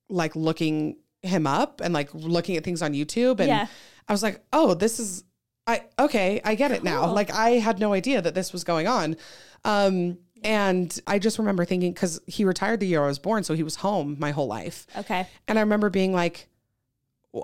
like 0.09 0.37
looking 0.37 0.97
him 1.23 1.47
up 1.47 1.81
and 1.83 1.95
like 1.95 2.13
looking 2.15 2.57
at 2.57 2.65
things 2.65 2.83
on 2.83 2.93
YouTube 2.93 3.41
and 3.41 3.49
yeah. 3.49 3.67
I 4.09 4.13
was 4.13 4.23
like, 4.23 4.45
"Oh, 4.53 4.75
this 4.75 4.99
is 4.99 5.25
I 5.67 5.85
okay, 5.99 6.41
I 6.45 6.55
get 6.55 6.73
it 6.73 6.83
now. 6.83 7.13
Like 7.13 7.33
I 7.33 7.51
had 7.51 7.79
no 7.79 7.93
idea 7.93 8.21
that 8.21 8.35
this 8.35 8.53
was 8.53 8.65
going 8.65 8.89
on. 8.89 9.17
Um 9.65 10.19
and 10.45 11.01
I 11.07 11.21
just 11.21 11.39
remember 11.39 11.65
thinking 11.65 11.95
cuz 11.95 12.21
he 12.27 12.45
retired 12.45 12.81
the 12.81 12.87
year 12.87 13.05
I 13.05 13.07
was 13.07 13.19
born, 13.19 13.45
so 13.45 13.55
he 13.55 13.63
was 13.63 13.77
home 13.77 14.17
my 14.19 14.33
whole 14.33 14.49
life. 14.49 14.87
Okay. 14.97 15.27
And 15.47 15.59
I 15.59 15.63
remember 15.63 15.89
being 15.89 16.13
like 16.13 16.49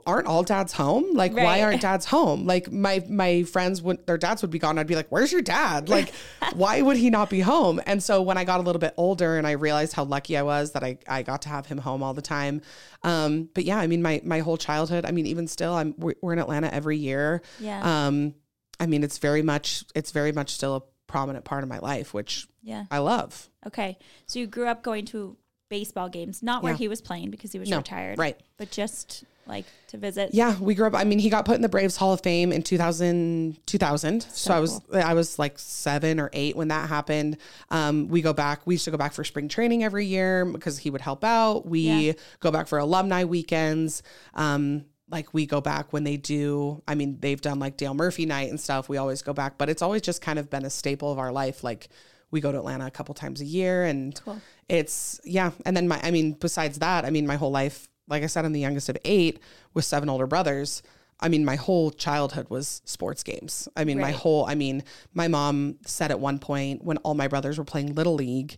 aren't 0.06 0.26
all 0.26 0.42
dads 0.42 0.72
home? 0.74 1.14
Like, 1.14 1.34
right. 1.34 1.44
why 1.44 1.62
aren't 1.62 1.80
dads 1.80 2.04
home? 2.04 2.46
Like 2.46 2.70
my 2.70 3.02
my 3.08 3.42
friends 3.44 3.80
would 3.80 4.06
their 4.06 4.18
dads 4.18 4.42
would 4.42 4.50
be 4.50 4.58
gone. 4.58 4.78
I'd 4.78 4.86
be 4.86 4.94
like, 4.94 5.08
Where's 5.08 5.32
your 5.32 5.40
dad? 5.40 5.88
Like, 5.88 6.12
why 6.54 6.82
would 6.82 6.96
he 6.96 7.08
not 7.08 7.30
be 7.30 7.40
home? 7.40 7.80
And 7.86 8.02
so 8.02 8.20
when 8.20 8.36
I 8.36 8.44
got 8.44 8.60
a 8.60 8.62
little 8.62 8.80
bit 8.80 8.92
older 8.96 9.38
and 9.38 9.46
I 9.46 9.52
realized 9.52 9.94
how 9.94 10.04
lucky 10.04 10.36
I 10.36 10.42
was 10.42 10.72
that 10.72 10.84
I, 10.84 10.98
I 11.08 11.22
got 11.22 11.42
to 11.42 11.48
have 11.48 11.66
him 11.66 11.78
home 11.78 12.02
all 12.02 12.12
the 12.12 12.22
time. 12.22 12.60
Um, 13.02 13.48
but 13.54 13.64
yeah, 13.64 13.78
I 13.78 13.86
mean 13.86 14.02
my 14.02 14.20
my 14.24 14.40
whole 14.40 14.58
childhood, 14.58 15.06
I 15.06 15.10
mean, 15.10 15.26
even 15.26 15.46
still 15.46 15.74
I'm 15.74 15.94
we're 15.96 16.32
in 16.32 16.38
Atlanta 16.38 16.72
every 16.72 16.98
year. 16.98 17.40
Yeah. 17.58 18.06
Um, 18.06 18.34
I 18.78 18.86
mean 18.86 19.02
it's 19.02 19.18
very 19.18 19.42
much 19.42 19.84
it's 19.94 20.10
very 20.10 20.32
much 20.32 20.50
still 20.50 20.76
a 20.76 20.82
prominent 21.06 21.46
part 21.46 21.62
of 21.62 21.70
my 21.70 21.78
life, 21.78 22.12
which 22.12 22.46
yeah 22.62 22.84
I 22.90 22.98
love. 22.98 23.48
Okay. 23.66 23.96
So 24.26 24.38
you 24.38 24.46
grew 24.46 24.66
up 24.66 24.82
going 24.82 25.06
to 25.06 25.38
baseball 25.70 26.08
games, 26.08 26.42
not 26.42 26.62
where 26.62 26.74
he 26.74 26.88
was 26.88 27.00
playing 27.00 27.30
because 27.30 27.52
he 27.52 27.58
was 27.58 27.68
no, 27.68 27.78
retired. 27.78 28.18
Right. 28.18 28.38
But 28.56 28.70
just 28.70 29.24
like 29.48 29.64
to 29.88 29.96
visit? 29.96 30.30
Yeah, 30.32 30.58
we 30.58 30.74
grew 30.74 30.86
up. 30.86 30.94
I 30.94 31.04
mean, 31.04 31.18
he 31.18 31.30
got 31.30 31.44
put 31.44 31.56
in 31.56 31.62
the 31.62 31.68
Braves 31.68 31.96
Hall 31.96 32.12
of 32.12 32.20
Fame 32.20 32.52
in 32.52 32.62
2000. 32.62 33.58
2000. 33.66 34.22
So, 34.22 34.28
so 34.30 34.54
I 34.54 34.60
was 34.60 34.80
cool. 34.90 35.02
I 35.02 35.14
was 35.14 35.38
like 35.38 35.58
seven 35.58 36.20
or 36.20 36.30
eight 36.32 36.56
when 36.56 36.68
that 36.68 36.88
happened. 36.88 37.38
Um, 37.70 38.08
we 38.08 38.22
go 38.22 38.32
back. 38.32 38.66
We 38.66 38.74
used 38.74 38.84
to 38.84 38.90
go 38.90 38.96
back 38.98 39.12
for 39.12 39.24
spring 39.24 39.48
training 39.48 39.82
every 39.82 40.06
year 40.06 40.44
because 40.44 40.78
he 40.78 40.90
would 40.90 41.00
help 41.00 41.24
out. 41.24 41.66
We 41.66 41.80
yeah. 41.80 42.12
go 42.40 42.50
back 42.50 42.68
for 42.68 42.78
alumni 42.78 43.24
weekends. 43.24 44.02
Um, 44.34 44.84
like 45.10 45.32
we 45.32 45.46
go 45.46 45.60
back 45.60 45.92
when 45.92 46.04
they 46.04 46.16
do 46.16 46.82
i 46.86 46.94
mean 46.94 47.16
they've 47.20 47.40
done 47.40 47.58
like 47.58 47.76
dale 47.76 47.94
murphy 47.94 48.26
night 48.26 48.50
and 48.50 48.60
stuff 48.60 48.88
we 48.88 48.96
always 48.96 49.22
go 49.22 49.32
back 49.32 49.56
but 49.58 49.68
it's 49.68 49.82
always 49.82 50.02
just 50.02 50.20
kind 50.20 50.38
of 50.38 50.50
been 50.50 50.64
a 50.64 50.70
staple 50.70 51.10
of 51.10 51.18
our 51.18 51.32
life 51.32 51.64
like 51.64 51.88
we 52.30 52.40
go 52.40 52.52
to 52.52 52.58
atlanta 52.58 52.86
a 52.86 52.90
couple 52.90 53.14
times 53.14 53.40
a 53.40 53.44
year 53.44 53.84
and 53.84 54.20
cool. 54.22 54.38
it's 54.68 55.20
yeah 55.24 55.50
and 55.64 55.76
then 55.76 55.88
my 55.88 55.98
i 56.02 56.10
mean 56.10 56.32
besides 56.32 56.78
that 56.80 57.04
i 57.04 57.10
mean 57.10 57.26
my 57.26 57.36
whole 57.36 57.50
life 57.50 57.88
like 58.08 58.22
I 58.22 58.26
said, 58.26 58.44
I'm 58.44 58.52
the 58.52 58.60
youngest 58.60 58.88
of 58.88 58.96
eight 59.04 59.40
with 59.74 59.84
seven 59.84 60.08
older 60.08 60.26
brothers. 60.26 60.82
I 61.20 61.28
mean, 61.28 61.44
my 61.44 61.56
whole 61.56 61.90
childhood 61.90 62.48
was 62.48 62.80
sports 62.84 63.22
games. 63.22 63.68
I 63.76 63.84
mean, 63.84 63.98
right. 63.98 64.06
my 64.06 64.10
whole, 64.12 64.46
I 64.46 64.54
mean, 64.54 64.84
my 65.14 65.26
mom 65.26 65.76
said 65.84 66.10
at 66.10 66.20
one 66.20 66.38
point 66.38 66.84
when 66.84 66.98
all 66.98 67.14
my 67.14 67.26
brothers 67.26 67.58
were 67.58 67.64
playing 67.64 67.94
Little 67.94 68.14
League, 68.14 68.56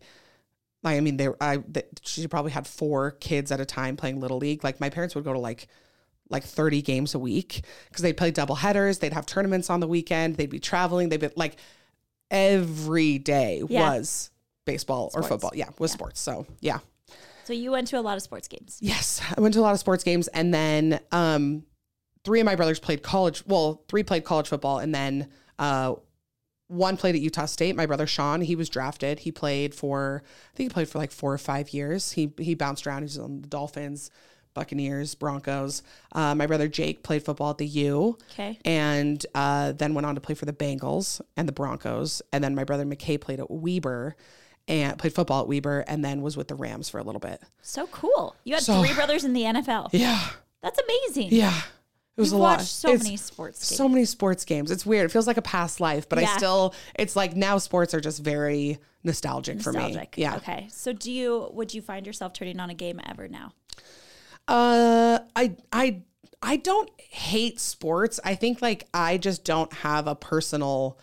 I 0.85 1.01
mean, 1.01 1.17
they, 1.17 1.29
I, 1.41 1.59
they, 1.69 1.85
she 2.03 2.27
probably 2.27 2.53
had 2.53 2.67
four 2.67 3.13
kids 3.13 3.51
at 3.51 3.61
a 3.61 3.67
time 3.67 3.97
playing 3.97 4.21
Little 4.21 4.39
League. 4.39 4.63
Like, 4.63 4.81
my 4.81 4.91
parents 4.91 5.15
would 5.15 5.25
go 5.25 5.33
to 5.33 5.39
like, 5.39 5.69
like 6.29 6.45
30 6.45 6.83
games 6.83 7.15
a 7.15 7.19
week 7.19 7.65
because 7.89 8.03
they'd 8.03 8.17
play 8.17 8.31
double 8.31 8.55
headers. 8.55 8.99
They'd 8.99 9.13
have 9.13 9.27
tournaments 9.27 9.69
on 9.69 9.81
the 9.81 9.89
weekend. 9.89 10.37
They'd 10.37 10.51
be 10.51 10.61
traveling. 10.61 11.09
They'd 11.09 11.21
be 11.21 11.29
like, 11.37 11.57
every 12.31 13.19
day 13.19 13.63
yeah. 13.69 13.91
was 13.91 14.31
baseball 14.65 15.11
sports. 15.11 15.27
or 15.27 15.29
football. 15.29 15.51
Yeah, 15.55 15.69
was 15.79 15.91
yeah. 15.91 15.95
sports. 15.95 16.21
So, 16.21 16.47
yeah. 16.61 16.79
So 17.51 17.55
you 17.55 17.73
went 17.73 17.89
to 17.89 17.99
a 17.99 18.01
lot 18.01 18.17
of 18.17 18.23
sports 18.23 18.47
games. 18.47 18.79
Yes, 18.81 19.21
I 19.37 19.41
went 19.41 19.55
to 19.55 19.61
a 19.61 19.63
lot 19.63 19.73
of 19.73 19.81
sports 19.81 20.05
games, 20.05 20.29
and 20.29 20.55
then 20.55 21.01
um, 21.11 21.65
three 22.23 22.39
of 22.39 22.47
my 22.47 22.55
brothers 22.55 22.79
played 22.79 23.03
college. 23.03 23.45
Well, 23.45 23.83
three 23.89 24.05
played 24.05 24.23
college 24.23 24.47
football, 24.47 24.79
and 24.79 24.95
then 24.95 25.27
uh, 25.59 25.97
one 26.69 26.97
played 26.97 27.17
at 27.17 27.21
Utah 27.21 27.47
State. 27.47 27.75
My 27.75 27.87
brother 27.87 28.07
Sean, 28.07 28.41
he 28.41 28.55
was 28.55 28.69
drafted. 28.69 29.19
He 29.19 29.33
played 29.33 29.75
for, 29.75 30.23
I 30.25 30.57
think 30.57 30.71
he 30.71 30.73
played 30.73 30.89
for 30.89 30.99
like 30.99 31.11
four 31.11 31.33
or 31.33 31.39
five 31.39 31.71
years. 31.71 32.13
He 32.13 32.33
he 32.39 32.55
bounced 32.55 32.87
around. 32.87 33.03
He 33.03 33.07
was 33.07 33.19
on 33.19 33.41
the 33.41 33.49
Dolphins. 33.49 34.13
Buccaneers, 34.55 35.17
Broncos. 35.17 35.83
Uh, 36.13 36.37
my 36.37 36.47
brother 36.47 36.69
Jake 36.69 37.03
played 37.03 37.25
football 37.25 37.51
at 37.51 37.59
the 37.59 37.67
U. 37.67 38.17
Okay. 38.33 38.59
And 38.65 39.25
uh, 39.35 39.73
then 39.73 39.95
went 39.95 40.07
on 40.07 40.15
to 40.15 40.21
play 40.21 40.37
for 40.37 40.45
the 40.45 40.53
Bengals 40.53 41.21
and 41.37 41.49
the 41.49 41.53
Broncos. 41.53 42.23
And 42.33 42.43
then 42.45 42.55
my 42.55 42.65
brother 42.65 42.85
McKay 42.85 43.21
played 43.21 43.41
at 43.41 43.49
Weber 43.49 44.17
and 44.71 44.97
played 44.99 45.13
football 45.13 45.43
at 45.43 45.49
Weber 45.49 45.81
and 45.89 46.05
then 46.05 46.23
was 46.23 46.37
with 46.37 46.49
the 46.49 46.55
Rams 46.55 46.89
for 46.89 46.99
a 46.99 47.03
little 47.03 47.19
bit. 47.19 47.43
So 47.61 47.89
cool. 47.89 48.37
You 48.45 48.55
had 48.55 48.63
so, 48.63 48.81
three 48.81 48.95
brothers 48.95 49.25
in 49.25 49.33
the 49.33 49.43
NFL. 49.43 49.91
Yeah. 49.93 50.29
That's 50.63 50.79
amazing. 50.79 51.29
Yeah. 51.33 51.61
It 52.17 52.21
was 52.21 52.31
You've 52.31 52.41
a 52.41 52.43
lot. 52.43 52.61
so 52.61 52.93
it's 52.93 53.03
many 53.03 53.17
sports 53.17 53.59
games. 53.59 53.77
So 53.77 53.89
many 53.89 54.05
sports 54.05 54.45
games. 54.45 54.71
It's 54.71 54.87
weird. 54.87 55.07
It 55.07 55.13
feels 55.13 55.27
like 55.27 55.39
a 55.39 55.43
past 55.43 55.81
life, 55.81 56.09
but 56.09 56.21
yeah. 56.21 56.31
I 56.31 56.37
still 56.37 56.75
it's 56.95 57.17
like 57.17 57.35
now 57.35 57.59
sports 57.59 57.95
are 57.95 58.01
just 58.01 58.23
very 58.23 58.79
nostalgic, 59.03 59.57
nostalgic. 59.57 59.93
for 59.93 59.99
me. 59.99 60.09
Yeah. 60.17 60.37
Okay. 60.37 60.69
So 60.71 60.93
do 60.93 61.11
you 61.11 61.49
would 61.53 61.75
you 61.75 61.83
find 61.83 62.07
yourself 62.07 62.33
turning 62.33 62.61
on 62.61 62.71
a 62.71 62.75
game 62.75 63.01
ever 63.05 63.27
now? 63.27 63.53
Uh 64.47 65.21
I 65.35 65.57
I 65.73 66.03
I 66.43 66.57
don't 66.57 66.91
hate 67.01 67.59
sports. 67.59 68.21
I 68.25 68.37
think 68.37 68.63
like 68.63 68.87
I 68.95 69.19
just 69.19 69.45
don't 69.45 69.73
have 69.73 70.07
a 70.07 70.15
personal 70.15 70.99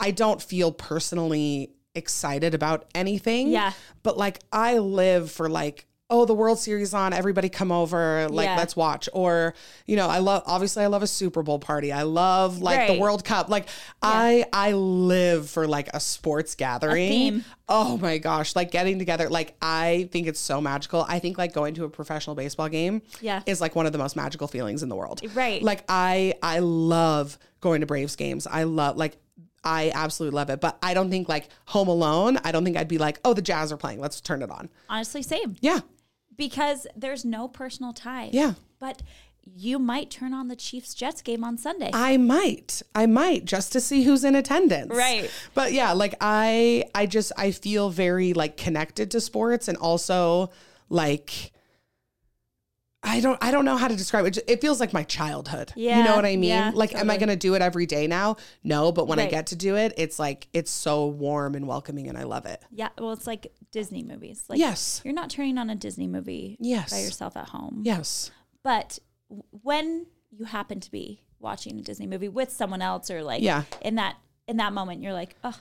I 0.00 0.10
don't 0.10 0.42
feel 0.42 0.72
personally 0.72 1.75
excited 1.96 2.54
about 2.54 2.86
anything. 2.94 3.48
Yeah. 3.48 3.72
But 4.02 4.16
like 4.16 4.40
I 4.52 4.78
live 4.78 5.30
for 5.30 5.48
like 5.48 5.86
oh 6.08 6.24
the 6.24 6.34
world 6.34 6.56
series 6.56 6.94
on 6.94 7.12
everybody 7.12 7.48
come 7.48 7.72
over 7.72 8.28
like 8.28 8.46
yeah. 8.46 8.56
let's 8.56 8.76
watch. 8.76 9.08
Or 9.12 9.54
you 9.86 9.96
know 9.96 10.08
i 10.08 10.18
love 10.18 10.44
obviously 10.46 10.84
i 10.84 10.86
love 10.86 11.02
a 11.02 11.06
super 11.06 11.42
bowl 11.42 11.58
party. 11.58 11.92
I 11.92 12.02
love 12.02 12.60
like 12.60 12.78
right. 12.78 12.94
the 12.94 13.00
world 13.00 13.24
cup. 13.24 13.48
Like 13.48 13.64
yeah. 13.64 13.70
i 14.02 14.44
i 14.52 14.72
live 14.72 15.50
for 15.50 15.66
like 15.66 15.88
a 15.94 16.00
sports 16.00 16.54
gathering. 16.54 17.40
a 17.40 17.44
oh 17.68 17.98
my 17.98 18.18
gosh. 18.18 18.54
Like 18.54 18.70
getting 18.70 18.98
together 18.98 19.28
like 19.28 19.56
i 19.60 20.08
think 20.12 20.28
it's 20.28 20.40
so 20.40 20.60
magical. 20.60 21.04
I 21.08 21.18
think 21.18 21.38
like 21.38 21.52
going 21.52 21.74
to 21.74 21.84
a 21.84 21.88
professional 21.88 22.36
baseball 22.36 22.68
game 22.68 23.02
yeah. 23.20 23.42
is 23.46 23.60
like 23.60 23.74
one 23.74 23.86
of 23.86 23.92
the 23.92 23.98
most 23.98 24.16
magical 24.16 24.46
feelings 24.46 24.82
in 24.82 24.88
the 24.88 24.96
world. 24.96 25.20
Right. 25.34 25.62
Like 25.62 25.84
i 25.88 26.34
i 26.42 26.60
love 26.60 27.38
going 27.60 27.80
to 27.80 27.86
braves 27.86 28.14
games. 28.14 28.46
I 28.46 28.62
love 28.62 28.96
like 28.96 29.16
I 29.66 29.90
absolutely 29.94 30.36
love 30.36 30.48
it. 30.48 30.60
But 30.60 30.78
I 30.82 30.94
don't 30.94 31.10
think 31.10 31.28
like 31.28 31.48
Home 31.66 31.88
Alone, 31.88 32.38
I 32.44 32.52
don't 32.52 32.64
think 32.64 32.76
I'd 32.76 32.88
be 32.88 32.98
like, 32.98 33.18
oh, 33.24 33.34
the 33.34 33.42
Jazz 33.42 33.72
are 33.72 33.76
playing. 33.76 34.00
Let's 34.00 34.20
turn 34.20 34.42
it 34.42 34.50
on. 34.50 34.70
Honestly, 34.88 35.22
same. 35.22 35.56
Yeah. 35.60 35.80
Because 36.36 36.86
there's 36.94 37.24
no 37.24 37.48
personal 37.48 37.92
tie. 37.92 38.30
Yeah. 38.32 38.54
But 38.78 39.02
you 39.54 39.78
might 39.78 40.10
turn 40.10 40.32
on 40.34 40.48
the 40.48 40.56
Chiefs 40.56 40.94
Jets 40.94 41.22
game 41.22 41.44
on 41.44 41.56
Sunday. 41.58 41.90
I 41.92 42.16
might. 42.16 42.82
I 42.94 43.06
might 43.06 43.44
just 43.44 43.72
to 43.72 43.80
see 43.80 44.04
who's 44.04 44.24
in 44.24 44.34
attendance. 44.34 44.94
Right. 44.94 45.30
But 45.54 45.72
yeah, 45.72 45.92
like 45.92 46.14
I 46.20 46.84
I 46.94 47.06
just 47.06 47.32
I 47.36 47.50
feel 47.52 47.90
very 47.90 48.32
like 48.32 48.56
connected 48.56 49.10
to 49.12 49.20
sports 49.20 49.68
and 49.68 49.78
also 49.78 50.50
like 50.88 51.52
I 53.06 53.20
don't 53.20 53.38
I 53.40 53.50
don't 53.50 53.64
know 53.64 53.76
how 53.76 53.88
to 53.88 53.96
describe 53.96 54.26
it. 54.26 54.38
It 54.48 54.60
feels 54.60 54.80
like 54.80 54.92
my 54.92 55.04
childhood. 55.04 55.72
Yeah, 55.76 55.98
you 55.98 56.04
know 56.04 56.16
what 56.16 56.26
I 56.26 56.36
mean? 56.36 56.50
Yeah, 56.50 56.72
like 56.74 56.90
totally. 56.90 57.00
am 57.02 57.10
I 57.10 57.16
going 57.16 57.28
to 57.28 57.36
do 57.36 57.54
it 57.54 57.62
every 57.62 57.86
day 57.86 58.06
now? 58.06 58.36
No, 58.64 58.90
but 58.90 59.06
when 59.06 59.18
right. 59.18 59.28
I 59.28 59.30
get 59.30 59.46
to 59.48 59.56
do 59.56 59.76
it, 59.76 59.94
it's 59.96 60.18
like 60.18 60.48
it's 60.52 60.70
so 60.70 61.06
warm 61.06 61.54
and 61.54 61.68
welcoming 61.68 62.08
and 62.08 62.18
I 62.18 62.24
love 62.24 62.46
it. 62.46 62.62
Yeah, 62.70 62.88
well 62.98 63.12
it's 63.12 63.26
like 63.26 63.52
Disney 63.70 64.02
movies. 64.02 64.44
Like 64.48 64.58
yes. 64.58 65.00
You're 65.04 65.14
not 65.14 65.30
turning 65.30 65.56
on 65.56 65.70
a 65.70 65.76
Disney 65.76 66.08
movie 66.08 66.56
yes. 66.60 66.90
by 66.90 66.98
yourself 66.98 67.36
at 67.36 67.48
home. 67.50 67.82
Yes. 67.84 68.30
But 68.62 68.98
when 69.28 70.06
you 70.30 70.44
happen 70.44 70.80
to 70.80 70.90
be 70.90 71.22
watching 71.38 71.78
a 71.78 71.82
Disney 71.82 72.06
movie 72.06 72.28
with 72.28 72.50
someone 72.50 72.82
else 72.82 73.10
or 73.10 73.22
like 73.22 73.42
yeah. 73.42 73.62
in 73.82 73.94
that 73.96 74.16
in 74.48 74.56
that 74.56 74.72
moment 74.72 75.02
you're 75.02 75.12
like, 75.12 75.36
"Oh, 75.44 75.56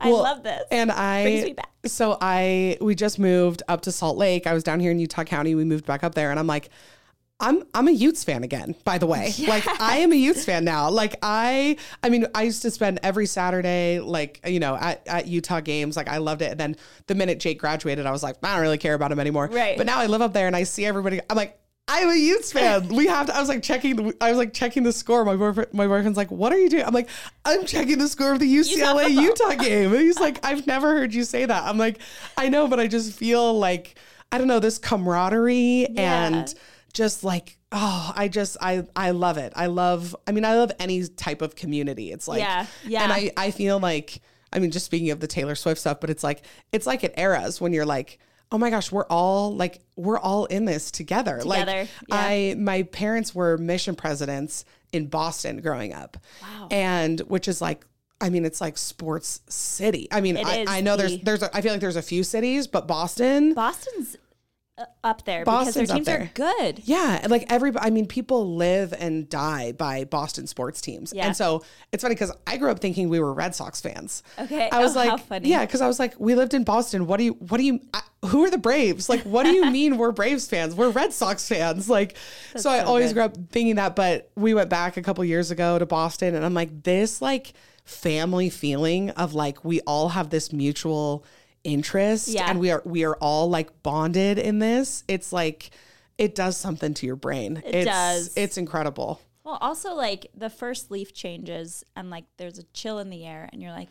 I 0.00 0.10
love 0.10 0.42
this. 0.42 0.62
And 0.70 0.90
I 0.92 1.54
so 1.86 2.18
I 2.20 2.76
we 2.80 2.94
just 2.94 3.18
moved 3.18 3.62
up 3.68 3.82
to 3.82 3.92
Salt 3.92 4.16
Lake. 4.16 4.46
I 4.46 4.54
was 4.54 4.62
down 4.62 4.80
here 4.80 4.90
in 4.90 4.98
Utah 4.98 5.24
County. 5.24 5.54
We 5.54 5.64
moved 5.64 5.86
back 5.86 6.04
up 6.04 6.14
there, 6.14 6.30
and 6.30 6.38
I'm 6.38 6.46
like, 6.46 6.70
I'm 7.40 7.62
I'm 7.74 7.88
a 7.88 7.92
Utes 7.92 8.22
fan 8.22 8.44
again, 8.44 8.74
by 8.84 8.98
the 8.98 9.06
way. 9.06 9.32
Yeah. 9.36 9.50
Like 9.50 9.66
I 9.80 9.98
am 9.98 10.12
a 10.12 10.16
Utes 10.16 10.44
fan 10.44 10.64
now. 10.64 10.90
Like 10.90 11.16
I 11.22 11.76
I 12.02 12.08
mean, 12.08 12.26
I 12.34 12.42
used 12.42 12.62
to 12.62 12.70
spend 12.70 13.00
every 13.02 13.26
Saturday 13.26 13.98
like, 13.98 14.40
you 14.46 14.60
know, 14.60 14.76
at, 14.76 15.02
at 15.08 15.26
Utah 15.26 15.60
games. 15.60 15.96
Like 15.96 16.08
I 16.08 16.18
loved 16.18 16.42
it. 16.42 16.52
And 16.52 16.60
then 16.60 16.76
the 17.08 17.14
minute 17.14 17.40
Jake 17.40 17.58
graduated, 17.58 18.06
I 18.06 18.12
was 18.12 18.22
like, 18.22 18.36
I 18.42 18.54
don't 18.54 18.62
really 18.62 18.78
care 18.78 18.94
about 18.94 19.10
him 19.10 19.18
anymore. 19.18 19.48
Right. 19.48 19.76
But 19.76 19.86
now 19.86 19.98
I 19.98 20.06
live 20.06 20.22
up 20.22 20.32
there 20.32 20.46
and 20.46 20.54
I 20.54 20.62
see 20.62 20.84
everybody. 20.86 21.20
I'm 21.28 21.36
like, 21.36 21.59
I'm 21.92 22.08
a 22.08 22.14
Utes 22.14 22.52
fan. 22.52 22.86
We 22.88 23.08
have 23.08 23.26
to. 23.26 23.36
I 23.36 23.40
was 23.40 23.48
like 23.48 23.64
checking. 23.64 23.96
The, 23.96 24.16
I 24.20 24.30
was 24.30 24.38
like 24.38 24.54
checking 24.54 24.84
the 24.84 24.92
score. 24.92 25.24
My 25.24 25.34
boyfriend, 25.34 25.74
my 25.74 25.88
boyfriend's 25.88 26.16
like, 26.16 26.30
"What 26.30 26.52
are 26.52 26.58
you 26.58 26.70
doing?" 26.70 26.84
I'm 26.84 26.94
like, 26.94 27.08
"I'm 27.44 27.66
checking 27.66 27.98
the 27.98 28.06
score 28.06 28.32
of 28.32 28.38
the 28.38 28.46
UCLA 28.46 29.10
Utah 29.10 29.56
game." 29.56 29.92
And 29.92 30.00
he's 30.00 30.20
like, 30.20 30.44
"I've 30.46 30.68
never 30.68 30.92
heard 30.92 31.12
you 31.12 31.24
say 31.24 31.44
that." 31.44 31.64
I'm 31.64 31.78
like, 31.78 31.98
"I 32.36 32.48
know, 32.48 32.68
but 32.68 32.78
I 32.78 32.86
just 32.86 33.12
feel 33.12 33.58
like 33.58 33.98
I 34.30 34.38
don't 34.38 34.46
know 34.46 34.60
this 34.60 34.78
camaraderie 34.78 35.88
yeah. 35.90 36.26
and 36.26 36.54
just 36.92 37.24
like 37.24 37.58
oh, 37.72 38.12
I 38.14 38.28
just 38.28 38.56
I 38.60 38.86
I 38.94 39.10
love 39.10 39.36
it. 39.36 39.52
I 39.56 39.66
love. 39.66 40.14
I 40.28 40.32
mean, 40.32 40.44
I 40.44 40.54
love 40.54 40.70
any 40.78 41.08
type 41.08 41.42
of 41.42 41.56
community. 41.56 42.12
It's 42.12 42.28
like 42.28 42.40
yeah, 42.40 42.66
yeah. 42.86 43.02
And 43.02 43.12
I 43.12 43.32
I 43.36 43.50
feel 43.50 43.80
like 43.80 44.20
I 44.52 44.60
mean, 44.60 44.70
just 44.70 44.86
speaking 44.86 45.10
of 45.10 45.18
the 45.18 45.26
Taylor 45.26 45.56
Swift 45.56 45.80
stuff, 45.80 45.98
but 46.00 46.08
it's 46.08 46.22
like 46.22 46.44
it's 46.70 46.86
like 46.86 47.02
at 47.02 47.18
eras 47.18 47.60
when 47.60 47.72
you're 47.72 47.86
like 47.86 48.20
oh 48.52 48.58
my 48.58 48.70
gosh, 48.70 48.90
we're 48.90 49.06
all 49.06 49.54
like 49.54 49.80
we're 49.96 50.18
all 50.18 50.46
in 50.46 50.64
this 50.64 50.90
together. 50.90 51.38
together 51.38 51.72
like 51.72 51.88
yeah. 52.08 52.16
I 52.16 52.54
my 52.58 52.82
parents 52.84 53.34
were 53.34 53.56
mission 53.58 53.94
presidents 53.94 54.64
in 54.92 55.06
Boston 55.06 55.60
growing 55.60 55.92
up. 55.92 56.16
Wow. 56.42 56.68
And 56.70 57.20
which 57.20 57.48
is 57.48 57.60
like 57.60 57.84
I 58.20 58.28
mean, 58.28 58.44
it's 58.44 58.60
like 58.60 58.76
sports 58.76 59.40
city. 59.48 60.06
I 60.12 60.20
mean, 60.20 60.36
I, 60.36 60.66
I, 60.68 60.80
know 60.82 60.94
the, 60.94 61.04
there's 61.04 61.20
there's 61.20 61.42
a, 61.42 61.56
I 61.56 61.62
feel 61.62 61.72
like 61.72 61.80
there's 61.80 61.96
a 61.96 62.02
few 62.02 62.22
cities, 62.22 62.66
but 62.66 62.86
Boston 62.86 63.54
Boston's 63.54 64.16
up 65.02 65.24
there 65.24 65.44
Boston's 65.44 65.88
because 65.88 66.04
their 66.04 66.18
teams 66.18 66.30
are 66.30 66.30
good. 66.34 66.82
Yeah, 66.84 67.26
like 67.28 67.46
every 67.50 67.72
I 67.76 67.90
mean, 67.90 68.06
people 68.06 68.56
live 68.56 68.92
and 68.98 69.28
die 69.28 69.72
by 69.72 70.04
Boston 70.04 70.46
sports 70.46 70.80
teams, 70.80 71.12
yeah. 71.14 71.26
and 71.26 71.36
so 71.36 71.64
it's 71.92 72.02
funny 72.02 72.14
because 72.14 72.32
I 72.46 72.56
grew 72.56 72.70
up 72.70 72.80
thinking 72.80 73.08
we 73.08 73.20
were 73.20 73.32
Red 73.32 73.54
Sox 73.54 73.80
fans. 73.80 74.22
Okay, 74.38 74.68
I 74.70 74.80
was 74.80 74.96
oh, 74.96 75.00
like, 75.28 75.42
yeah, 75.44 75.64
because 75.64 75.80
I 75.80 75.86
was 75.86 75.98
like, 75.98 76.18
we 76.18 76.34
lived 76.34 76.54
in 76.54 76.64
Boston. 76.64 77.06
What 77.06 77.18
do 77.18 77.24
you? 77.24 77.32
What 77.34 77.58
do 77.58 77.64
you? 77.64 77.80
I, 77.94 78.02
who 78.26 78.44
are 78.44 78.50
the 78.50 78.58
Braves? 78.58 79.08
Like, 79.08 79.22
what 79.22 79.44
do 79.44 79.52
you 79.52 79.66
mean 79.70 79.96
we're 79.96 80.12
Braves 80.12 80.48
fans? 80.48 80.74
We're 80.74 80.90
Red 80.90 81.12
Sox 81.12 81.48
fans. 81.48 81.88
Like, 81.88 82.16
so, 82.52 82.60
so 82.60 82.70
I 82.70 82.80
always 82.80 83.08
good. 83.08 83.14
grew 83.14 83.22
up 83.24 83.36
thinking 83.50 83.76
that. 83.76 83.96
But 83.96 84.30
we 84.36 84.54
went 84.54 84.70
back 84.70 84.96
a 84.96 85.02
couple 85.02 85.24
years 85.24 85.50
ago 85.50 85.78
to 85.78 85.86
Boston, 85.86 86.34
and 86.34 86.44
I'm 86.44 86.54
like, 86.54 86.82
this 86.82 87.22
like 87.22 87.54
family 87.84 88.50
feeling 88.50 89.10
of 89.10 89.34
like 89.34 89.64
we 89.64 89.80
all 89.80 90.10
have 90.10 90.30
this 90.30 90.52
mutual 90.52 91.24
interest 91.62 92.28
yeah. 92.28 92.48
and 92.50 92.58
we 92.58 92.70
are 92.70 92.82
we 92.84 93.04
are 93.04 93.16
all 93.16 93.50
like 93.50 93.82
bonded 93.82 94.38
in 94.38 94.58
this 94.60 95.04
it's 95.08 95.32
like 95.32 95.70
it 96.20 96.34
does 96.34 96.54
something 96.58 96.92
to 96.92 97.06
your 97.06 97.16
brain. 97.16 97.62
It 97.64 97.74
it's, 97.74 97.86
does. 97.86 98.32
it's 98.36 98.58
incredible. 98.58 99.22
Well 99.42 99.56
also 99.62 99.94
like 99.94 100.26
the 100.34 100.50
first 100.50 100.90
leaf 100.90 101.14
changes 101.14 101.82
and 101.96 102.10
like 102.10 102.24
there's 102.36 102.58
a 102.58 102.62
chill 102.74 102.98
in 102.98 103.08
the 103.08 103.24
air 103.24 103.48
and 103.50 103.62
you're 103.62 103.72
like 103.72 103.88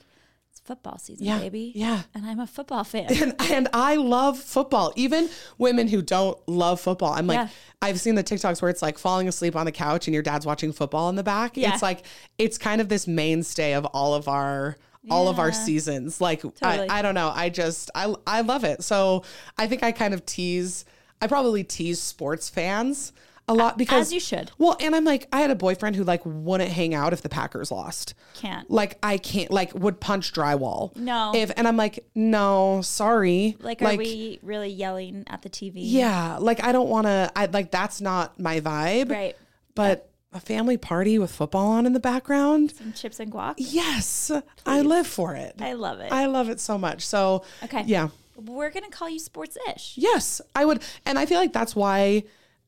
it's 0.51 0.59
football 0.59 0.99
season 0.99 1.25
yeah, 1.25 1.39
baby. 1.39 1.71
yeah. 1.73 2.03
And 2.13 2.27
i'm 2.27 2.39
a 2.39 2.45
football 2.45 2.83
fan. 2.83 3.07
And, 3.21 3.35
and 3.51 3.67
i 3.73 3.95
love 3.95 4.37
football. 4.37 4.93
Even 4.95 5.27
women 5.57 5.87
who 5.87 6.03
don't 6.03 6.37
love 6.47 6.79
football 6.79 7.13
i'm 7.13 7.25
like 7.25 7.39
yeah. 7.39 7.47
i've 7.81 7.99
seen 7.99 8.13
the 8.13 8.23
tiktoks 8.23 8.61
where 8.61 8.69
it's 8.69 8.83
like 8.83 8.99
falling 8.99 9.27
asleep 9.27 9.55
on 9.55 9.65
the 9.65 9.71
couch 9.71 10.07
and 10.07 10.13
your 10.13 10.23
dad's 10.23 10.45
watching 10.45 10.71
football 10.71 11.09
in 11.09 11.15
the 11.15 11.23
back. 11.23 11.57
Yeah. 11.57 11.73
it's 11.73 11.81
like 11.81 12.05
it's 12.37 12.59
kind 12.59 12.79
of 12.79 12.89
this 12.89 13.07
mainstay 13.07 13.73
of 13.73 13.85
all 13.87 14.13
of 14.13 14.27
our 14.27 14.77
all 15.09 15.27
of 15.27 15.39
our 15.39 15.51
seasons. 15.51 16.21
Like 16.21 16.41
totally. 16.41 16.89
I, 16.89 16.99
I 16.99 17.01
don't 17.01 17.15
know. 17.15 17.31
I 17.33 17.49
just 17.49 17.91
I 17.95 18.13
I 18.25 18.41
love 18.41 18.63
it. 18.63 18.83
So 18.83 19.23
I 19.57 19.67
think 19.67 19.83
I 19.83 19.91
kind 19.91 20.13
of 20.13 20.25
tease 20.25 20.85
I 21.21 21.27
probably 21.27 21.63
tease 21.63 22.01
sports 22.01 22.49
fans 22.49 23.11
a 23.49 23.53
lot 23.53 23.77
because 23.77 24.07
as 24.07 24.13
you 24.13 24.19
should. 24.19 24.51
Well, 24.57 24.77
and 24.79 24.95
I'm 24.95 25.03
like, 25.03 25.27
I 25.33 25.41
had 25.41 25.49
a 25.49 25.55
boyfriend 25.55 25.95
who 25.95 26.03
like 26.03 26.21
wouldn't 26.23 26.69
hang 26.69 26.93
out 26.93 27.13
if 27.13 27.21
the 27.21 27.29
Packers 27.29 27.71
lost. 27.71 28.13
Can't. 28.35 28.69
Like 28.69 28.97
I 29.01 29.17
can't. 29.17 29.51
Like 29.51 29.73
would 29.73 29.99
punch 29.99 30.33
drywall. 30.33 30.95
No. 30.95 31.33
If 31.35 31.51
and 31.57 31.67
I'm 31.67 31.75
like, 31.75 32.05
no, 32.13 32.81
sorry. 32.83 33.57
Like, 33.59 33.81
like 33.81 33.97
are 33.97 33.97
we 33.97 34.39
really 34.43 34.69
yelling 34.69 35.23
at 35.27 35.41
the 35.41 35.49
TV? 35.49 35.73
Yeah. 35.77 36.37
Like 36.37 36.63
I 36.63 36.71
don't 36.71 36.89
want 36.89 37.07
to. 37.07 37.31
I 37.35 37.47
like 37.47 37.71
that's 37.71 37.99
not 37.99 38.39
my 38.39 38.61
vibe. 38.61 39.11
Right. 39.11 39.35
But 39.73 40.08
a 40.31 40.39
family 40.39 40.77
party 40.77 41.17
with 41.17 41.31
football 41.31 41.67
on 41.67 41.85
in 41.85 41.93
the 41.93 41.99
background. 41.99 42.71
Some 42.71 42.93
chips 42.93 43.19
and 43.19 43.31
guac. 43.31 43.55
Yes, 43.57 44.27
Please. 44.27 44.43
I 44.65 44.81
live 44.81 45.07
for 45.07 45.35
it. 45.35 45.55
I 45.59 45.73
love 45.73 45.99
it. 45.99 46.11
I 46.11 46.27
love 46.27 46.49
it 46.49 46.59
so 46.59 46.77
much. 46.77 47.05
So, 47.05 47.43
okay. 47.63 47.83
Yeah. 47.85 48.09
We're 48.35 48.69
going 48.69 48.85
to 48.85 48.91
call 48.91 49.09
you 49.09 49.19
sports 49.19 49.57
ish. 49.69 49.93
Yes, 49.97 50.39
I 50.55 50.65
would. 50.65 50.81
And 51.05 51.17
I 51.19 51.25
feel 51.25 51.39
like 51.39 51.51
that's 51.51 51.75
why 51.75 52.23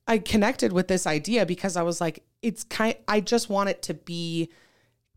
I 0.08 0.18
connected 0.18 0.74
with 0.74 0.88
this 0.88 1.06
idea 1.08 1.46
because 1.46 1.78
I 1.78 1.84
was 1.84 2.02
like, 2.02 2.24
it's 2.42 2.64
kind, 2.64 2.96
I 3.08 3.22
just 3.22 3.50
want 3.50 3.70
it 3.70 3.82
to 3.84 3.94
be 3.94 4.50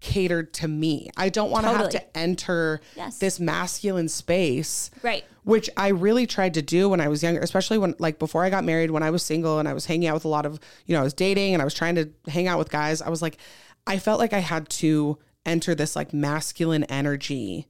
catered 0.05 0.53
to 0.53 0.69
me. 0.69 1.09
I 1.17 1.31
don't 1.31 1.51
want 1.51 1.65
to 1.65 1.73
totally. 1.73 1.93
have 1.95 2.03
to 2.03 2.19
enter 2.19 2.81
yes. 2.95 3.19
this 3.19 3.41
masculine 3.41 4.09
space. 4.09 4.91
Right. 5.03 5.25
Which 5.45 5.69
I 5.77 5.89
really 5.89 6.27
tried 6.27 6.55
to 6.55 6.63
do 6.63 6.89
when 6.89 7.01
I 7.01 7.09
was 7.09 7.23
younger, 7.23 7.41
especially 7.41 7.79
when 7.79 7.95
like 7.99 8.19
before 8.19 8.45
I 8.45 8.51
got 8.51 8.65
married, 8.65 8.91
when 8.91 9.03
I 9.03 9.11
was 9.11 9.23
single 9.23 9.59
and 9.59 9.67
I 9.67 9.73
was 9.73 9.87
hanging 9.87 10.09
out 10.09 10.15
with 10.15 10.25
a 10.25 10.29
lot 10.29 10.47
of, 10.47 10.61
you 10.87 10.95
know, 10.95 11.01
I 11.01 11.05
was 11.05 11.15
dating 11.15 11.55
and 11.55 11.61
I 11.61 11.65
was 11.65 11.75
trying 11.75 11.95
to 11.97 12.11
hang 12.29 12.47
out 12.47 12.59
with 12.59 12.71
guys. 12.71 13.03
I 13.03 13.09
was 13.09 13.23
like 13.23 13.39
I 13.87 13.99
felt 13.99 14.19
like 14.19 14.33
I 14.33 14.39
had 14.39 14.69
to 14.71 15.19
enter 15.45 15.75
this 15.75 15.97
like 15.97 16.13
masculine 16.13 16.85
energy 16.85 17.67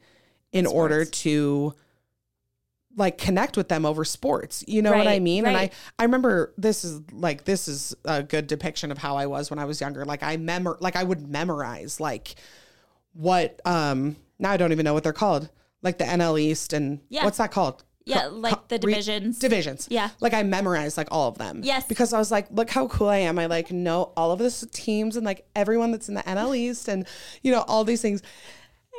in 0.53 0.67
Sports. 0.67 0.77
order 0.77 1.05
to 1.05 1.75
like 2.97 3.19
connect 3.19 3.57
with 3.57 3.69
them 3.69 3.85
over 3.85 4.05
sports. 4.05 4.65
You 4.67 4.83
know 4.83 4.91
right, 4.91 4.99
what 4.99 5.09
I 5.09 5.19
mean? 5.19 5.45
Right. 5.45 5.51
And 5.51 5.59
I 5.59 5.71
I 5.99 6.05
remember 6.05 6.53
this 6.57 6.85
is 6.85 7.01
like 7.13 7.45
this 7.45 7.69
is 7.69 7.95
a 8.05 8.23
good 8.23 8.47
depiction 8.47 8.91
of 8.91 8.99
how 8.99 9.17
I 9.17 9.27
was 9.27 9.51
when 9.51 9.59
I 9.59 9.65
was 9.65 9.81
younger. 9.81 10.05
Like 10.05 10.23
I 10.23 10.37
memor 10.37 10.77
like 10.81 10.97
I 10.97 11.05
would 11.05 11.29
memorize 11.29 12.01
like 12.01 12.35
what 13.13 13.61
um 13.65 14.17
now 14.39 14.51
I 14.51 14.57
don't 14.57 14.73
even 14.73 14.85
know 14.85 14.95
what 14.95 15.03
they're 15.03 15.13
called. 15.13 15.51
Like 15.83 15.99
the 15.99 16.05
NL 16.05 16.41
East 16.41 16.73
and 16.73 17.01
yeah. 17.09 17.25
what's 17.25 17.39
that 17.39 17.51
called? 17.51 17.85
Yeah, 18.07 18.27
like 18.27 18.69
the 18.69 18.79
divisions. 18.79 19.37
Re- 19.37 19.49
divisions. 19.49 19.89
Yeah. 19.91 20.11
Like 20.21 20.35
I 20.35 20.43
memorized 20.43 20.99
like 20.99 21.09
all 21.11 21.29
of 21.29 21.39
them. 21.39 21.61
Yes. 21.65 21.87
Because 21.87 22.13
I 22.13 22.19
was 22.19 22.31
like, 22.31 22.47
look 22.51 22.69
how 22.69 22.87
cool 22.89 23.09
I 23.09 23.19
am. 23.19 23.39
I 23.39 23.47
like 23.47 23.73
know 23.73 24.13
all 24.17 24.31
of 24.31 24.39
the 24.39 24.69
teams 24.73 25.17
and 25.17 25.25
like 25.25 25.47
everyone 25.57 25.91
that's 25.91 26.09
in 26.09 26.15
the 26.15 26.23
NL 26.23 26.57
East 26.57 26.89
and 26.89 27.07
you 27.43 27.51
know 27.51 27.63
all 27.63 27.85
these 27.85 28.03
things. 28.03 28.23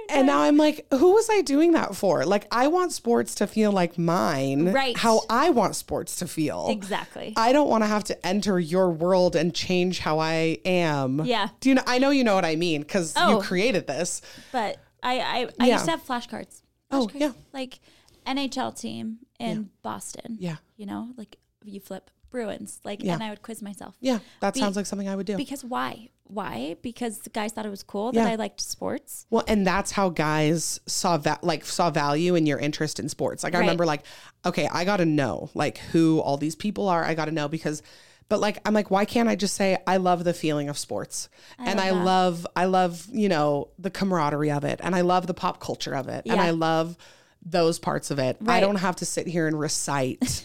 And 0.10 0.28
now 0.28 0.42
I'm 0.42 0.58
like, 0.58 0.86
who 0.92 1.14
was 1.14 1.30
I 1.30 1.42
doing 1.42 1.72
that 1.74 1.96
for? 1.96 2.26
Like, 2.26 2.48
I 2.52 2.68
want 2.68 2.92
sports 2.92 3.36
to 3.36 3.48
feel 3.48 3.72
like 3.72 3.98
mine, 3.98 4.72
right? 4.72 4.98
How 4.98 5.22
I 5.30 5.50
want 5.50 5.76
sports 5.76 6.18
to 6.18 6.28
feel. 6.28 6.68
Exactly. 6.70 7.34
I 7.36 7.54
don't 7.54 7.70
want 7.70 7.84
to 7.84 7.88
have 7.88 8.04
to 8.06 8.26
enter 8.26 8.60
your 8.60 8.90
world 8.90 9.36
and 9.36 9.54
change 9.54 10.00
how 10.00 10.20
I 10.20 10.60
am. 10.66 11.24
Yeah. 11.26 11.50
Do 11.60 11.70
you 11.70 11.76
know? 11.76 11.84
I 11.86 11.98
know 12.00 12.10
you 12.10 12.24
know 12.24 12.36
what 12.36 12.46
I 12.46 12.56
mean 12.56 12.82
because 12.82 13.14
oh, 13.16 13.38
you 13.38 13.44
created 13.44 13.88
this. 13.88 14.22
But 14.52 14.78
I, 15.02 15.20
I, 15.20 15.50
I 15.60 15.68
yeah. 15.68 15.74
used 15.74 15.86
to 15.86 15.92
have 15.92 16.06
flashcards. 16.06 16.62
Oh 16.92 17.10
yeah. 17.14 17.32
Like 17.54 17.80
NHL 18.26 18.80
team 18.80 19.20
in 19.40 19.58
yeah. 19.58 19.68
Boston. 19.82 20.38
Yeah. 20.40 20.58
You 20.78 20.86
know, 20.86 21.10
like 21.18 21.38
you 21.64 21.80
flip 21.80 22.10
Bruins, 22.36 22.82
like, 22.84 23.02
yeah. 23.02 23.14
and 23.14 23.24
I 23.24 23.30
would 23.30 23.42
quiz 23.42 23.62
myself. 23.62 23.96
Yeah, 24.02 24.20
that 24.42 24.56
Be- 24.56 24.60
sounds 24.60 24.76
like 24.76 24.86
something 24.86 25.08
I 25.08 25.16
would 25.16 25.26
do. 25.26 25.38
Because 25.38 25.64
why? 25.64 26.10
Why? 26.28 26.76
Because 26.82 27.20
the 27.20 27.30
guys 27.30 27.52
thought 27.52 27.66
it 27.66 27.70
was 27.70 27.84
cool 27.84 28.12
that. 28.12 28.28
I 28.28 28.36
liked 28.36 28.60
sports. 28.60 29.28
Well, 29.30 29.44
and 29.48 29.66
that's 29.66 29.92
how 29.92 30.10
guys 30.10 30.80
saw 30.88 31.18
that, 31.18 31.44
like, 31.44 31.66
saw 31.66 31.92
value 31.92 32.36
in 32.36 32.46
your 32.48 32.58
interest 32.58 33.00
in 33.00 33.10
sports. 33.10 33.44
Like, 33.44 33.54
I 33.54 33.60
right. 33.60 33.64
remember, 33.64 33.86
like, 33.86 34.04
okay, 34.46 34.68
I 34.72 34.86
got 34.86 34.98
to 34.98 35.06
know, 35.06 35.52
like, 35.54 35.78
who 35.78 36.20
all 36.20 36.38
these 36.38 36.56
people 36.56 36.90
are. 36.90 37.04
I 37.04 37.14
got 37.14 37.26
to 37.26 37.32
know 37.32 37.48
because 37.48 37.84
but 38.28 38.40
like 38.40 38.60
i'm 38.66 38.74
like 38.74 38.90
why 38.90 39.06
can't 39.06 39.30
i 39.30 39.36
just 39.36 39.56
say 39.56 39.78
i 39.86 39.98
love 39.98 40.24
the 40.24 40.34
feeling 40.34 40.70
of 40.70 40.78
sports 40.78 41.30
I 41.60 41.70
and 41.70 41.78
love 41.78 41.86
i 41.86 41.92
that. 41.92 42.04
love 42.04 42.48
i 42.56 42.66
love 42.66 43.08
you 43.12 43.30
know 43.30 43.70
the 43.78 43.92
camaraderie 43.92 44.52
of 44.52 44.64
it 44.64 44.80
and 44.84 44.96
i 44.96 45.02
love 45.02 45.28
the 45.28 45.34
pop 45.34 45.60
culture 45.60 45.96
of 45.96 46.08
it 46.08 46.24
yeah. 46.26 46.34
and 46.34 46.42
i 46.42 46.50
love 46.50 46.98
those 47.46 47.78
parts 47.78 48.10
of 48.12 48.20
it 48.20 48.38
right. 48.42 48.58
i 48.58 48.60
don't 48.60 48.78
have 48.78 48.96
to 48.98 49.06
sit 49.06 49.28
here 49.28 49.48
and 49.48 49.60
recite 49.60 50.44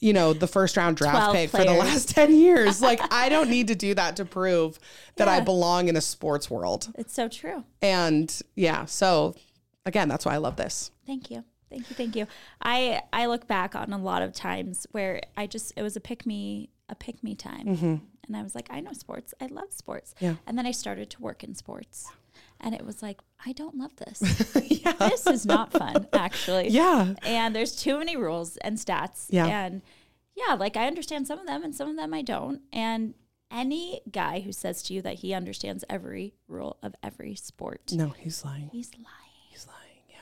you 0.00 0.12
know, 0.12 0.32
the 0.32 0.46
first 0.46 0.76
round 0.76 0.96
draft 0.96 1.34
pick 1.34 1.50
players. 1.50 1.66
for 1.66 1.72
the 1.72 1.78
last 1.78 2.08
10 2.14 2.34
years. 2.34 2.80
like, 2.82 3.00
I 3.12 3.28
don't 3.28 3.50
need 3.50 3.68
to 3.68 3.74
do 3.74 3.94
that 3.94 4.16
to 4.16 4.24
prove 4.24 4.78
that 5.16 5.26
yeah. 5.26 5.34
I 5.34 5.40
belong 5.40 5.88
in 5.88 5.96
a 5.96 6.00
sports 6.00 6.50
world. 6.50 6.92
It's 6.96 7.12
so 7.12 7.28
true. 7.28 7.64
And 7.82 8.40
yeah, 8.54 8.84
so 8.84 9.34
again, 9.84 10.08
that's 10.08 10.24
why 10.24 10.34
I 10.34 10.38
love 10.38 10.56
this. 10.56 10.90
Thank 11.06 11.30
you. 11.30 11.44
Thank 11.70 11.90
you. 11.90 11.96
Thank 11.96 12.16
you. 12.16 12.26
I, 12.62 13.02
I 13.12 13.26
look 13.26 13.46
back 13.46 13.74
on 13.74 13.92
a 13.92 13.98
lot 13.98 14.22
of 14.22 14.32
times 14.32 14.86
where 14.92 15.20
I 15.36 15.46
just, 15.46 15.72
it 15.76 15.82
was 15.82 15.96
a 15.96 16.00
pick 16.00 16.24
me, 16.24 16.70
a 16.88 16.94
pick 16.94 17.22
me 17.22 17.34
time. 17.34 17.66
Mm-hmm. 17.66 17.96
And 18.26 18.36
I 18.36 18.42
was 18.42 18.54
like, 18.54 18.68
I 18.70 18.80
know 18.80 18.92
sports. 18.92 19.34
I 19.40 19.46
love 19.46 19.72
sports. 19.72 20.14
Yeah. 20.20 20.34
And 20.46 20.56
then 20.56 20.66
I 20.66 20.70
started 20.70 21.10
to 21.10 21.22
work 21.22 21.44
in 21.44 21.54
sports 21.54 22.10
and 22.60 22.74
it 22.74 22.84
was 22.84 23.02
like 23.02 23.20
i 23.44 23.52
don't 23.52 23.76
love 23.76 23.94
this. 23.96 24.20
Yeah. 24.70 24.92
this 24.92 25.26
is 25.26 25.44
not 25.46 25.72
fun 25.72 26.06
actually. 26.12 26.68
Yeah. 26.68 27.14
And 27.22 27.54
there's 27.54 27.74
too 27.74 27.98
many 27.98 28.16
rules 28.16 28.56
and 28.58 28.76
stats 28.78 29.26
yeah. 29.30 29.46
and 29.46 29.82
yeah 30.36 30.54
like 30.54 30.76
i 30.76 30.86
understand 30.86 31.26
some 31.26 31.38
of 31.38 31.46
them 31.46 31.64
and 31.64 31.74
some 31.74 31.88
of 31.88 31.96
them 31.96 32.14
i 32.14 32.22
don't. 32.22 32.60
And 32.72 33.14
any 33.50 34.00
guy 34.10 34.40
who 34.40 34.52
says 34.52 34.82
to 34.84 34.94
you 34.94 35.02
that 35.02 35.14
he 35.16 35.32
understands 35.34 35.84
every 35.88 36.34
rule 36.48 36.76
of 36.82 36.94
every 37.02 37.34
sport 37.34 37.92
no 37.92 38.10
he's 38.10 38.44
lying. 38.44 38.68
he's 38.72 38.92
lying. 38.94 39.06
He's 39.50 39.66
lying 39.66 40.02
yeah. 40.08 40.16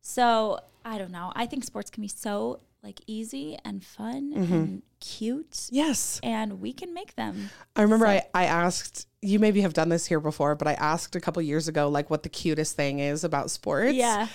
So 0.00 0.60
i 0.84 0.98
don't 0.98 1.12
know. 1.12 1.32
I 1.36 1.46
think 1.46 1.64
sports 1.64 1.90
can 1.90 2.00
be 2.02 2.08
so 2.08 2.60
like 2.82 3.00
easy 3.06 3.58
and 3.64 3.84
fun 3.84 4.32
mm-hmm. 4.34 4.52
and 4.52 4.82
cute. 5.00 5.68
Yes. 5.70 6.20
And 6.22 6.60
we 6.60 6.72
can 6.72 6.94
make 6.94 7.14
them. 7.14 7.50
I 7.76 7.82
remember 7.82 8.06
so. 8.06 8.12
I, 8.12 8.22
I 8.34 8.44
asked, 8.46 9.06
you 9.20 9.38
maybe 9.38 9.60
have 9.60 9.74
done 9.74 9.88
this 9.88 10.06
here 10.06 10.20
before, 10.20 10.54
but 10.54 10.66
I 10.66 10.74
asked 10.74 11.14
a 11.16 11.20
couple 11.20 11.42
years 11.42 11.68
ago, 11.68 11.88
like 11.88 12.10
what 12.10 12.22
the 12.22 12.28
cutest 12.28 12.76
thing 12.76 12.98
is 12.98 13.24
about 13.24 13.50
sports. 13.50 13.94
Yeah. 13.94 14.28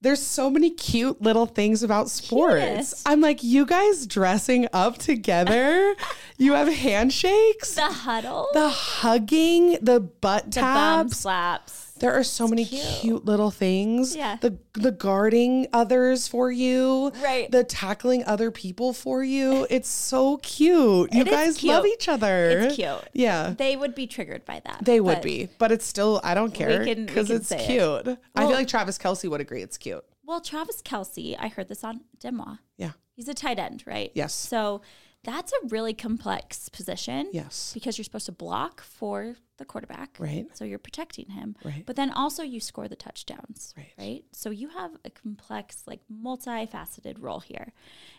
There's 0.00 0.20
so 0.20 0.50
many 0.50 0.70
cute 0.70 1.22
little 1.22 1.46
things 1.46 1.84
about 1.84 2.10
sports. 2.10 2.64
Cutest. 2.64 3.08
I'm 3.08 3.20
like, 3.20 3.44
you 3.44 3.64
guys 3.64 4.06
dressing 4.06 4.66
up 4.72 4.98
together. 4.98 5.94
you 6.38 6.54
have 6.54 6.66
handshakes. 6.66 7.76
The 7.76 7.82
huddle. 7.82 8.48
The 8.52 8.68
hugging, 8.68 9.78
the 9.80 10.00
butt 10.00 10.46
the 10.46 10.60
taps. 10.60 11.18
slaps 11.18 11.91
there 12.02 12.12
are 12.12 12.24
so 12.24 12.44
it's 12.44 12.50
many 12.50 12.64
cute. 12.64 12.82
cute. 12.82 13.24
little 13.24 13.50
things. 13.50 14.16
Yeah. 14.16 14.36
The 14.40 14.58
the 14.74 14.90
guarding 14.90 15.68
others 15.72 16.26
for 16.26 16.50
you. 16.50 17.12
Right. 17.22 17.50
The 17.50 17.62
tackling 17.62 18.24
other 18.24 18.50
people 18.50 18.92
for 18.92 19.22
you. 19.22 19.66
It's 19.70 19.88
so 19.88 20.38
cute. 20.38 21.14
You 21.14 21.24
guys 21.24 21.58
cute. 21.58 21.72
love 21.72 21.86
each 21.86 22.08
other. 22.08 22.48
It's 22.50 22.74
cute. 22.74 23.08
Yeah. 23.12 23.54
They 23.56 23.76
would 23.76 23.94
be 23.94 24.08
triggered 24.08 24.44
by 24.44 24.60
that. 24.64 24.84
They 24.84 25.00
would 25.00 25.22
be. 25.22 25.48
But 25.58 25.70
it's 25.70 25.86
still 25.86 26.20
I 26.24 26.34
don't 26.34 26.52
care 26.52 26.84
because 26.84 27.30
it's 27.30 27.48
cute. 27.48 27.68
It. 27.78 28.06
Well, 28.06 28.18
I 28.34 28.40
feel 28.42 28.56
like 28.56 28.68
Travis 28.68 28.98
Kelce 28.98 29.30
would 29.30 29.40
agree 29.40 29.62
it's 29.62 29.78
cute. 29.78 30.04
Well, 30.24 30.40
Travis 30.40 30.82
Kelce, 30.82 31.36
I 31.38 31.48
heard 31.48 31.68
this 31.68 31.84
on 31.84 32.00
DeuxMoi. 32.18 32.58
Yeah. 32.78 32.92
He's 33.14 33.28
a 33.28 33.34
tight 33.34 33.58
end, 33.58 33.84
right? 33.86 34.10
Yes. 34.14 34.34
So 34.34 34.82
that's 35.24 35.52
a 35.52 35.68
really 35.68 35.94
complex 35.94 36.68
position. 36.68 37.28
Yes. 37.32 37.70
Because 37.74 37.96
you're 37.96 38.04
supposed 38.04 38.26
to 38.26 38.32
block 38.32 38.82
for 38.82 39.36
the 39.62 39.66
quarterback. 39.66 40.16
Right. 40.18 40.46
So 40.54 40.64
you're 40.64 40.78
protecting 40.78 41.30
him. 41.30 41.56
Right. 41.64 41.84
But 41.86 41.96
then 41.96 42.10
also 42.10 42.42
you 42.42 42.60
score 42.60 42.88
the 42.88 42.96
touchdowns. 42.96 43.72
Right. 43.76 43.92
Right. 43.98 44.24
So 44.32 44.50
you 44.50 44.68
have 44.68 44.92
a 45.04 45.10
complex, 45.10 45.84
like 45.86 46.00
multifaceted 46.12 47.16
role 47.20 47.40
here. 47.40 47.72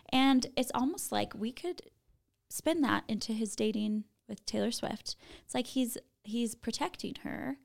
And 0.09 0.47
it's 0.55 0.71
almost 0.73 1.11
like 1.11 1.33
we 1.35 1.51
could 1.51 1.81
spin 2.49 2.81
that 2.81 3.03
into 3.07 3.33
his 3.33 3.55
dating 3.55 4.05
with 4.27 4.45
Taylor 4.45 4.71
Swift. 4.71 5.15
It's 5.45 5.53
like 5.55 5.67
he's 5.67 5.97
he's 6.23 6.55
protecting 6.55 7.15
her, 7.23 7.57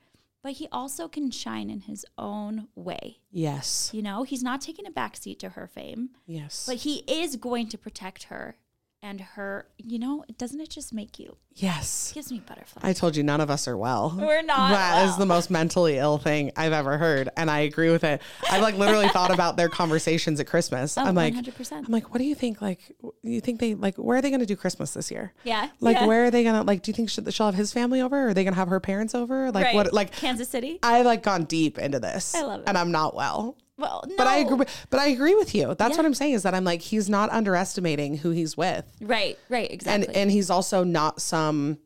but 0.43 0.53
he 0.53 0.67
also 0.73 1.07
can 1.09 1.31
shine 1.31 1.71
in 1.71 1.83
his 1.83 2.05
own 2.17 2.69
way. 2.75 3.19
Yes. 3.31 3.91
You 3.93 4.03
know, 4.03 4.25
he's 4.25 4.43
not 4.43 4.61
taking 4.61 4.87
a 4.87 4.91
backseat 4.91 5.39
to 5.41 5.51
her 5.51 5.67
fame, 5.69 6.11
Yes. 6.27 6.65
but 6.67 6.77
he 6.79 7.05
is 7.07 7.37
going 7.37 7.69
to 7.69 7.79
protect 7.79 8.25
her 8.25 8.57
and 9.03 9.21
her, 9.21 9.67
you 9.79 9.99
know, 9.99 10.25
doesn't 10.39 10.61
it 10.61 10.71
just 10.71 10.93
make 10.93 11.19
you 11.21 11.37
yes. 11.55 12.11
gives 12.15 12.33
me 12.33 12.41
butterflies. 12.45 12.83
I 12.85 12.93
told 12.93 13.17
you 13.17 13.23
none 13.23 13.41
of 13.41 13.49
us 13.51 13.69
are 13.69 13.77
well. 13.77 14.13
We're 14.19 14.43
not 14.43 14.71
That 14.71 15.05
is 15.05 15.11
well. 15.11 15.19
the 15.21 15.27
most 15.27 15.51
mentally 15.51 15.99
ill 15.99 16.19
thing 16.19 16.51
I've 16.57 16.73
ever 16.73 16.99
heard, 16.99 17.29
and 17.37 17.49
I 17.51 17.61
agree 17.61 17.91
with 17.91 18.03
it. 18.03 18.21
I 18.51 18.59
like 18.59 18.75
literally 18.77 19.09
thought 19.09 19.33
about 19.33 19.57
their 19.57 19.69
conversations 19.69 20.41
at 20.41 20.47
Christmas. 20.49 20.99
Oh, 20.99 21.03
I'm 21.05 21.15
like, 21.15 21.35
100%. 21.35 21.73
I'm 21.73 21.85
like, 21.93 22.11
what 22.13 22.19
do 22.19 22.25
you 22.25 22.35
think? 22.35 22.61
Like, 22.61 22.93
you 23.23 23.41
think 23.41 23.61
they 23.61 23.75
like 23.75 23.97
where 23.97 24.19
are 24.19 24.23
they 24.23 24.31
going 24.31 24.41
to 24.41 24.47
do 24.47 24.57
Christmas 24.57 24.95
this 24.95 25.11
year? 25.11 25.33
yeah. 25.45 25.69
Like, 25.81 25.97
yeah. 25.97 26.07
where 26.07 26.25
are 26.25 26.31
they 26.31 26.43
gonna 26.43 26.65
like? 26.65 26.83
Do 26.83 26.91
you 26.91 26.95
think 26.95 27.09
she'll, 27.11 27.29
she'll 27.31 27.47
have 27.47 27.55
his 27.55 27.73
family 27.73 28.01
over? 28.01 28.25
Or 28.25 28.29
are 28.29 28.35
they 28.35 28.43
gonna 28.45 28.57
have 28.57 28.69
her 28.69 28.81
parents 28.81 29.15
over? 29.15 29.53
Like, 29.53 29.65
Right. 29.67 29.75
what? 29.77 29.93
Like, 29.93 30.13
Kansas 30.13 30.49
City? 30.49 30.79
I've 30.83 31.07
like 31.07 31.23
gone 31.23 31.45
deep 31.45 31.79
into 31.79 32.01
this. 32.01 32.35
I 32.35 32.43
love 32.43 32.61
it. 32.63 32.69
and 32.69 32.77
I'm 32.77 32.91
not 32.91 33.15
well. 33.15 33.57
Well, 33.79 34.05
no. 34.09 34.17
But 34.17 34.27
I 34.27 34.39
agree. 34.39 34.67
But 34.91 35.01
I 35.01 35.07
agree 35.07 35.35
with 35.35 35.55
you. 35.55 35.75
That's 35.75 35.93
Yeah. 35.93 35.97
what 35.99 36.05
I'm 36.07 36.15
saying 36.15 36.33
is 36.35 36.43
that 36.43 36.55
I'm 36.55 36.65
like 36.65 36.83
he's 36.83 37.09
not 37.09 37.31
underestimating 37.31 38.19
who 38.19 38.31
he's 38.31 38.57
with, 38.57 38.85
Right, 39.01 39.39
right, 39.49 39.71
exactly. 39.71 40.09
and 40.09 40.17
and 40.17 40.31
he's 40.31 40.51
also 40.51 40.85
not 40.85 41.23
some 41.23 41.79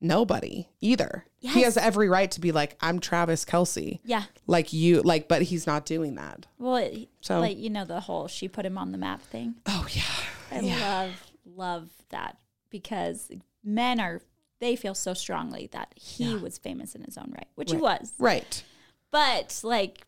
nobody 0.00 0.66
either. 0.80 1.24
He 1.38 1.62
has 1.62 1.76
every 1.76 2.08
right 2.08 2.28
to 2.32 2.40
be 2.40 2.50
like 2.50 2.76
I'm 2.80 2.98
Travis 2.98 3.44
Kelce, 3.44 4.00
yeah. 4.04 4.24
like 4.48 4.72
you, 4.72 5.00
like, 5.02 5.28
but 5.28 5.42
he's 5.42 5.66
not 5.66 5.86
doing 5.86 6.16
that. 6.16 6.46
Well, 6.58 6.76
it, 6.76 7.08
So- 7.20 7.38
like 7.40 7.56
you 7.56 7.70
know 7.70 7.84
the 7.84 8.00
whole 8.00 8.26
she 8.26 8.48
put 8.48 8.66
him 8.66 8.76
on 8.76 8.90
the 8.92 8.98
map 8.98 9.22
thing. 9.22 9.54
Oh 9.66 9.86
yeah, 9.90 10.02
I 10.50 10.60
yeah, 10.60 10.80
love 10.80 11.12
love 11.44 11.88
that 12.10 12.36
because 12.70 13.30
men 13.62 14.00
are 14.00 14.20
they 14.58 14.74
feel 14.74 14.94
so 14.94 15.14
strongly 15.14 15.68
that 15.72 15.92
he 15.94 16.24
Yeah. 16.32 16.38
was 16.40 16.58
famous 16.58 16.94
in 16.96 17.04
his 17.04 17.16
own 17.16 17.30
right, 17.32 17.46
which 17.54 17.70
he 17.70 17.76
was. 17.76 18.12
right. 18.18 18.64
But 19.12 19.60
like 19.62 20.06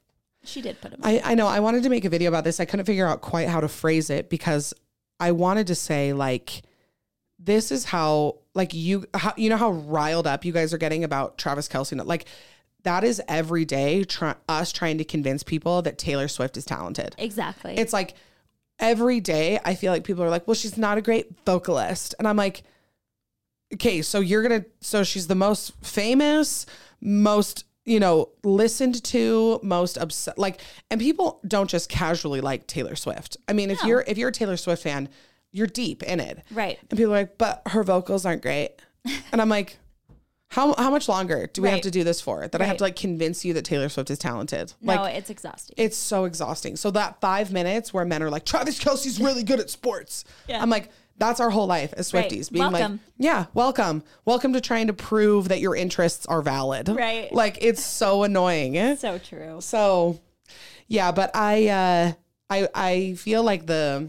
she 0.49 0.62
did 0.62 0.80
put 0.80 0.92
him 0.92 1.01
on. 1.03 1.11
I, 1.11 1.20
I 1.24 1.34
know. 1.34 1.46
I 1.46 1.61
wanted 1.61 1.82
to 1.84 1.88
make 1.88 2.05
a 2.05 2.09
video 2.09 2.28
about 2.28 2.44
this. 2.44 2.61
I 2.61 2.64
couldn't 2.64 2.86
figure 2.86 3.07
out 3.07 3.20
quite 3.20 3.49
how 3.49 3.61
to 3.61 3.68
phrase 3.68 4.11
it 4.11 4.30
because 4.30 4.74
I 5.20 5.32
wanted 5.32 5.66
to 5.68 5.74
say 5.74 6.12
like, 6.12 6.62
this 7.38 7.70
is 7.70 7.84
how 7.84 8.36
like 8.55 8.74
you 8.74 9.07
how 9.14 9.32
you 9.36 9.49
know 9.49 9.57
how 9.57 9.70
riled 9.70 10.26
up 10.26 10.44
you 10.44 10.53
guys 10.53 10.74
are 10.74 10.78
getting 10.78 11.05
about 11.05 11.38
Travis 11.38 11.68
Kelce. 11.68 12.05
Like 12.05 12.26
that 12.84 13.05
is 13.05 13.22
every 13.28 13.64
day 13.64 14.05
try, 14.05 14.34
us 14.49 14.72
trying 14.72 14.99
to 14.99 15.05
convince 15.05 15.42
people 15.42 15.82
that 15.82 15.99
Taylor 15.99 16.28
Swift 16.28 16.57
is 16.57 16.64
talented. 16.64 17.14
exactly. 17.18 17.76
It's 17.76 17.92
like 17.92 18.14
every 18.78 19.20
day 19.20 19.59
I 19.64 19.74
feel 19.74 19.92
like 19.92 20.05
people 20.05 20.24
are 20.24 20.30
like, 20.30 20.46
well, 20.46 20.55
she's 20.55 20.76
not 20.76 20.99
a 20.99 21.03
great 21.03 21.28
vocalist, 21.44 22.14
and 22.18 22.26
I'm 22.26 22.36
like, 22.36 22.62
okay, 23.74 24.03
so 24.03 24.20
you're 24.20 24.42
gonna 24.42 24.64
so 24.80 25.05
she's 25.05 25.26
the 25.26 25.34
most 25.34 25.72
famous, 25.84 26.66
most 27.01 27.64
you 27.89 27.99
know 27.99 28.28
listened 28.45 29.03
to, 29.05 29.59
most 29.62 29.97
upset 29.97 30.39
like, 30.39 30.61
and 30.91 31.01
people 31.01 31.41
don't 31.47 31.68
just 31.68 31.89
casually 31.89 32.41
like 32.41 32.66
Taylor 32.66 32.95
Swift. 32.95 33.36
I 33.49 33.53
mean, 33.55 33.70
if 33.70 33.82
you're 33.82 34.05
if 34.07 34.18
you're 34.18 34.28
a 34.28 34.32
Taylor 34.32 34.57
Swift 34.57 34.82
fan, 34.82 35.09
you're 35.51 35.66
deep 35.66 36.03
in 36.03 36.20
it, 36.20 36.43
right. 36.51 36.78
and 36.91 36.99
people 36.99 37.14
are 37.14 37.18
like, 37.20 37.39
but 37.39 37.62
her 37.66 37.82
vocals 37.82 38.26
aren't 38.26 38.43
great, 38.43 38.76
and 39.32 39.41
I'm 39.41 39.49
like. 39.49 39.78
How, 40.51 40.74
how 40.78 40.91
much 40.91 41.11
longer 41.11 41.47
do 41.53 41.61
we 41.61 41.68
have 41.68 41.82
to 41.82 41.91
do 41.91 42.05
this 42.05 42.22
for? 42.22 42.49
That 42.49 42.62
I 42.62 42.64
have 42.64 42.78
to 42.78 42.84
like 42.84 42.97
convince 42.97 43.45
you 43.45 43.53
that 43.53 43.66
Taylor 43.66 43.91
Swift 43.91 44.09
is 44.09 44.18
talented? 44.18 44.72
No, 44.80 44.95
Like 44.95 45.16
it's 45.16 45.28
exhausting. 45.28 45.74
it's 45.76 45.95
so 45.95 46.24
exhausting. 46.24 46.76
So 46.76 46.91
that 46.93 47.20
five 47.20 47.53
minutes 47.53 47.93
where 47.93 48.07
men 48.07 48.22
are 48.22 48.30
like, 48.30 48.47
Travis 48.47 48.80
Kelce's 48.82 49.20
really 49.20 49.43
good 49.43 49.61
at 49.61 49.68
sports. 49.68 50.24
Yeah. 50.49 50.62
I'm 50.62 50.70
like, 50.70 50.89
that's 51.18 51.40
our 51.40 51.50
whole 51.50 51.66
life 51.66 51.92
as 51.96 52.12
Right. 52.14 52.30
Swifties. 52.30 52.50
Being 52.50 52.70
Welcome. 52.72 52.92
like, 52.92 53.00
yeah, 53.18 53.46
welcome. 53.54 54.02
Welcome 54.24 54.52
to 54.52 54.60
trying 54.60 54.86
to 54.86 54.92
prove 54.92 55.48
that 55.48 55.60
your 55.60 55.74
interests 55.76 56.26
are 56.26 56.42
valid. 56.42 56.88
Right. 56.88 57.32
Like 57.32 57.58
it's 57.60 57.84
so 57.84 58.22
annoying. 58.22 58.96
so 58.98 59.18
true. 59.18 59.60
So 59.60 60.20
yeah, 60.86 61.12
but 61.12 61.30
I 61.34 61.68
uh 61.68 62.12
I 62.50 62.68
I 62.74 63.14
feel 63.14 63.42
like 63.42 63.66
the 63.66 64.08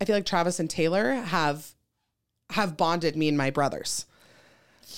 I 0.00 0.04
feel 0.04 0.16
like 0.16 0.26
Travis 0.26 0.60
and 0.60 0.70
Taylor 0.70 1.14
have 1.14 1.74
have 2.50 2.76
bonded 2.76 3.16
me 3.16 3.28
and 3.28 3.36
my 3.36 3.50
brothers. 3.50 4.06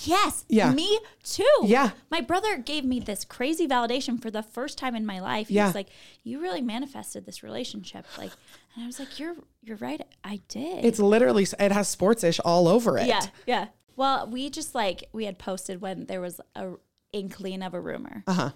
Yes. 0.05 0.45
Yeah. 0.49 0.73
Me 0.73 0.99
too. 1.23 1.45
Yeah. 1.63 1.91
My 2.11 2.21
brother 2.21 2.57
gave 2.57 2.83
me 2.85 2.99
this 2.99 3.25
crazy 3.25 3.67
validation 3.67 4.21
for 4.21 4.29
the 4.29 4.43
first 4.43 4.77
time 4.77 4.95
in 4.95 5.05
my 5.05 5.19
life. 5.19 5.47
He 5.47 5.55
Yeah. 5.55 5.65
was 5.67 5.75
like, 5.75 5.87
"You 6.23 6.39
really 6.41 6.61
manifested 6.61 7.25
this 7.25 7.41
relationship." 7.43 8.05
Like, 8.17 8.31
and 8.75 8.83
I 8.83 8.87
was 8.87 8.99
like, 8.99 9.19
"You're 9.19 9.35
you're 9.63 9.77
right. 9.77 10.01
I 10.23 10.41
did." 10.47 10.85
It's 10.85 10.99
literally 10.99 11.47
it 11.59 11.71
has 11.71 11.87
sports-ish 11.87 12.39
all 12.41 12.67
over 12.67 12.97
it. 12.97 13.07
yeah, 13.07 13.25
yeah. 13.45 13.67
Well, 13.95 14.27
we 14.29 14.49
just 14.49 14.75
like 14.75 15.05
we 15.13 15.25
had 15.25 15.39
posted 15.39 15.81
when 15.81 16.05
there 16.05 16.21
was 16.21 16.39
a 16.55 16.73
inkling 17.11 17.63
of 17.63 17.73
a 17.73 17.79
rumor 17.81 18.23
Uh-huh. 18.27 18.51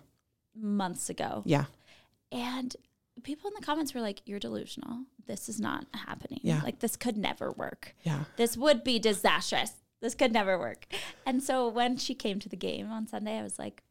months 0.56 1.10
ago, 1.10 1.42
Yeah. 1.46 1.66
and 2.32 2.76
people 3.24 3.50
in 3.50 3.54
the 3.60 3.66
comments 3.66 3.94
were 3.94 4.02
like, 4.02 4.22
"You're 4.26 4.40
delusional. 4.40 5.06
This 5.26 5.48
is 5.50 5.60
not 5.60 5.86
happening. 5.94 6.40
Yeah. 6.44 6.62
Like 6.64 6.80
this 6.80 6.96
could 6.96 7.18
never 7.18 7.52
work. 7.52 7.96
Yeah. 8.04 8.26
This 8.36 8.58
would 8.58 8.84
be 8.84 9.00
disastrous. 9.00 9.74
This 10.02 10.16
could 10.16 10.34
never 10.34 10.58
work." 10.58 10.86
And 11.26 11.42
so 11.42 11.68
when 11.68 11.98
she 11.98 12.14
came 12.16 12.40
to 12.40 12.50
the 12.50 12.56
game 12.56 12.92
on 12.92 13.08
Sunday, 13.08 13.38
I 13.40 13.44
was 13.44 13.58
like, 13.60 13.84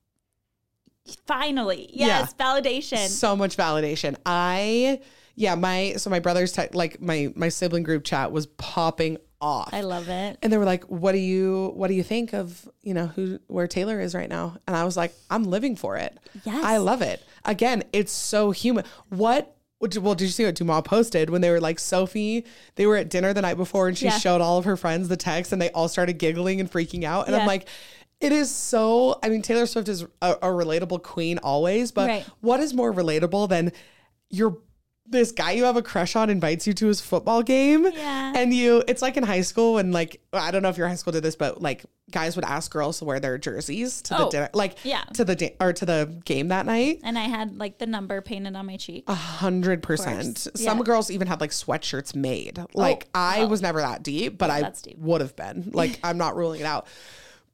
"Finally, 1.27 1.91
yes, 1.93 2.35
validation." 2.35 3.09
so 3.09 3.35
much 3.35 3.57
validation. 3.57 4.17
I 4.27 5.01
yeah, 5.35 5.55
my 5.55 5.95
so 5.97 6.11
my 6.11 6.21
brother's 6.21 6.53
te- 6.53 6.69
like 6.73 7.01
my 7.01 7.33
my 7.35 7.49
sibling 7.49 7.83
group 7.83 8.05
chat 8.05 8.33
was 8.33 8.47
popping 8.47 9.17
off. 9.41 9.73
I 9.73 9.81
love 9.81 10.09
it. 10.09 10.39
and 10.43 10.53
they 10.53 10.59
were 10.59 10.67
like, 10.67 10.85
"What 10.85 11.13
do 11.13 11.19
you 11.19 11.73
what 11.75 11.89
do 11.89 11.95
you 11.95 12.03
think 12.03 12.35
of, 12.35 12.69
you 12.83 12.93
know, 12.93 13.07
who 13.07 13.39
where 13.47 13.67
Taylor 13.67 14.01
is 14.01 14.15
right 14.15 14.29
now?" 14.29 14.59
And 14.67 14.77
I 14.77 14.85
was 14.85 14.97
like, 14.97 15.15
"I'm 15.31 15.45
living 15.45 15.77
for 15.77 15.97
it. 15.97 16.19
Yes. 16.45 16.63
I 16.63 16.77
love 16.77 17.01
it. 17.01 17.25
Again, 17.45 17.85
it's 17.93 18.13
so 18.13 18.51
human. 18.51 18.85
What 19.09 19.57
well, 19.81 20.15
did 20.15 20.23
you 20.25 20.29
see 20.29 20.45
what 20.45 20.55
DeuxMoi 20.55 20.85
posted 20.85 21.31
when 21.31 21.41
they 21.41 21.51
were 21.51 21.61
like 21.61 21.79
Sophie? 21.79 22.45
They 22.75 22.87
were 22.87 22.97
at 22.97 23.09
dinner 23.09 23.33
the 23.33 23.41
night 23.43 23.57
before, 23.57 23.89
and 23.89 23.97
she 23.97 24.07
Yeah. 24.07 24.19
showed 24.19 24.41
all 24.41 24.59
of 24.59 24.65
her 24.67 24.77
friends 24.77 25.09
the 25.09 25.17
text, 25.17 25.53
and 25.53 25.61
they 25.61 25.71
all 25.71 25.89
started 25.89 26.15
giggling 26.19 26.61
and 26.61 26.71
freaking 26.71 27.05
out. 27.05 27.27
And 27.27 27.35
Yeah. 27.35 27.41
I'm 27.41 27.47
like, 27.47 27.67
it 28.21 28.33
is 28.33 28.55
so. 28.55 29.19
I 29.23 29.31
mean, 29.31 29.41
Taylor 29.41 29.65
Swift 29.67 29.89
is 29.89 30.03
a, 30.21 30.33
a 30.43 30.49
relatable 30.49 31.03
queen 31.03 31.39
always, 31.39 31.93
but 31.93 32.09
Right. 32.09 32.27
what 32.43 32.61
is 32.61 32.75
more 32.75 32.93
relatable 32.93 33.49
than 33.49 33.73
your 34.29 34.59
this 35.11 35.33
guy 35.33 35.53
you 35.53 35.65
have 35.65 35.77
a 35.77 35.83
crush 35.83 36.17
on 36.17 36.31
invites 36.31 36.67
you 36.67 36.73
to 36.75 36.87
his 36.87 37.01
football 37.01 37.43
game? 37.43 37.85
Yeah. 37.87 38.33
And 38.35 38.55
you, 38.55 38.83
it's 38.89 39.03
like 39.03 39.17
in 39.17 39.23
high 39.25 39.41
school 39.43 39.75
when 39.75 39.93
like 39.93 40.21
I 40.33 40.51
don't 40.51 40.63
know 40.63 40.69
if 40.69 40.79
your 40.79 40.89
high 40.89 40.95
school 40.95 41.13
did 41.13 41.23
this, 41.23 41.37
but 41.37 41.61
like 41.61 41.85
guys 42.11 42.35
would 42.37 42.45
ask 42.45 42.73
girls 42.73 42.99
to 42.99 43.05
wear 43.05 43.21
their 43.21 43.39
jerseys 43.39 44.03
to 44.03 44.15
the 44.15 44.27
Oh, 44.27 44.31
dinner, 44.31 44.51
like 44.55 44.85
yeah. 44.85 45.03
to 45.15 45.25
the 45.25 45.37
da- 45.37 45.55
or 45.61 45.73
to 45.73 45.87
the 45.87 46.21
game 46.25 46.49
that 46.49 46.67
night. 46.67 47.01
And 47.05 47.19
I 47.19 47.23
had 47.23 47.57
like 47.59 47.79
the 47.79 47.87
number 47.87 48.21
painted 48.21 48.57
on 48.57 48.67
my 48.67 48.77
cheek. 48.77 49.05
A 49.09 49.15
hundred 49.15 49.83
percent. 49.83 50.39
Some 50.39 50.53
Yeah. 50.79 50.81
Oh, 50.81 50.83
girls 50.85 51.11
even 51.11 51.27
had 51.29 51.41
like 51.41 51.51
sweatshirts 51.51 52.15
made. 52.15 52.59
Like 52.75 53.05
oh, 53.07 53.11
I 53.21 53.39
well. 53.41 53.49
was 53.51 53.63
never 53.63 53.81
that 53.81 54.03
deep, 54.03 54.39
but 54.39 54.51
I 54.51 54.73
would 54.97 55.21
have 55.21 55.37
been. 55.37 55.71
Like 55.73 55.99
I'm 56.05 56.19
not 56.19 56.37
ruling 56.37 56.61
it 56.61 56.67
out. 56.67 56.87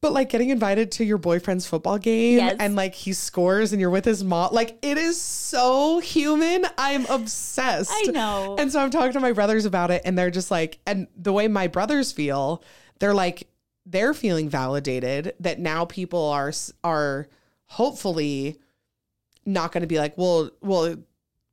But 0.06 0.12
like 0.12 0.28
getting 0.28 0.50
invited 0.50 0.92
to 0.92 1.04
your 1.04 1.18
boyfriend's 1.18 1.66
football 1.66 1.98
game 1.98 2.38
Yes. 2.38 2.56
and 2.60 2.76
like 2.76 2.94
he 2.94 3.12
scores 3.12 3.72
and 3.72 3.80
you're 3.80 3.90
with 3.90 4.04
his 4.04 4.22
mom, 4.22 4.52
like 4.52 4.78
it 4.82 4.98
is 4.98 5.20
so 5.20 5.98
human. 5.98 6.64
I'm 6.78 7.06
obsessed. 7.06 7.90
I 7.92 8.12
know. 8.12 8.54
And 8.56 8.70
so 8.70 8.78
I'm 8.78 8.90
talking 8.90 9.12
to 9.14 9.20
my 9.20 9.32
brothers 9.32 9.64
about 9.64 9.90
it 9.90 10.02
and 10.04 10.16
they're 10.16 10.30
just 10.30 10.48
like, 10.50 10.78
and 10.86 11.08
the 11.16 11.32
way 11.32 11.48
my 11.48 11.66
brothers 11.66 12.12
feel, 12.12 12.62
they're 13.00 13.14
like, 13.14 13.48
they're 13.84 14.14
feeling 14.14 14.48
validated 14.48 15.34
that 15.40 15.58
now 15.58 15.84
people 15.84 16.24
are 16.30 16.52
are 16.84 17.26
hopefully 17.64 18.60
not 19.44 19.72
going 19.72 19.80
to 19.82 19.86
be 19.88 19.98
like, 19.98 20.16
well, 20.16 20.50
well, 20.60 20.94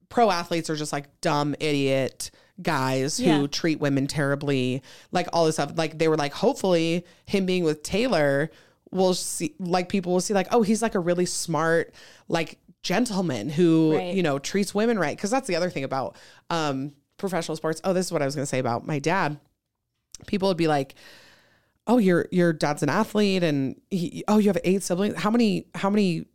pro 0.09 0.29
athletes 0.29 0.69
are 0.69 0.75
just 0.75 0.93
like 0.93 1.05
dumb 1.21 1.55
idiot 1.59 2.29
guys 2.61 3.17
who 3.17 3.23
Yeah. 3.25 3.47
treat 3.47 3.79
women 3.79 4.07
terribly, 4.07 4.81
like 5.11 5.27
all 5.33 5.45
this 5.45 5.55
stuff. 5.55 5.73
Like 5.75 5.97
they 5.97 6.07
were 6.07 6.17
like, 6.17 6.33
hopefully, 6.33 7.05
him 7.25 7.45
being 7.45 7.63
with 7.63 7.83
Taylor 7.83 8.51
will 8.91 9.13
see, 9.15 9.55
like 9.59 9.89
people 9.89 10.13
will 10.13 10.21
see, 10.21 10.33
like, 10.35 10.47
oh, 10.51 10.61
he's 10.61 10.81
like 10.81 10.93
a 10.95 10.99
really 10.99 11.25
smart, 11.25 11.93
like 12.27 12.59
gentleman 12.83 13.49
who 13.49 13.95
Right. 13.95 14.13
you 14.15 14.21
know 14.23 14.37
treats 14.39 14.75
women 14.75 14.99
right. 14.99 15.15
Because 15.17 15.31
that's 15.31 15.47
the 15.47 15.55
other 15.55 15.69
thing 15.69 15.83
about 15.83 16.15
um, 16.49 16.93
professional 17.17 17.55
sports. 17.57 17.81
Oh, 17.83 17.93
this 17.93 18.05
is 18.05 18.11
what 18.11 18.21
I 18.21 18.25
was 18.25 18.35
going 18.35 18.43
to 18.43 18.49
say 18.49 18.59
about 18.59 18.85
my 18.85 18.99
dad. 18.99 19.39
People 20.27 20.47
would 20.49 20.57
be 20.57 20.67
like, 20.67 20.95
oh 21.87 21.97
your 21.97 22.27
your 22.31 22.53
dad's 22.53 22.81
an 22.83 22.87
athlete 22.89 23.43
and 23.43 23.75
he, 23.89 24.23
oh 24.29 24.37
you 24.37 24.47
have 24.47 24.57
eight 24.63 24.81
siblings 24.81 25.15
how 25.17 25.29
many 25.29 25.65
how 25.75 25.89
many 25.89 26.25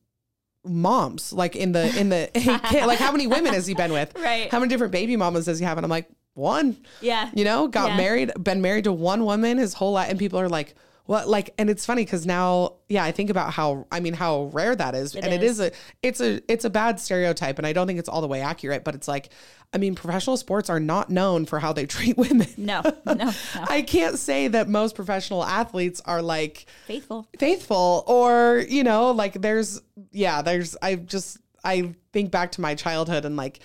moms 0.64 1.32
like 1.32 1.56
in 1.56 1.72
the 1.72 1.98
in 1.98 2.08
the 2.08 2.28
like 2.86 2.98
how 2.98 3.12
many 3.12 3.26
women 3.26 3.54
has 3.54 3.66
he 3.66 3.74
been 3.74 3.92
with 3.92 4.12
Right. 4.18 4.50
how 4.50 4.58
many 4.58 4.68
different 4.68 4.92
baby 4.92 5.16
mamas 5.16 5.44
does 5.46 5.58
he 5.58 5.64
have 5.64 5.78
and 5.78 5.84
i'm 5.84 5.90
like 5.90 6.08
one 6.34 6.76
Yeah. 7.00 7.30
you 7.34 7.44
know 7.44 7.68
got 7.68 7.90
Yeah. 7.90 7.96
married 7.96 8.32
been 8.42 8.60
married 8.60 8.84
to 8.84 8.92
one 8.92 9.24
woman 9.24 9.58
his 9.58 9.74
whole 9.74 9.92
life 9.92 10.10
and 10.10 10.18
people 10.18 10.38
are 10.40 10.48
like 10.48 10.74
Well, 11.08 11.26
like, 11.28 11.54
and 11.58 11.68
it's 11.70 11.84
funny 11.86 12.04
because 12.04 12.26
now, 12.26 12.74
yeah, 12.88 13.02
I 13.02 13.12
think 13.12 13.30
about 13.30 13.52
how, 13.52 13.86
I 13.90 13.98
mean, 13.98 14.12
how 14.14 14.50
rare 14.52 14.76
that 14.76 14.94
is, 14.94 15.14
It 15.16 15.24
and 15.24 15.32
it 15.32 15.42
is. 15.42 15.58
is 15.58 15.66
a, 15.66 15.72
it's 16.02 16.20
a, 16.20 16.52
it's 16.52 16.64
a 16.66 16.70
bad 16.70 17.00
stereotype, 17.00 17.56
and 17.58 17.66
I 17.66 17.72
don't 17.72 17.86
think 17.86 17.98
it's 17.98 18.10
all 18.10 18.20
the 18.20 18.28
way 18.28 18.42
accurate. 18.42 18.84
But 18.84 18.94
it's 18.94 19.08
like, 19.08 19.30
I 19.72 19.78
mean, 19.78 19.94
professional 19.94 20.36
sports 20.36 20.68
are 20.68 20.78
not 20.78 21.08
known 21.08 21.46
for 21.46 21.58
how 21.60 21.72
they 21.72 21.86
treat 21.96 22.18
women. 22.18 22.46
No, 22.58 22.82
no, 23.06 23.14
no. 23.14 23.32
I 23.54 23.80
can't 23.82 24.18
say 24.18 24.48
that 24.48 24.68
most 24.68 24.94
professional 24.94 25.42
athletes 25.42 26.02
are 26.04 26.20
like 26.20 26.66
Faithful. 26.86 27.26
faithful 27.38 28.04
or 28.06 28.64
you 28.68 28.84
know 28.84 29.10
like 29.12 29.32
there's 29.40 29.80
yeah 30.12 30.42
there's 30.42 30.76
i 30.82 30.94
just 30.94 31.38
i 31.64 31.94
think 32.12 32.30
back 32.30 32.52
to 32.52 32.60
my 32.60 32.74
childhood 32.74 33.24
and 33.24 33.36
like 33.36 33.60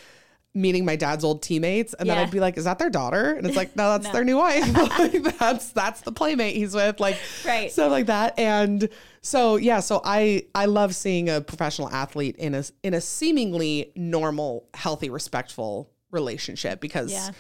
meeting 0.55 0.85
my 0.85 0.95
dad's 0.95 1.23
old 1.23 1.41
teammates 1.41 1.95
and 1.95 2.07
then 2.07 2.15
i'd 2.17 2.29
be 2.29 2.39
like 2.39 2.57
is 2.57 2.65
that 2.65 2.77
their 2.77 2.89
daughter 2.91 3.33
and 3.33 3.47
it's 3.47 3.55
like 3.55 3.75
no 3.75 3.89
that's 3.91 4.05
No. 4.07 4.11
their 4.13 4.23
new 4.23 4.37
wife 4.37 4.71
like, 4.99 5.37
that's 5.39 5.69
that's 5.71 6.01
the 6.01 6.11
playmate 6.11 6.55
he's 6.55 6.75
with 6.75 6.99
like 6.99 7.17
Right. 7.45 7.71
stuff 7.71 7.89
like 7.91 8.05
that 8.05 8.37
and 8.37 8.87
so 9.21 9.55
yeah 9.55 9.79
so 9.79 9.99
i 10.05 10.45
i 10.53 10.65
love 10.65 10.93
seeing 10.93 11.27
a 11.29 11.41
professional 11.41 11.89
athlete 11.89 12.35
in 12.37 12.53
a 12.53 12.63
in 12.83 12.93
a 12.93 13.01
seemingly 13.01 13.91
normal 13.95 14.67
healthy 14.75 15.09
respectful 15.09 15.89
relationship 16.11 16.79
because 16.79 17.11
Yeah. 17.11 17.31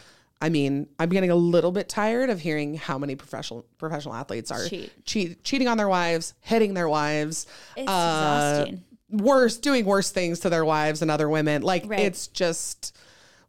I 0.41 0.49
mean, 0.49 0.87
I'm 0.99 1.07
getting 1.07 1.29
a 1.29 1.35
little 1.35 1.71
bit 1.71 1.87
tired 1.87 2.29
of 2.29 2.41
hearing 2.41 2.75
how 2.75 2.97
many 2.97 3.15
professional 3.15 3.65
professional 3.77 4.13
athletes 4.13 4.51
are 4.51 4.67
Cheat. 4.67 4.91
cheat, 5.05 5.43
cheating 5.45 5.69
on 5.69 5.77
their 5.77 5.87
wives, 5.87 6.33
hitting 6.41 6.73
their 6.73 6.89
wives, 6.89 7.45
It's 7.77 7.87
uh, 7.89 8.65
exhausting. 8.67 8.83
worse, 9.09 9.57
doing 9.57 9.85
worse 9.85 10.11
things 10.11 10.39
to 10.41 10.49
their 10.49 10.65
wives 10.65 11.01
and 11.01 11.09
other 11.09 11.29
women. 11.29 11.61
Like 11.61 11.83
Right. 11.87 12.01
it's 12.01 12.27
just 12.27 12.93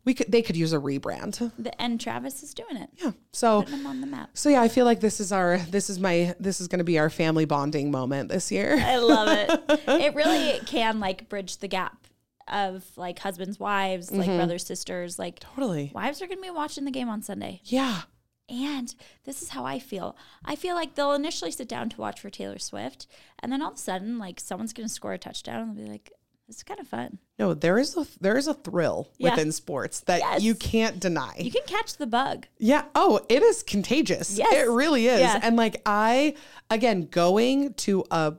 we 0.04 0.14
could 0.14 0.30
they 0.30 0.42
could 0.42 0.56
use 0.56 0.72
a 0.72 0.78
rebrand. 0.78 1.50
The, 1.58 1.80
and 1.80 2.00
Travis 2.00 2.42
is 2.42 2.54
doing 2.54 2.76
it. 2.76 2.90
Yeah. 3.02 3.12
So 3.32 3.62
Putting 3.62 3.80
him 3.80 3.86
on 3.86 4.00
the 4.00 4.06
map. 4.06 4.30
so 4.34 4.48
yeah, 4.48 4.60
I 4.62 4.68
feel 4.68 4.84
like 4.84 5.00
this 5.00 5.20
is 5.20 5.32
our 5.32 5.58
this 5.58 5.88
is 5.90 5.98
my 5.98 6.34
this 6.38 6.60
is 6.60 6.68
going 6.68 6.78
to 6.78 6.84
be 6.84 6.98
our 6.98 7.10
family 7.10 7.44
bonding 7.44 7.90
moment 7.90 8.28
this 8.30 8.52
year. 8.52 8.76
I 8.80 8.96
love 8.98 9.28
it. 9.28 9.80
it 9.88 10.14
really 10.14 10.60
can 10.66 11.00
like 11.00 11.28
bridge 11.28 11.58
the 11.58 11.68
gap 11.68 12.06
of 12.48 12.84
like 12.96 13.18
husbands, 13.20 13.58
wives, 13.58 14.10
like 14.12 14.28
Mm-hmm. 14.28 14.36
brothers, 14.36 14.66
sisters. 14.66 15.18
Like 15.18 15.40
Totally. 15.40 15.90
wives 15.94 16.20
are 16.20 16.26
going 16.26 16.38
to 16.38 16.42
be 16.42 16.50
watching 16.50 16.84
the 16.84 16.90
game 16.90 17.08
on 17.08 17.22
Sunday. 17.22 17.60
Yeah. 17.64 18.02
And 18.50 18.94
this 19.24 19.40
is 19.40 19.48
how 19.48 19.64
I 19.64 19.78
feel. 19.78 20.14
I 20.44 20.54
feel 20.54 20.74
like 20.74 20.94
they'll 20.94 21.14
initially 21.14 21.50
sit 21.50 21.66
down 21.66 21.88
to 21.88 22.00
watch 22.02 22.20
for 22.20 22.28
Taylor 22.28 22.58
Swift, 22.58 23.06
and 23.38 23.50
then 23.50 23.62
all 23.62 23.70
of 23.70 23.76
a 23.76 23.80
sudden, 23.80 24.18
like 24.18 24.38
someone's 24.38 24.74
going 24.74 24.86
to 24.86 24.92
score 24.92 25.14
a 25.14 25.18
touchdown, 25.18 25.62
and 25.62 25.74
they'll 25.78 25.86
be 25.86 25.90
like, 25.90 26.12
"This 26.46 26.56
is 26.56 26.62
kind 26.62 26.78
of 26.80 26.86
fun." 26.88 27.18
No, 27.38 27.52
there 27.54 27.78
is 27.78 27.96
a 27.96 28.06
there 28.20 28.36
is 28.36 28.46
a 28.46 28.54
thrill 28.54 29.08
Yeah. 29.18 29.30
within 29.30 29.50
sports 29.52 30.00
that 30.00 30.20
Yes. 30.20 30.42
you 30.42 30.54
can't 30.54 31.00
deny. 31.00 31.34
You 31.38 31.50
can 31.50 31.62
catch 31.66 31.96
the 31.96 32.06
bug. 32.06 32.46
Yeah. 32.58 32.84
Oh, 32.94 33.20
it 33.28 33.42
is 33.42 33.62
contagious. 33.62 34.38
Yes. 34.38 34.52
It 34.54 34.70
really 34.70 35.06
is. 35.08 35.20
Yeah. 35.20 35.40
And 35.42 35.56
like 35.56 35.80
I, 35.86 36.34
again, 36.70 37.08
going 37.10 37.74
to 37.74 38.04
a 38.10 38.34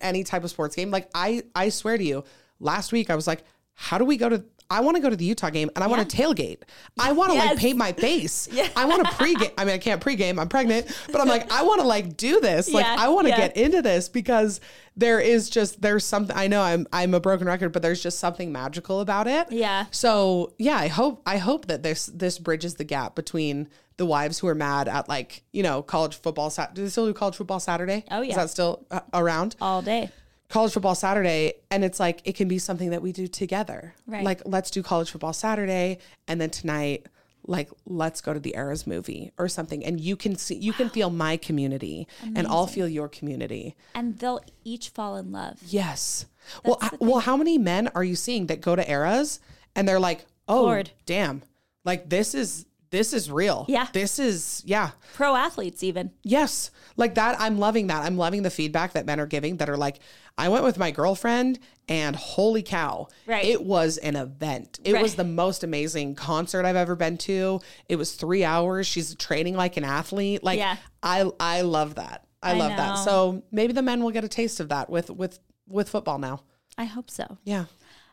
any 0.00 0.24
type 0.24 0.42
of 0.44 0.50
sports 0.50 0.74
game, 0.74 0.90
like 0.90 1.08
I, 1.14 1.42
I 1.54 1.68
swear 1.68 1.96
to 1.98 2.04
you, 2.04 2.24
last 2.60 2.92
week 2.92 3.10
I 3.10 3.14
was 3.14 3.26
like, 3.26 3.44
how 3.74 3.98
do 3.98 4.04
we 4.04 4.16
go 4.16 4.28
to? 4.28 4.44
I 4.74 4.80
want 4.80 4.96
to 4.96 5.00
go 5.02 5.08
to 5.08 5.16
the 5.16 5.24
Utah 5.24 5.50
game 5.50 5.70
and 5.74 5.84
I 5.84 5.86
want 5.86 6.08
to 6.08 6.16
tailgate. 6.16 6.58
I 6.98 7.12
want 7.12 7.32
to 7.32 7.38
like 7.38 7.56
paint 7.58 7.78
my 7.78 7.92
face. 8.06 8.48
I 8.76 8.84
want 8.84 9.04
to 9.06 9.10
pregame. 9.14 9.52
I 9.56 9.64
mean, 9.64 9.74
I 9.74 9.78
can't 9.78 10.02
pregame. 10.02 10.38
I'm 10.40 10.48
pregnant, 10.48 10.86
but 11.12 11.20
I'm 11.20 11.28
like, 11.28 11.50
I 11.52 11.62
want 11.62 11.80
to 11.80 11.86
like 11.86 12.16
do 12.16 12.40
this. 12.40 12.72
Like, 12.72 12.84
Yeah. 12.84 12.96
I 12.98 13.08
want 13.08 13.26
to 13.26 13.30
Yeah. 13.30 13.36
get 13.48 13.56
into 13.56 13.82
this 13.82 14.08
because 14.08 14.60
there 14.96 15.20
is 15.20 15.48
just 15.50 15.80
there's 15.80 16.04
something. 16.04 16.36
I 16.36 16.46
know 16.48 16.60
I'm 16.60 16.86
I'm 16.92 17.14
a 17.14 17.20
broken 17.20 17.46
record, 17.46 17.72
but 17.72 17.82
there's 17.82 18.02
just 18.02 18.18
something 18.18 18.50
magical 18.52 19.00
about 19.00 19.26
it. 19.26 19.50
Yeah. 19.50 19.86
So 19.90 20.52
yeah, 20.58 20.76
I 20.76 20.88
hope 20.88 21.22
I 21.26 21.38
hope 21.38 21.66
that 21.66 21.82
this 21.82 22.06
this 22.06 22.38
bridges 22.38 22.74
the 22.74 22.84
gap 22.84 23.14
between 23.14 23.68
the 23.96 24.06
wives 24.06 24.40
who 24.40 24.48
are 24.48 24.54
mad 24.56 24.88
at 24.88 25.08
like 25.08 25.44
you 25.52 25.62
know 25.62 25.82
college 25.82 26.16
football. 26.16 26.50
Do 26.74 26.82
they 26.82 26.88
still 26.88 27.06
do 27.06 27.12
college 27.12 27.36
football 27.36 27.60
Saturday? 27.60 28.04
Oh, 28.10 28.20
yeah. 28.22 28.30
is 28.30 28.36
that 28.36 28.50
still 28.50 28.86
uh, 28.90 29.00
around? 29.12 29.54
all 29.60 29.82
day. 29.82 30.10
College 30.54 30.72
football 30.72 30.94
Saturday, 30.94 31.54
and 31.68 31.84
it's 31.84 31.98
like 31.98 32.20
it 32.24 32.36
can 32.36 32.46
be 32.46 32.60
something 32.60 32.90
that 32.90 33.02
we 33.02 33.10
do 33.10 33.26
together. 33.26 33.92
Right. 34.06 34.22
Like 34.22 34.40
let's 34.44 34.70
do 34.70 34.84
college 34.84 35.10
football 35.10 35.32
Saturday, 35.32 35.98
and 36.28 36.40
then 36.40 36.48
tonight. 36.50 37.06
Like 37.44 37.70
let's 37.86 38.20
go 38.20 38.32
to 38.32 38.38
the 38.38 38.54
Eras 38.56 38.86
movie 38.86 39.32
or 39.36 39.48
something, 39.48 39.84
and 39.84 40.00
you 40.00 40.14
can 40.14 40.36
see 40.36 40.54
you 40.54 40.72
can 40.72 40.90
feel 40.90 41.10
my 41.10 41.36
community, 41.36 42.06
and 42.22 42.46
I'll 42.46 42.68
feel 42.68 42.86
your 42.88 43.08
community. 43.08 43.74
And 43.96 44.16
they'll 44.20 44.40
each 44.62 44.90
fall 44.90 45.16
in 45.16 45.32
love. 45.32 45.58
Yes. 45.66 46.26
Well, 46.64 46.78
I- 46.80 46.90
well, 47.00 47.18
how 47.18 47.36
many 47.36 47.58
men 47.58 47.88
are 47.88 48.04
you 48.04 48.14
seeing 48.14 48.46
that 48.46 48.60
go 48.60 48.76
to 48.76 48.88
eras 48.88 49.40
and 49.74 49.88
they're 49.88 49.98
like, 49.98 50.24
"Oh, 50.46 50.62
Lord. 50.62 50.90
damn! 51.04 51.42
Like 51.84 52.08
this 52.10 52.32
is 52.32 52.64
this 52.94 53.12
is 53.12 53.30
real. 53.30 53.66
Yeah. 53.68 53.88
this 53.92 54.18
is 54.18 54.62
yeah, 54.64 54.90
Pro 55.14 55.34
athletes, 55.34 55.82
even. 55.82 56.12
yes, 56.22 56.70
like 56.96 57.16
that. 57.16 57.36
I'm 57.40 57.58
loving 57.58 57.88
that. 57.88 58.04
I'm 58.04 58.16
loving 58.16 58.42
the 58.44 58.50
feedback 58.50 58.92
that 58.92 59.04
men 59.04 59.18
are 59.18 59.26
giving 59.26 59.56
that 59.56 59.68
are 59.68 59.76
like, 59.76 59.98
I 60.38 60.48
went 60.48 60.62
with 60.64 60.78
my 60.78 60.90
girlfriend 60.92 61.58
and 61.88 62.14
holy 62.14 62.62
cow, 62.62 63.08
Right. 63.26 63.44
it 63.44 63.64
was 63.64 63.98
an 63.98 64.14
event. 64.16 64.78
It 64.84 65.00
was 65.02 65.16
the 65.16 65.24
most 65.24 65.64
amazing 65.64 66.14
concert 66.14 66.64
I've 66.64 66.76
ever 66.76 66.94
been 66.94 67.18
to. 67.18 67.60
It 67.88 67.96
was 67.96 68.14
three 68.14 68.44
hours. 68.44 68.86
She's 68.86 69.14
training 69.16 69.54
like 69.56 69.76
an 69.76 69.84
athlete. 69.84 70.42
Like 70.44 70.58
Yeah. 70.58 70.76
I 71.02 71.28
I 71.40 71.62
love 71.62 71.96
that. 71.96 72.24
I, 72.42 72.52
I 72.52 72.54
love 72.54 72.76
that. 72.76 72.94
So 73.04 73.42
maybe 73.50 73.72
the 73.72 73.82
men 73.82 74.02
will 74.04 74.10
get 74.12 74.22
a 74.24 74.28
taste 74.28 74.60
of 74.60 74.68
that 74.68 74.88
with 74.88 75.10
with 75.10 75.38
with 75.68 75.88
football 75.88 76.18
now. 76.18 76.40
I 76.78 76.84
hope 76.84 77.10
so. 77.10 77.38
Yeah. 77.44 77.64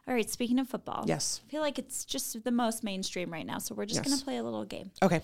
All 0.07 0.13
right. 0.13 0.29
Speaking 0.29 0.59
of 0.59 0.67
football, 0.67 1.05
Yes. 1.07 1.41
I 1.47 1.51
feel 1.51 1.61
like 1.61 1.77
it's 1.79 2.03
just 2.05 2.43
the 2.43 2.51
most 2.51 2.83
mainstream 2.83 3.31
right 3.31 3.45
now. 3.45 3.59
So 3.59 3.75
we're 3.75 3.85
just 3.85 3.99
Yes. 3.99 4.07
going 4.07 4.17
to 4.17 4.23
play 4.23 4.37
a 4.37 4.43
little 4.43 4.65
game. 4.65 4.91
Okay. 5.01 5.21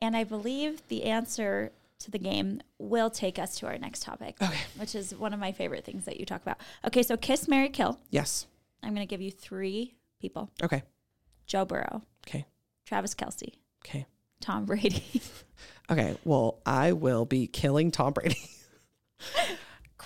And 0.00 0.16
I 0.16 0.24
believe 0.24 0.86
the 0.88 1.04
answer 1.04 1.72
to 2.00 2.10
the 2.10 2.18
game 2.18 2.60
will 2.78 3.08
take 3.10 3.38
us 3.38 3.58
to 3.58 3.66
our 3.66 3.78
next 3.78 4.02
topic, 4.02 4.36
Okay. 4.42 4.60
which 4.76 4.94
is 4.94 5.14
one 5.14 5.32
of 5.32 5.40
my 5.40 5.50
favorite 5.52 5.84
things 5.84 6.04
that 6.04 6.20
you 6.20 6.26
talk 6.26 6.42
about. 6.42 6.58
Okay. 6.86 7.02
So 7.02 7.16
kiss, 7.16 7.48
Mary, 7.48 7.68
kill. 7.68 7.98
Yes. 8.10 8.46
I'm 8.82 8.94
going 8.94 9.06
to 9.06 9.10
give 9.10 9.20
you 9.22 9.30
three 9.30 9.94
people 10.20 10.50
Okay. 10.62 10.82
Joe 11.46 11.64
Burrow, 11.64 12.02
Okay. 12.26 12.44
Travis 12.84 13.14
Kelce, 13.14 13.54
Okay. 13.84 14.06
Tom 14.40 14.64
Brady. 14.66 15.04
Okay. 15.88 16.16
Well, 16.24 16.58
I 16.66 16.92
will 16.92 17.24
be 17.24 17.46
killing 17.46 17.90
Tom 17.92 18.12
Brady. 18.12 18.36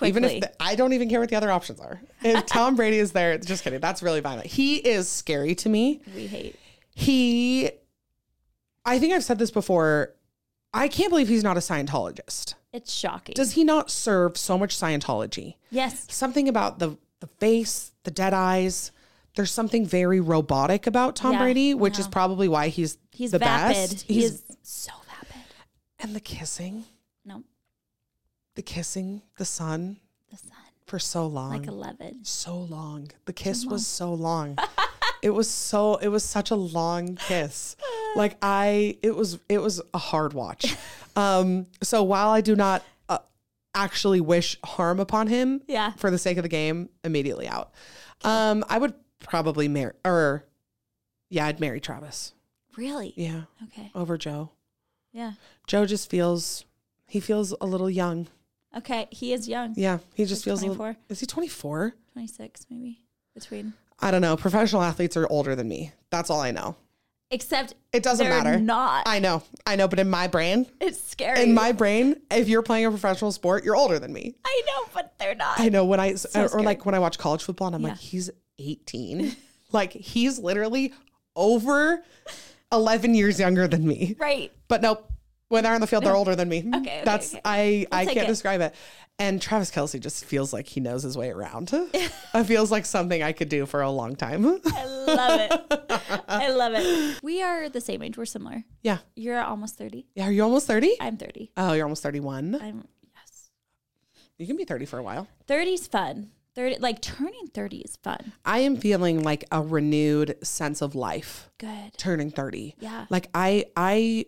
Quickly. 0.01 0.09
Even 0.09 0.23
if 0.25 0.41
the, 0.41 0.63
I 0.63 0.75
don't 0.75 0.93
even 0.93 1.09
care 1.09 1.19
what 1.19 1.29
the 1.29 1.35
other 1.35 1.51
options 1.51 1.79
are. 1.79 2.01
If 2.23 2.45
Tom 2.47 2.75
Brady 2.75 2.97
is 2.99 3.11
there, 3.11 3.37
just 3.37 3.63
kidding. 3.63 3.79
That's 3.79 4.01
really 4.03 4.19
violent. 4.19 4.47
He 4.47 4.75
is 4.77 5.07
scary 5.09 5.55
to 5.55 5.69
me. 5.69 6.01
we 6.15 6.27
hate. 6.27 6.55
He, 6.93 7.71
I 8.85 8.99
think 8.99 9.13
I've 9.13 9.23
said 9.23 9.39
this 9.39 9.51
before. 9.51 10.13
I 10.73 10.87
can't 10.87 11.09
believe 11.09 11.27
he's 11.27 11.43
not 11.43 11.57
a 11.57 11.59
Scientologist. 11.61 12.55
It's 12.73 12.91
shocking. 12.93 13.33
Does 13.33 13.53
he 13.53 13.63
not 13.63 13.89
serve 13.91 14.37
so 14.37 14.57
much 14.57 14.77
Scientology? 14.77 15.55
yes. 15.69 16.05
Something 16.09 16.47
about 16.47 16.79
the 16.79 16.97
the 17.19 17.27
face, 17.27 17.91
the 18.03 18.11
dead 18.11 18.33
eyes. 18.33 18.91
There's 19.35 19.51
something 19.51 19.85
very 19.85 20.19
robotic 20.19 20.87
about 20.87 21.15
Tom 21.15 21.33
Yeah, 21.33 21.39
Brady, 21.39 21.73
which 21.73 21.99
is 21.99 22.07
probably 22.07 22.47
why 22.47 22.69
he's 22.69 22.97
He's 23.11 23.31
the 23.31 23.39
vapid. 23.39 23.75
best. 23.75 24.01
He 24.03 24.15
He's 24.15 24.31
is 24.31 24.43
so 24.63 24.91
vapid. 25.07 25.41
and 25.99 26.15
the 26.15 26.19
kissing, 26.19 26.85
the 28.55 28.61
kissing, 28.61 29.21
the 29.37 29.45
sun 29.45 29.97
the 30.31 30.37
sun. 30.37 30.51
for 30.85 30.99
so 30.99 31.25
long. 31.27 31.51
Like 31.51 31.67
11. 31.67 32.23
so 32.23 32.57
long. 32.57 33.09
The 33.25 33.33
kiss 33.33 33.65
was 33.65 33.85
so 33.87 34.13
long. 34.13 34.57
it 35.21 35.29
was 35.31 35.49
so 35.49 35.95
it 35.97 36.07
was 36.09 36.23
such 36.23 36.51
a 36.51 36.55
long 36.55 37.15
kiss. 37.15 37.75
Like 38.13 38.35
I 38.41 38.97
it 39.01 39.15
was 39.15 39.39
it 39.47 39.59
was 39.59 39.81
a 39.93 39.97
hard 39.97 40.33
watch. 40.33 40.75
Um 41.15 41.67
so 41.81 42.03
while 42.03 42.29
I 42.29 42.41
do 42.41 42.55
not 42.57 42.83
uh, 43.09 43.19
actually 43.73 44.19
wish 44.21 44.57
harm 44.65 44.99
upon 44.99 45.27
him 45.27 45.61
Yeah. 45.67 45.91
for 45.93 46.09
the 46.11 46.17
sake 46.17 46.37
of 46.37 46.43
the 46.43 46.49
game, 46.49 46.89
immediately 47.05 47.47
out. 47.47 47.71
Um 48.23 48.65
I 48.69 48.77
would 48.79 48.93
probably 49.19 49.67
marry 49.69 49.93
or 50.03 50.45
yeah, 51.29 51.45
I'd 51.45 51.59
marry 51.61 51.79
Travis. 51.79 52.33
Really? 52.75 53.13
Yeah, 53.15 53.43
Okay. 53.63 53.91
over 53.95 54.17
Joe. 54.17 54.49
Yeah. 55.13 55.33
Joe 55.67 55.85
just 55.85 56.09
feels 56.09 56.65
he 57.07 57.19
feels 57.21 57.53
a 57.61 57.65
little 57.65 57.89
young. 57.89 58.27
Okay. 58.77 59.07
He 59.11 59.33
is 59.33 59.47
young. 59.47 59.73
Yeah, 59.75 59.99
he 60.13 60.23
just 60.25 60.41
He's 60.41 60.43
feels 60.45 60.61
a 60.61 60.67
little, 60.67 60.75
24. 60.77 61.03
Is 61.09 61.19
he 61.19 61.25
24? 61.25 61.93
26, 62.13 62.65
maybe. 62.69 62.99
Between. 63.33 63.73
I 63.99 64.11
don't 64.11 64.21
know. 64.21 64.35
Professional 64.37 64.81
athletes 64.81 65.15
are 65.17 65.27
older 65.29 65.55
than 65.55 65.67
me. 65.67 65.91
That's 66.09 66.29
all 66.29 66.39
I 66.41 66.51
know. 66.51 66.75
Except 67.33 67.75
It 67.93 68.03
doesn't 68.03 68.25
they're 68.27 68.43
matter. 68.43 68.59
not. 68.59 69.07
I 69.07 69.19
know. 69.19 69.41
I 69.65 69.77
know, 69.77 69.87
but 69.87 69.99
in 69.99 70.09
my 70.09 70.27
brain, 70.27 70.65
it's 70.81 71.01
scary. 71.01 71.41
in 71.43 71.53
my 71.53 71.71
brain, 71.71 72.17
if 72.29 72.49
you're 72.49 72.61
playing 72.61 72.85
a 72.85 72.89
professional 72.89 73.31
sport, 73.31 73.63
you're 73.63 73.75
older 73.77 73.99
than 73.99 74.11
me. 74.11 74.35
I 74.43 74.61
know, 74.67 74.89
but 74.93 75.13
they're 75.17 75.35
not. 75.35 75.57
I 75.59 75.69
know 75.69 75.85
when 75.85 76.01
I 76.01 76.09
or, 76.09 76.13
or 76.13 76.17
scary. 76.17 76.63
like 76.63 76.85
when 76.85 76.93
I 76.93 76.99
watch 76.99 77.17
college 77.17 77.43
football 77.43 77.67
and 77.67 77.75
I'm 77.77 77.81
Yeah. 77.83 77.89
like, 77.89 77.99
he's 77.99 78.29
18. 78.59 79.33
like 79.71 79.93
he's 79.93 80.39
literally 80.39 80.93
over 81.35 82.03
11 82.71 83.15
years 83.15 83.39
younger 83.39 83.65
than 83.67 83.87
me. 83.87 84.15
Right. 84.19 84.51
But 84.67 84.81
nope. 84.81 85.09
When 85.51 85.63
they're 85.63 85.73
on 85.73 85.81
the 85.81 85.87
field, 85.87 86.03
they're 86.05 86.15
older 86.15 86.35
than 86.35 86.49
me. 86.49 86.59
Okay, 86.59 86.77
okay, 86.77 87.01
That's 87.05 87.33
okay. 87.33 87.41
I 87.45 87.85
I 87.91 88.05
take 88.05 88.15
can't 88.15 88.25
it. 88.27 88.31
describe 88.31 88.61
it. 88.61 88.73
And 89.19 89.41
Travis 89.41 89.69
Kelce 89.69 89.99
just 89.99 90.25
feels 90.25 90.51
like 90.53 90.65
he 90.67 90.79
knows 90.79 91.03
his 91.03 91.15
way 91.17 91.29
around. 91.29 91.69
it 91.73 92.43
feels 92.45 92.71
like 92.71 92.85
something 92.85 93.21
I 93.21 93.33
could 93.33 93.49
do 93.49 93.65
for 93.65 93.81
a 93.81 93.91
long 93.91 94.15
time. 94.15 94.45
I 94.45 94.85
love 94.85 95.39
it. 95.41 96.21
I 96.27 96.49
love 96.61 96.73
it. 96.75 97.21
We 97.21 97.43
are 97.43 97.69
the 97.69 97.81
same 97.81 98.01
age. 98.01 98.17
We're 98.17 98.25
similar. 98.25 98.63
yeah. 98.81 98.99
You're 99.15 99.39
almost 99.43 99.77
30. 99.77 100.07
Yeah. 100.15 100.25
Are 100.27 100.31
you 100.31 100.41
almost 100.43 100.65
30? 100.67 100.95
I'm 100.99 101.17
30. 101.17 101.51
Oh, 101.57 101.73
you're 101.73 101.85
almost 101.85 102.01
31. 102.01 102.55
I'm 102.55 102.87
yes. 103.15 103.51
You 104.37 104.47
can 104.47 104.57
be 104.57 104.63
30 104.65 104.85
for 104.85 104.97
a 104.97 105.03
while. 105.03 105.27
30's 105.47 105.85
fun. 105.87 106.31
30 106.55 106.77
like 106.79 106.99
turning 107.01 107.47
30 107.53 107.77
is 107.77 107.95
fun. 107.97 108.33
I 108.43 108.59
am 108.59 108.75
feeling 108.75 109.21
like 109.23 109.45
a 109.51 109.61
renewed 109.61 110.37
sense 110.43 110.81
of 110.81 110.95
life 110.95 111.49
Good. 111.59 111.93
turning 111.97 112.31
30. 112.31 112.75
Yeah. 112.79 113.05
Like 113.09 113.29
I 113.33 113.65
I 113.77 114.25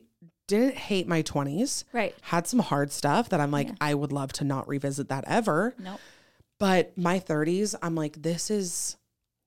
didn't 0.47 0.75
hate 0.75 1.07
my 1.07 1.23
20s. 1.23 1.83
Right. 1.93 2.15
Had 2.21 2.47
some 2.47 2.59
hard 2.59 2.91
stuff 2.91 3.29
that 3.29 3.39
I'm 3.39 3.51
like 3.51 3.69
I 3.81 3.93
would 3.93 4.11
love 4.11 4.33
to 4.33 4.43
not 4.43 4.67
revisit 4.67 5.09
that 5.09 5.23
ever. 5.27 5.75
Nope. 5.77 5.99
But 6.59 6.97
my 6.97 7.19
30s, 7.19 7.75
I'm 7.81 7.95
like 7.95 8.21
this 8.21 8.49
is 8.49 8.97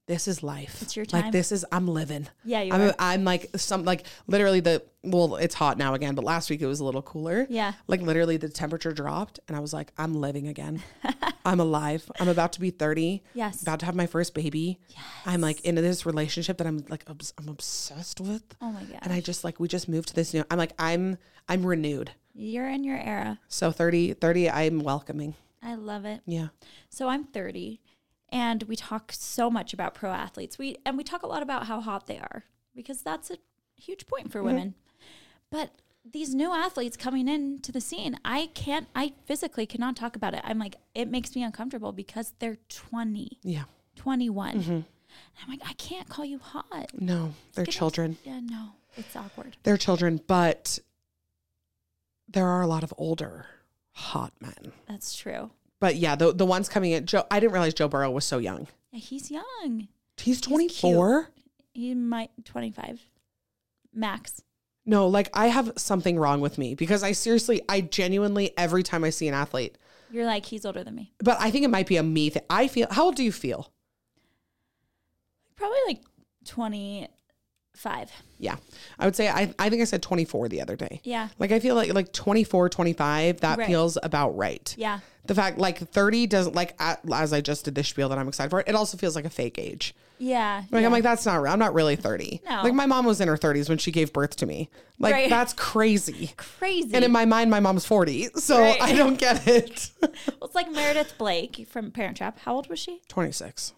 this 0.06 0.28
is 0.28 0.42
life. 0.42 0.80
It's 0.82 0.94
your 0.96 1.04
time. 1.04 1.22
Like 1.22 1.32
this 1.32 1.50
is 1.50 1.64
I'm 1.72 1.88
living. 1.88 2.28
Yeah, 2.44 2.62
you 2.62 2.72
I'm, 2.72 2.80
are. 2.80 2.94
I'm 2.98 3.24
like 3.24 3.50
some 3.56 3.84
like 3.84 4.04
literally 4.26 4.60
the 4.60 4.82
well 5.02 5.36
it's 5.36 5.54
hot 5.54 5.78
now 5.78 5.94
again 5.94 6.16
but 6.16 6.24
last 6.24 6.50
week 6.50 6.60
it 6.60 6.66
was 6.66 6.80
a 6.80 6.84
little 6.84 7.00
cooler 7.02 7.46
Yeah. 7.48 7.74
like 7.86 8.00
literally 8.00 8.38
the 8.38 8.48
temperature 8.48 8.90
dropped 8.92 9.38
and 9.46 9.56
I 9.56 9.60
was 9.60 9.72
like 9.72 9.92
I'm 9.96 10.14
living 10.14 10.48
again 10.48 10.82
I'm 11.44 11.60
alive 11.60 12.10
I'm 12.18 12.26
about 12.28 12.52
to 12.54 12.60
be 12.60 12.70
30 12.70 13.22
Yes. 13.32 13.62
about 13.62 13.78
to 13.80 13.86
have 13.86 13.94
my 13.94 14.06
first 14.08 14.34
baby 14.34 14.80
Yes. 14.88 14.98
I'm 15.24 15.40
like 15.40 15.60
into 15.60 15.80
this 15.80 16.06
relationship 16.06 16.58
that 16.58 16.66
I'm 16.66 16.84
like 16.88 17.04
obs- 17.08 17.32
I'm 17.38 17.48
obsessed 17.48 18.20
with 18.20 18.42
Oh 18.60 18.72
my 18.72 18.82
god. 18.82 18.98
and 19.02 19.12
I 19.12 19.20
just 19.20 19.44
like 19.44 19.60
we 19.60 19.68
just 19.68 19.88
moved 19.88 20.08
to 20.08 20.14
this 20.14 20.34
new 20.34 20.42
I'm 20.50 20.58
like 20.58 20.72
I'm 20.76 21.18
I'm 21.48 21.64
renewed 21.64 22.10
You're 22.34 22.68
in 22.68 22.82
your 22.82 22.98
era. 22.98 23.38
so 23.46 23.70
30 23.70 24.14
30 24.14 24.50
I'm 24.50 24.80
welcoming 24.80 25.34
I 25.62 25.74
love 25.76 26.04
it. 26.04 26.20
yeah 26.26 26.48
So 26.90 27.06
I'm 27.08 27.22
30 27.24 27.80
and 28.30 28.62
we 28.64 28.76
talk 28.76 29.12
so 29.12 29.50
much 29.50 29.72
about 29.72 29.94
pro 29.94 30.10
athletes. 30.10 30.58
We 30.58 30.76
and 30.84 30.96
we 30.96 31.04
talk 31.04 31.22
a 31.22 31.26
lot 31.26 31.42
about 31.42 31.66
how 31.66 31.80
hot 31.80 32.06
they 32.06 32.18
are 32.18 32.44
because 32.74 33.02
that's 33.02 33.30
a 33.30 33.38
huge 33.76 34.06
point 34.06 34.32
for 34.32 34.38
mm-hmm. 34.38 34.46
women. 34.46 34.74
But 35.50 35.70
these 36.12 36.34
new 36.34 36.52
athletes 36.52 36.96
coming 36.96 37.28
into 37.28 37.72
the 37.72 37.80
scene, 37.80 38.18
I 38.24 38.50
can't 38.54 38.88
I 38.94 39.12
physically 39.24 39.66
cannot 39.66 39.96
talk 39.96 40.16
about 40.16 40.34
it. 40.34 40.40
I'm 40.44 40.58
like 40.58 40.76
it 40.94 41.08
makes 41.08 41.34
me 41.34 41.42
uncomfortable 41.42 41.92
because 41.92 42.34
they're 42.38 42.58
20, 42.68 43.38
yeah 43.42 43.64
21. 43.96 44.60
Mm-hmm. 44.60 44.70
And 44.72 44.84
I'm 45.42 45.50
like 45.50 45.62
I 45.68 45.72
can't 45.74 46.08
call 46.08 46.24
you 46.24 46.38
hot. 46.38 46.90
no 46.94 47.32
they're 47.54 47.64
Get 47.64 47.74
children 47.74 48.18
Yeah, 48.24 48.40
no. 48.40 48.70
It's 48.96 49.14
awkward. 49.14 49.56
they're 49.62 49.76
children 49.76 50.20
but 50.26 50.78
there 52.28 52.46
are 52.46 52.62
a 52.62 52.66
lot 52.66 52.82
of 52.82 52.92
older 52.96 53.46
hot 53.92 54.32
men 54.40 54.72
That's 54.88 55.14
true. 55.14 55.50
But 55.80 55.96
yeah, 55.96 56.16
the 56.16 56.32
the 56.32 56.46
ones 56.46 56.68
coming 56.68 56.92
in, 56.92 57.04
Joe. 57.06 57.24
I 57.30 57.38
didn't 57.40 57.52
realize 57.52 57.74
Joe 57.74 57.88
Burrow 57.88 58.10
was 58.10 58.24
so 58.24 58.38
young. 58.38 58.66
Yeah, 58.92 59.00
he's 59.00 59.30
young. 59.30 59.88
He's 60.16 60.40
twenty 60.40 60.68
four. 60.68 61.28
He 61.74 61.94
might 61.94 62.30
25 62.46 63.02
max. 63.92 64.40
No, 64.86 65.08
like 65.08 65.28
I 65.34 65.48
have 65.48 65.72
something 65.76 66.18
wrong 66.18 66.40
with 66.40 66.56
me 66.56 66.74
because 66.74 67.02
I 67.02 67.12
seriously, 67.12 67.60
I 67.68 67.82
genuinely 67.82 68.56
every 68.56 68.82
time 68.82 69.04
I 69.04 69.10
see 69.10 69.28
an 69.28 69.34
athlete, 69.34 69.76
You're 70.10 70.24
like 70.24 70.46
he's 70.46 70.64
older 70.64 70.82
than 70.82 70.94
me. 70.94 71.12
but 71.18 71.36
I 71.38 71.50
think 71.50 71.66
it 71.66 71.68
might 71.68 71.86
be 71.86 71.98
a 71.98 72.02
me 72.02 72.30
thing. 72.30 72.44
I 72.48 72.68
feel. 72.68 72.86
How 72.90 73.04
old 73.04 73.16
do 73.16 73.22
you 73.24 73.32
feel? 73.32 73.70
Probably 75.56 75.78
like 75.88 76.00
25. 77.82 78.10
Yeah, 78.38 78.56
I 78.98 79.04
would 79.06 79.16
say 79.16 79.28
I. 79.28 79.54
I 79.58 79.70
think 79.70 79.80
I 79.82 79.84
said 79.84 80.02
twenty 80.02 80.24
four 80.24 80.48
the 80.48 80.60
other 80.60 80.76
day. 80.76 81.00
Yeah. 81.04 81.28
Like 81.38 81.52
I 81.52 81.60
feel 81.60 81.74
like 81.74 81.92
like 81.94 82.12
24, 82.12 82.68
25, 82.68 83.40
That 83.40 83.58
Right. 83.58 83.66
feels 83.66 83.96
about 84.02 84.36
right. 84.36 84.74
Yeah. 84.76 85.00
The 85.24 85.34
fact 85.34 85.58
like 85.58 85.78
thirty 85.90 86.26
doesn't 86.26 86.54
like 86.54 86.74
a- 86.80 86.98
as 87.12 87.32
I 87.32 87.40
just 87.40 87.64
did 87.64 87.74
this 87.74 87.88
spiel 87.88 88.08
that 88.10 88.18
I'm 88.18 88.28
excited 88.28 88.50
for. 88.50 88.60
It 88.66 88.74
also 88.74 88.96
feels 88.98 89.16
like 89.16 89.24
a 89.24 89.30
fake 89.30 89.58
age. 89.58 89.94
Yeah. 90.18 90.64
Like 90.70 90.80
yeah. 90.82 90.86
I'm 90.86 90.92
like 90.92 91.02
that's 91.02 91.24
not. 91.26 91.40
real. 91.42 91.52
I'm 91.52 91.58
not 91.58 91.72
really 91.74 91.96
thirty. 91.96 92.40
No. 92.48 92.62
Like 92.62 92.74
my 92.74 92.86
mom 92.86 93.06
was 93.06 93.20
in 93.20 93.28
her 93.28 93.36
thirties 93.38 93.68
when 93.68 93.78
she 93.78 93.90
gave 93.90 94.12
birth 94.12 94.36
to 94.36 94.46
me. 94.46 94.68
Like 94.98 95.14
Right. 95.14 95.30
that's 95.30 95.52
crazy. 95.54 96.32
crazy. 96.36 96.94
And 96.94 97.04
in 97.04 97.12
my 97.12 97.24
mind, 97.24 97.50
my 97.50 97.60
mom's 97.60 97.84
40. 97.86 98.28
So 98.36 98.60
Right. 98.60 98.80
I 98.82 98.92
don't 98.94 99.18
get 99.18 99.46
it. 99.48 99.90
well, 100.02 100.10
it's 100.42 100.54
like 100.54 100.70
Meredith 100.70 101.14
Blake 101.18 101.66
from 101.68 101.90
Parent 101.90 102.16
Trap. 102.18 102.38
How 102.40 102.54
old 102.54 102.68
was 102.68 102.78
she? 102.78 103.00
26. 103.08 103.72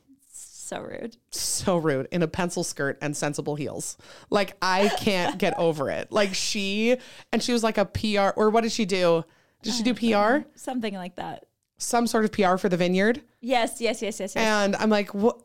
So 0.68 0.80
rude. 0.82 1.16
So 1.30 1.78
rude 1.78 2.08
in 2.12 2.22
a 2.22 2.28
pencil 2.28 2.62
skirt 2.62 2.98
and 3.00 3.16
sensible 3.16 3.54
heels. 3.56 3.96
Like 4.28 4.54
I 4.60 4.88
can't 4.98 5.38
get 5.38 5.54
over 5.58 5.90
it. 5.90 6.12
Like 6.12 6.34
she, 6.34 6.98
and 7.32 7.42
she 7.42 7.52
was 7.54 7.64
like 7.64 7.78
a 7.78 7.86
PR, 7.86 8.38
or 8.38 8.50
what 8.50 8.62
did 8.64 8.72
she 8.72 8.84
do? 8.84 9.24
Did 9.62 9.72
she 9.72 9.82
do 9.82 9.94
PR? 9.94 10.46
Something 10.56 10.92
like 10.94 11.16
that. 11.16 11.46
Some 11.78 12.06
sort 12.06 12.24
of 12.26 12.32
PR 12.32 12.56
for 12.56 12.68
the 12.68 12.76
vineyard. 12.76 13.22
Yes, 13.40 13.80
yes, 13.80 14.02
yes, 14.02 14.20
yes, 14.20 14.34
yes. 14.34 14.36
And 14.36 14.76
I'm 14.76 14.90
like, 14.90 15.14
what? 15.14 15.40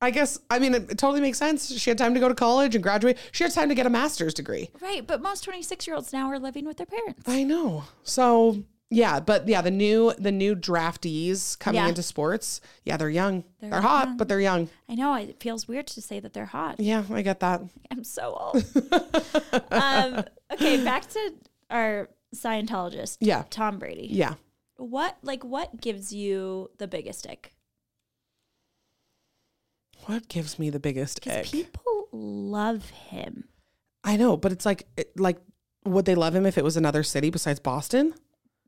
I 0.00 0.10
guess, 0.10 0.38
I 0.50 0.58
mean, 0.58 0.74
it, 0.74 0.90
it 0.92 0.98
totally 0.98 1.20
makes 1.20 1.38
sense. 1.38 1.72
She 1.76 1.90
had 1.90 1.98
time 1.98 2.14
to 2.14 2.20
go 2.20 2.28
to 2.28 2.34
college 2.34 2.74
and 2.74 2.82
graduate. 2.82 3.18
She 3.32 3.44
had 3.44 3.52
time 3.52 3.68
to 3.68 3.74
get 3.74 3.84
a 3.86 3.90
master's 3.90 4.32
degree. 4.34 4.70
right. 4.80 5.06
But 5.06 5.22
most 5.22 5.42
26 5.44 5.86
year 5.86 5.96
olds 5.96 6.12
now 6.12 6.26
are 6.28 6.38
living 6.38 6.64
with 6.66 6.76
their 6.76 6.86
parents. 6.86 7.22
I 7.28 7.42
know. 7.44 7.84
So 8.04 8.62
yeah, 8.90 9.20
but 9.20 9.46
yeah, 9.48 9.60
the 9.60 9.70
new 9.70 10.12
the 10.18 10.32
new 10.32 10.54
draftees 10.56 11.58
coming 11.58 11.80
Yeah. 11.82 11.88
into 11.88 12.02
sports, 12.02 12.60
yeah, 12.84 12.96
they're 12.96 13.10
young. 13.10 13.44
They're, 13.60 13.70
They're 13.70 13.80
hot, 13.80 14.08
young. 14.08 14.16
but 14.16 14.28
they're 14.28 14.40
young. 14.40 14.68
I 14.88 14.94
know 14.94 15.14
it 15.14 15.40
feels 15.40 15.68
weird 15.68 15.86
to 15.88 16.00
say 16.02 16.20
that 16.20 16.32
they're 16.32 16.46
hot. 16.46 16.80
Yeah, 16.80 17.04
I 17.10 17.22
get 17.22 17.40
that. 17.40 17.60
I'm 17.90 18.04
so 18.04 18.32
old. 18.34 18.64
um, 19.72 20.24
okay, 20.52 20.82
back 20.82 21.08
to 21.10 21.34
our 21.70 22.08
Scientologist, 22.34 23.18
Yeah. 23.20 23.44
Tom 23.50 23.78
Brady. 23.78 24.08
Yeah. 24.10 24.34
What 24.76 25.16
like 25.22 25.44
what 25.44 25.80
gives 25.80 26.12
you 26.12 26.70
the 26.78 26.86
biggest 26.88 27.26
ick? 27.28 27.52
What 30.06 30.28
gives 30.28 30.58
me 30.58 30.70
the 30.70 30.80
biggest 30.80 31.20
Because 31.22 31.46
ick? 31.46 31.52
people 31.52 32.08
love 32.12 32.88
him. 32.90 33.44
I 34.04 34.16
know, 34.16 34.36
but 34.36 34.52
it's 34.52 34.64
like 34.64 34.86
it, 34.96 35.18
like 35.18 35.38
would 35.84 36.04
they 36.04 36.14
love 36.14 36.34
him 36.34 36.46
if 36.46 36.56
it 36.56 36.64
was 36.64 36.76
another 36.76 37.02
city 37.02 37.30
besides 37.30 37.60
Boston? 37.60 38.14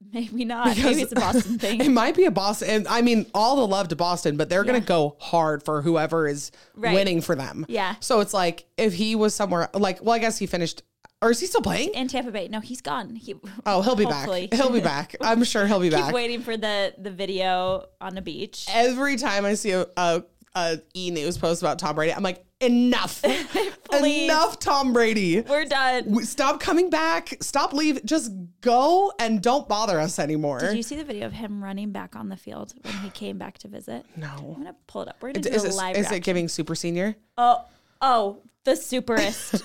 Maybe 0.13 0.45
not. 0.45 0.69
Because- 0.75 0.85
Maybe 0.85 1.03
it's 1.03 1.13
a 1.13 1.17
Boston 1.17 1.59
thing. 1.61 1.81
It 1.81 1.91
might 1.91 2.17
be 2.17 2.25
a 2.25 2.31
Boston. 2.31 2.69
And 2.71 2.89
I 2.89 3.03
mean, 3.03 3.27
all 3.35 3.57
the 3.57 3.67
love 3.67 3.89
to 3.89 3.97
Boston, 3.97 4.37
but 4.37 4.49
they're 4.49 4.65
Yeah. 4.65 4.71
going 4.73 4.81
to 4.83 4.87
go 4.87 5.17
hard 5.21 5.63
for 5.63 5.83
whoever 5.83 6.27
is 6.27 6.51
Right. 6.75 6.95
winning 6.95 7.21
for 7.21 7.35
them. 7.35 7.67
Yeah. 7.69 7.97
So 8.01 8.21
it's 8.21 8.33
like 8.35 8.67
if 8.77 8.95
he 8.95 9.15
was 9.15 9.35
somewhere 9.35 9.69
like, 9.75 10.03
well, 10.03 10.15
I 10.15 10.19
guess 10.19 10.39
he 10.39 10.47
finished, 10.47 10.83
or 11.23 11.31
is 11.31 11.39
he 11.41 11.47
still 11.47 11.61
playing? 11.61 11.91
in 11.91 12.09
Tampa 12.09 12.31
Bay. 12.31 12.49
No, 12.49 12.61
he's 12.61 12.81
gone. 12.81 13.15
He, 13.15 13.35
Oh, 13.67 13.83
he'll 13.83 13.95
be 13.95 14.05
hopefully. 14.05 14.47
back. 14.47 14.59
He'll 14.59 14.73
be 14.73 14.81
back. 14.81 15.17
I'm 15.21 15.45
sure 15.45 15.67
he'll 15.67 15.79
be 15.81 15.91
Keep 15.91 15.99
back. 15.99 16.15
waiting 16.15 16.41
for 16.41 16.57
the 16.57 16.95
the 16.97 17.11
video 17.11 17.85
on 18.01 18.15
the 18.15 18.23
beach. 18.23 18.67
Every 18.73 19.17
time 19.17 19.45
I 19.45 19.53
see 19.55 19.73
a, 19.73 19.87
a, 19.99 20.23
a 20.55 20.79
e 20.95 21.11
news 21.11 21.37
post 21.37 21.61
about 21.61 21.79
Tom 21.79 21.95
Brady, 21.97 22.15
I'm 22.15 22.23
like, 22.23 22.43
enough, 22.61 23.25
enough, 23.93 24.59
Tom 24.59 24.93
Brady. 24.93 25.41
We're 25.41 25.65
done. 25.65 26.25
Stop 26.25 26.61
coming 26.61 26.91
back. 26.91 27.35
Stop 27.41 27.73
leave. 27.73 28.05
Just 28.05 28.33
go 28.61 29.13
and 29.19 29.43
don't 29.43 29.69
bother 29.69 29.99
us 29.99 30.19
anymore. 30.19 30.61
Did 30.61 30.77
you 30.77 30.83
see 30.83 30.97
the 30.97 31.05
video 31.05 31.27
of 31.27 31.33
him 31.33 31.63
running 31.63 31.93
back 31.93 32.17
on 32.17 32.29
the 32.29 32.37
field 32.37 32.75
when 32.83 32.95
he 32.99 33.11
came 33.11 33.39
back 33.39 33.59
to 33.59 33.69
visit? 33.69 34.05
No. 34.17 34.29
I'm 34.29 34.63
gonna 34.63 34.77
pull 34.87 35.03
it 35.03 35.09
up. 35.09 35.17
We're 35.21 35.33
gonna 35.33 35.49
Is, 35.49 35.63
do 35.63 35.69
a 35.69 35.71
it, 35.71 35.77
live 35.77 35.97
is 35.97 36.11
it 36.11 36.21
giving 36.21 36.49
super 36.49 36.75
senior? 36.75 37.17
Oh, 37.39 37.65
oh, 38.01 38.39
the 38.65 38.73
superest. 38.73 39.63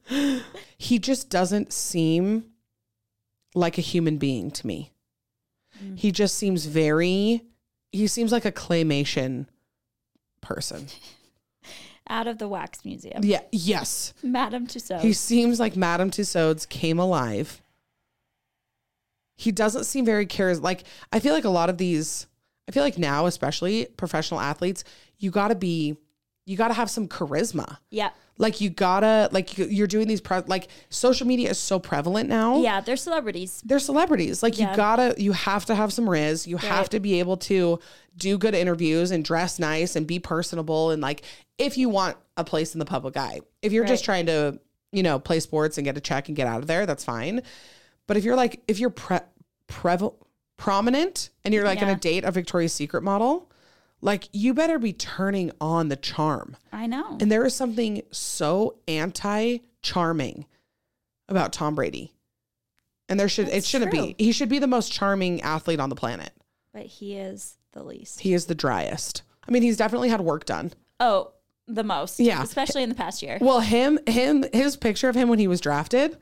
He 0.76 0.98
just 0.98 1.28
doesn't 1.30 1.72
seem 1.72 2.46
like 3.54 3.78
a 3.78 3.82
human 3.82 4.16
being 4.16 4.50
to 4.50 4.66
me. 4.66 4.92
Mm. 5.82 5.98
He 5.98 6.10
just 6.10 6.36
seems 6.36 6.66
very, 6.66 7.42
he 7.92 8.06
seems 8.06 8.32
like 8.32 8.44
a 8.44 8.50
claymation 8.50 9.46
person. 10.40 10.86
Out 12.10 12.26
of 12.26 12.38
the 12.38 12.48
wax 12.48 12.84
museum. 12.84 13.20
Yeah. 13.22 13.40
Yes. 13.52 14.12
Madame 14.22 14.66
Tussauds. 14.66 15.00
He 15.00 15.12
seems 15.12 15.60
like 15.60 15.76
Madame 15.76 16.10
Tussauds 16.10 16.68
came 16.68 16.98
alive. 16.98 17.62
He 19.36 19.52
doesn't 19.52 19.84
seem 19.84 20.04
very 20.04 20.26
charismatic. 20.26 20.62
Like 20.62 20.84
I 21.12 21.20
feel 21.20 21.32
like 21.32 21.44
a 21.44 21.50
lot 21.50 21.70
of 21.70 21.78
these, 21.78 22.26
I 22.68 22.72
feel 22.72 22.82
like 22.82 22.98
now, 22.98 23.26
especially 23.26 23.86
professional 23.96 24.40
athletes, 24.40 24.82
you 25.18 25.30
got 25.30 25.48
to 25.48 25.54
be, 25.54 25.96
you 26.50 26.56
got 26.56 26.68
to 26.68 26.74
have 26.74 26.90
some 26.90 27.06
charisma. 27.08 27.78
yeah. 27.90 28.10
Like 28.38 28.62
you 28.62 28.70
gotta, 28.70 29.28
like 29.32 29.58
you- 29.58 29.66
you're 29.66 29.86
doing 29.86 30.08
these, 30.08 30.22
pre- 30.22 30.40
like 30.46 30.68
social 30.88 31.26
media 31.26 31.50
is 31.50 31.58
so 31.58 31.78
prevalent 31.78 32.26
now. 32.30 32.62
Yeah, 32.62 32.80
they're 32.80 32.96
celebrities. 32.96 33.60
They're 33.66 33.78
celebrities. 33.78 34.42
Like 34.42 34.58
Yeah. 34.58 34.70
you 34.70 34.76
gotta, 34.76 35.14
you 35.18 35.32
have 35.32 35.66
to 35.66 35.74
have 35.74 35.92
some 35.92 36.08
riz. 36.08 36.46
You 36.46 36.56
have 36.56 36.88
to 36.88 37.00
be 37.00 37.18
able 37.20 37.36
to 37.36 37.78
do 38.16 38.38
good 38.38 38.54
interviews 38.54 39.10
and 39.10 39.22
dress 39.22 39.58
nice 39.58 39.94
and 39.94 40.06
be 40.06 40.18
personable. 40.18 40.90
And 40.90 41.02
like, 41.02 41.22
if 41.58 41.76
you 41.76 41.90
want 41.90 42.16
a 42.38 42.42
place 42.44 42.74
in 42.74 42.78
the 42.78 42.86
public 42.86 43.14
eye, 43.18 43.40
if 43.60 43.72
you're 43.72 43.84
just 43.84 44.04
trying 44.06 44.24
to, 44.26 44.58
you 44.90 45.02
know, 45.02 45.18
play 45.18 45.38
sports 45.40 45.76
and 45.76 45.84
get 45.84 45.98
a 45.98 46.00
check 46.00 46.28
and 46.28 46.34
get 46.36 46.46
out 46.46 46.60
of 46.62 46.66
there, 46.66 46.86
that's 46.86 47.04
fine. 47.04 47.42
But 48.06 48.16
if 48.16 48.24
you're 48.24 48.36
like, 48.36 48.62
if 48.66 48.78
you're 48.80 48.88
pre- 48.88 49.18
preval- 49.68 50.14
prominent 50.56 51.28
and 51.44 51.52
you're 51.52 51.64
like 51.64 51.78
Yeah. 51.78 51.86
gonna 51.88 51.98
date 51.98 52.24
a 52.24 52.30
Victoria's 52.30 52.72
Secret 52.72 53.02
model, 53.02 53.49
like 54.00 54.28
you 54.32 54.54
better 54.54 54.78
be 54.78 54.92
turning 54.92 55.50
on 55.60 55.88
the 55.88 55.96
charm. 55.96 56.56
I 56.72 56.86
know. 56.86 57.16
And 57.20 57.30
there 57.30 57.44
is 57.44 57.54
something 57.54 58.02
so 58.10 58.76
anti 58.88 59.58
charming 59.82 60.46
about 61.28 61.52
Tom 61.52 61.74
Brady. 61.74 62.12
And 63.08 63.18
there 63.18 63.28
should 63.28 63.46
That's 63.46 63.58
it 63.58 63.64
shouldn't 63.64 63.90
true. 63.92 64.14
be. 64.14 64.24
He 64.24 64.32
should 64.32 64.48
be 64.48 64.58
the 64.58 64.66
most 64.66 64.92
charming 64.92 65.40
athlete 65.42 65.80
on 65.80 65.88
the 65.88 65.96
planet. 65.96 66.32
But 66.72 66.86
he 66.86 67.16
is 67.16 67.58
the 67.72 67.82
least. 67.82 68.20
He 68.20 68.34
is 68.34 68.46
the 68.46 68.54
driest. 68.54 69.22
I 69.46 69.50
mean, 69.50 69.62
he's 69.62 69.76
definitely 69.76 70.10
had 70.10 70.20
work 70.20 70.44
done. 70.44 70.72
oh, 71.00 71.32
the 71.66 71.84
most. 71.84 72.18
Yeah. 72.18 72.42
Especially 72.42 72.82
in 72.82 72.88
the 72.88 72.96
past 72.96 73.22
year. 73.22 73.38
Well, 73.40 73.60
him, 73.60 74.00
him, 74.08 74.44
his 74.52 74.76
picture 74.76 75.08
of 75.08 75.14
him 75.14 75.28
when 75.28 75.38
he 75.38 75.46
was 75.46 75.60
drafted, 75.60 76.16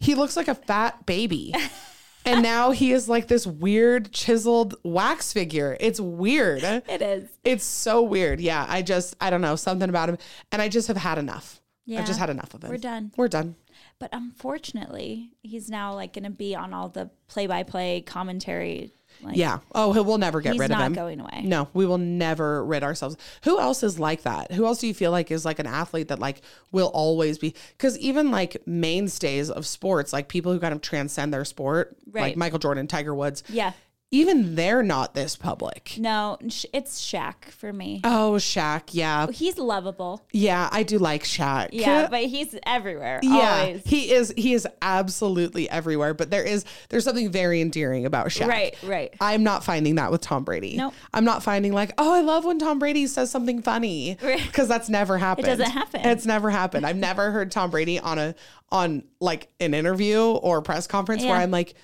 he 0.00 0.16
looks 0.16 0.36
like 0.36 0.48
a 0.48 0.54
fat 0.56 1.06
baby. 1.06 1.54
and 2.24 2.42
now 2.42 2.70
he 2.70 2.92
is 2.92 3.08
like 3.08 3.28
this 3.28 3.46
weird 3.46 4.12
chiseled 4.12 4.74
wax 4.82 5.32
figure. 5.32 5.76
It's 5.80 6.00
weird. 6.00 6.62
It 6.62 7.02
is. 7.02 7.28
It's 7.44 7.64
so 7.64 8.02
weird. 8.02 8.40
Yeah. 8.40 8.64
I 8.68 8.82
just, 8.82 9.16
I 9.20 9.30
don't 9.30 9.40
know, 9.40 9.56
something 9.56 9.88
about 9.88 10.08
him. 10.08 10.18
And 10.52 10.62
I 10.62 10.68
just 10.68 10.88
have 10.88 10.96
had 10.96 11.18
enough. 11.18 11.60
Yeah. 11.86 12.00
I've 12.00 12.06
just 12.06 12.18
had 12.18 12.30
enough 12.30 12.54
of 12.54 12.64
him. 12.64 12.70
We're 12.70 12.78
done. 12.78 13.12
We're 13.16 13.28
done. 13.28 13.56
But 13.98 14.10
unfortunately, 14.12 15.32
he's 15.42 15.68
now 15.68 15.94
like 15.94 16.14
going 16.14 16.24
to 16.24 16.30
be 16.30 16.54
on 16.54 16.72
all 16.72 16.88
the 16.88 17.10
play-by-play 17.28 18.02
commentary. 18.02 18.92
Like, 19.24 19.36
Yeah. 19.36 19.58
Oh, 19.74 20.02
we'll 20.02 20.18
never 20.18 20.40
get 20.40 20.50
rid 20.50 20.56
of 20.56 20.60
it. 20.60 20.74
He's 20.74 20.78
not 20.78 20.86
him. 20.86 20.92
going 20.94 21.20
away. 21.20 21.42
No, 21.44 21.68
we 21.74 21.86
will 21.86 21.98
never 21.98 22.64
rid 22.64 22.82
ourselves. 22.82 23.16
Who 23.44 23.58
else 23.58 23.82
is 23.82 23.98
like 23.98 24.22
that? 24.22 24.52
Who 24.52 24.66
else 24.66 24.78
do 24.78 24.86
you 24.86 24.94
feel 24.94 25.10
like 25.10 25.30
is 25.30 25.44
like 25.44 25.58
an 25.58 25.66
athlete 25.66 26.08
that 26.08 26.18
like 26.18 26.42
will 26.72 26.88
always 26.88 27.38
be? 27.38 27.54
Because 27.76 27.98
even 27.98 28.30
like 28.30 28.66
mainstays 28.66 29.50
of 29.50 29.66
sports, 29.66 30.12
like 30.12 30.28
people 30.28 30.52
who 30.52 30.60
kind 30.60 30.74
of 30.74 30.80
transcend 30.80 31.32
their 31.32 31.44
sport, 31.44 31.96
like 32.12 32.36
Michael 32.36 32.58
Jordan, 32.58 32.86
Tiger 32.86 33.14
Woods, 33.14 33.42
Yeah. 33.48 33.72
Even 34.14 34.54
they're 34.54 34.82
not 34.82 35.14
this 35.14 35.34
public. 35.34 35.96
No, 35.98 36.38
it's 36.40 37.00
Shaq 37.02 37.46
for 37.46 37.72
me. 37.72 38.00
Oh, 38.04 38.34
Shaq. 38.38 38.90
Yeah. 38.92 39.26
Oh, 39.28 39.32
he's 39.32 39.58
lovable. 39.58 40.24
Yeah. 40.32 40.68
I 40.70 40.84
do 40.84 40.98
like 40.98 41.24
Shaq. 41.24 41.70
Yeah, 41.72 42.06
but 42.08 42.22
he's 42.24 42.54
everywhere. 42.64 43.18
Yeah, 43.22 43.60
Always. 43.60 43.82
he 43.84 44.12
is. 44.12 44.32
He 44.36 44.54
is 44.54 44.68
absolutely 44.80 45.68
everywhere. 45.68 46.14
But 46.14 46.30
there 46.30 46.44
is 46.44 46.64
there's 46.90 47.02
something 47.02 47.30
very 47.30 47.60
endearing 47.60 48.06
about 48.06 48.28
Shaq. 48.28 48.46
Right, 48.46 48.76
right. 48.84 49.12
I'm 49.20 49.42
not 49.42 49.64
finding 49.64 49.96
that 49.96 50.12
with 50.12 50.20
Tom 50.20 50.44
Brady. 50.44 50.76
Nope. 50.76 50.94
I'm 51.12 51.24
not 51.24 51.42
finding 51.42 51.72
like, 51.72 51.92
oh, 51.98 52.14
I 52.14 52.20
love 52.20 52.44
when 52.44 52.60
Tom 52.60 52.78
Brady 52.78 53.08
says 53.08 53.30
something 53.30 53.62
funny 53.62 54.16
because 54.20 54.68
that's 54.68 54.88
never 54.88 55.18
happened. 55.18 55.48
It 55.48 55.56
doesn't 55.56 55.70
happen. 55.72 56.00
It's 56.04 56.24
never 56.24 56.50
happened. 56.50 56.86
I've 56.86 56.96
never 56.96 57.32
heard 57.32 57.50
Tom 57.50 57.70
Brady 57.70 57.98
on 57.98 58.18
a 58.18 58.34
on 58.70 59.02
like 59.20 59.48
an 59.58 59.74
interview 59.74 60.20
or 60.20 60.62
press 60.62 60.86
conference 60.86 61.24
where 61.24 61.34
I'm 61.34 61.50
like, 61.50 61.74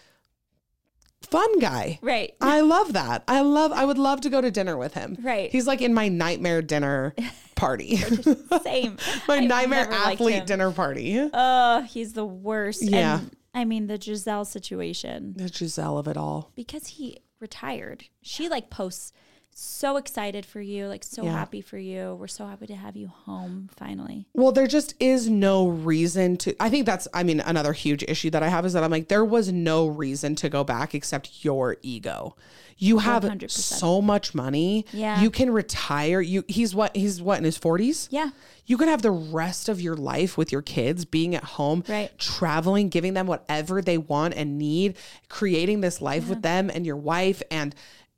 fun 1.23 1.59
guy. 1.59 1.99
Right. 2.03 2.35
I 2.41 2.61
love 2.61 2.93
that. 2.95 3.25
I 3.29 3.41
love. 3.41 3.73
I 3.73 3.85
would 3.85 3.99
love 3.99 4.21
to 4.23 4.31
go 4.31 4.41
to 4.41 4.51
dinner 4.51 4.77
with 4.77 4.95
him. 4.95 5.17
Right. 5.21 5.51
He's 5.51 5.67
like 5.67 5.83
in 5.83 5.95
my 5.95 6.09
nightmare 6.09 6.63
dinner 6.63 7.15
party. 7.55 7.97
Same. 7.97 8.97
my 9.29 9.37
I've 9.37 9.45
nightmare 9.45 9.91
athlete 9.91 10.47
dinner 10.47 10.71
party. 10.73 11.29
Oh, 11.33 11.83
he's 11.83 12.13
the 12.15 12.25
worst. 12.27 12.83
Yeah. 12.83 13.19
And, 13.21 13.37
I 13.53 13.65
mean, 13.65 13.87
the 13.89 13.99
Gisele 13.99 14.45
situation 14.45 15.35
The 15.37 15.49
Gisele 15.51 15.99
of 15.99 16.07
it 16.09 16.17
all. 16.17 16.53
because 16.55 16.87
he 16.87 17.19
retired. 17.41 18.05
She 18.23 18.49
like 18.49 18.71
posts 18.71 19.13
so 19.53 19.97
excited 19.97 20.47
for 20.47 20.61
you, 20.61 20.87
like 20.87 21.05
so 21.05 21.25
Yeah. 21.25 21.33
happy 21.33 21.61
for 21.61 21.77
you. 21.79 22.17
We're 22.19 22.29
so 22.29 22.47
happy 22.47 22.67
to 22.69 22.75
have 22.77 22.97
you 22.97 23.09
home 23.09 23.69
finally. 23.77 24.27
Well, 24.33 24.53
there 24.53 24.67
just 24.67 24.95
is 25.01 25.29
no 25.29 25.69
reason 25.69 26.37
to. 26.39 26.55
I 26.61 26.71
think 26.71 26.87
that's, 26.87 27.07
I 27.13 27.23
mean, 27.25 27.41
another 27.41 27.73
huge 27.73 28.03
issue 28.09 28.31
that 28.31 28.43
I 28.43 28.49
have 28.49 28.65
is 28.65 28.73
that 28.73 28.83
I'm 28.85 28.91
like, 28.91 29.09
there 29.09 29.25
was 29.25 29.53
no 29.53 29.87
reason 29.87 30.35
to 30.37 30.49
go 30.49 30.65
back 30.65 30.95
except 30.95 31.45
your 31.45 31.77
ego. 31.83 32.37
You 32.79 32.99
have 32.99 33.25
100%. 33.25 33.51
so 33.51 34.01
much 34.01 34.35
money. 34.35 34.87
Yeah. 34.93 35.21
You 35.21 35.31
can 35.31 35.51
retire. 35.51 36.23
You 36.23 36.45
he's 36.49 36.75
what 36.75 36.97
he's 36.97 37.21
what 37.21 37.37
in 37.37 37.45
his 37.45 37.59
40s? 37.59 38.09
Yeah. 38.11 38.31
You 38.65 38.79
could 38.79 38.89
have 38.89 39.03
the 39.03 39.11
rest 39.11 39.69
of 39.69 39.81
your 39.83 39.97
life 39.97 40.39
with 40.39 40.51
your 40.53 40.63
kids, 40.63 41.05
being 41.05 41.35
at 41.35 41.45
home, 41.45 41.85
Right. 41.89 42.17
traveling, 42.19 42.89
giving 42.89 43.13
them 43.13 43.27
whatever 43.27 43.83
they 43.83 43.99
want 43.99 44.33
and 44.35 44.57
need, 44.57 44.97
creating 45.29 45.81
this 45.83 46.01
life 46.01 46.29
with 46.29 46.41
them 46.41 46.71
and 46.73 46.87
your 46.87 46.97
wife 46.97 47.43
and 47.51 47.75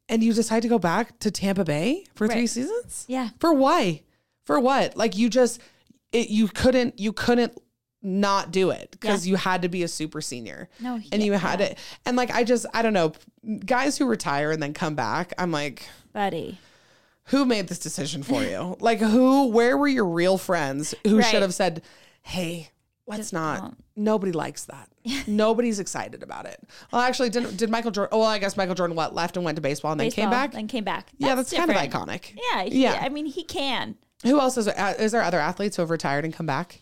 and 0.08 0.22
you 0.22 0.32
decide 0.32 0.62
to 0.62 0.68
go 0.68 0.78
back 0.78 1.18
to 1.20 1.30
Tampa 1.30 1.64
Bay 1.64 2.04
for 2.14 2.28
three 2.28 2.46
seasons? 2.46 3.04
Yeah. 3.08 3.30
For 3.38 3.52
why? 3.52 4.02
For 4.44 4.58
what? 4.60 4.96
Like 4.96 5.16
you 5.16 5.28
just 5.30 5.60
it, 6.12 6.28
you 6.28 6.48
couldn't 6.48 6.98
you 6.98 7.12
couldn't 7.12 7.56
not 8.04 8.50
do 8.50 8.70
it 8.70 8.88
because 8.90 9.26
you 9.28 9.36
had 9.36 9.62
to 9.62 9.68
be 9.68 9.82
a 9.84 9.88
super 9.88 10.20
senior. 10.20 10.68
No, 10.80 10.94
And 10.94 11.04
yeah, 11.12 11.18
you 11.18 11.32
had 11.34 11.60
yeah. 11.60 11.66
it. 11.66 11.78
And 12.04 12.16
like 12.16 12.30
I 12.32 12.42
just 12.44 12.66
I 12.74 12.82
don't 12.82 12.92
know, 12.92 13.12
guys 13.64 13.96
who 13.96 14.06
retire 14.06 14.50
and 14.50 14.60
then 14.62 14.74
come 14.74 14.94
back, 14.96 15.32
I'm 15.38 15.52
like 15.52 15.86
Buddy. 16.12 16.58
who 17.26 17.44
made 17.44 17.68
this 17.68 17.78
decision 17.78 18.22
for 18.24 18.42
you? 18.42 18.76
like 18.80 18.98
who 18.98 19.46
where 19.48 19.76
were 19.78 19.86
your 19.88 20.04
real 20.06 20.36
friends 20.36 20.94
who 21.04 21.18
Right. 21.18 21.26
should 21.26 21.42
have 21.42 21.54
said, 21.54 21.82
"Hey, 22.22 22.70
let's 23.06 23.20
Just 23.20 23.32
not." 23.32 23.60
don't. 23.60 23.81
Nobody 23.96 24.32
likes 24.32 24.64
that. 24.64 24.88
Nobody's 25.26 25.78
excited 25.78 26.22
about 26.22 26.46
it. 26.46 26.62
Well, 26.92 27.02
actually, 27.02 27.30
did 27.30 27.56
did 27.56 27.70
Michael 27.70 27.90
Jordan? 27.90 28.10
Oh, 28.12 28.20
well, 28.20 28.28
I 28.28 28.38
guess 28.38 28.56
Michael 28.56 28.74
Jordan 28.74 28.96
what 28.96 29.14
left 29.14 29.36
and 29.36 29.44
went 29.44 29.56
to 29.56 29.62
baseball 29.62 29.92
and 29.92 30.00
then 30.00 30.10
came 30.10 30.30
back. 30.30 30.52
Then 30.52 30.68
came 30.68 30.84
back. 30.84 31.10
yeah, 31.18 31.34
that's, 31.34 31.52
kind 31.52 31.70
of 31.70 31.76
iconic. 31.76 32.38
Yeah. 32.52 32.64
He, 32.64 32.82
Yeah. 32.82 32.98
I 33.00 33.08
mean, 33.08 33.26
he 33.26 33.44
can. 33.44 33.96
Who 34.22 34.38
else 34.38 34.56
is 34.56 34.68
uh, 34.68 34.94
is 34.98 35.12
there 35.12 35.22
other 35.22 35.40
athletes 35.40 35.76
who 35.76 35.82
have 35.82 35.90
retired 35.90 36.24
and 36.24 36.32
come 36.32 36.46
back? 36.46 36.80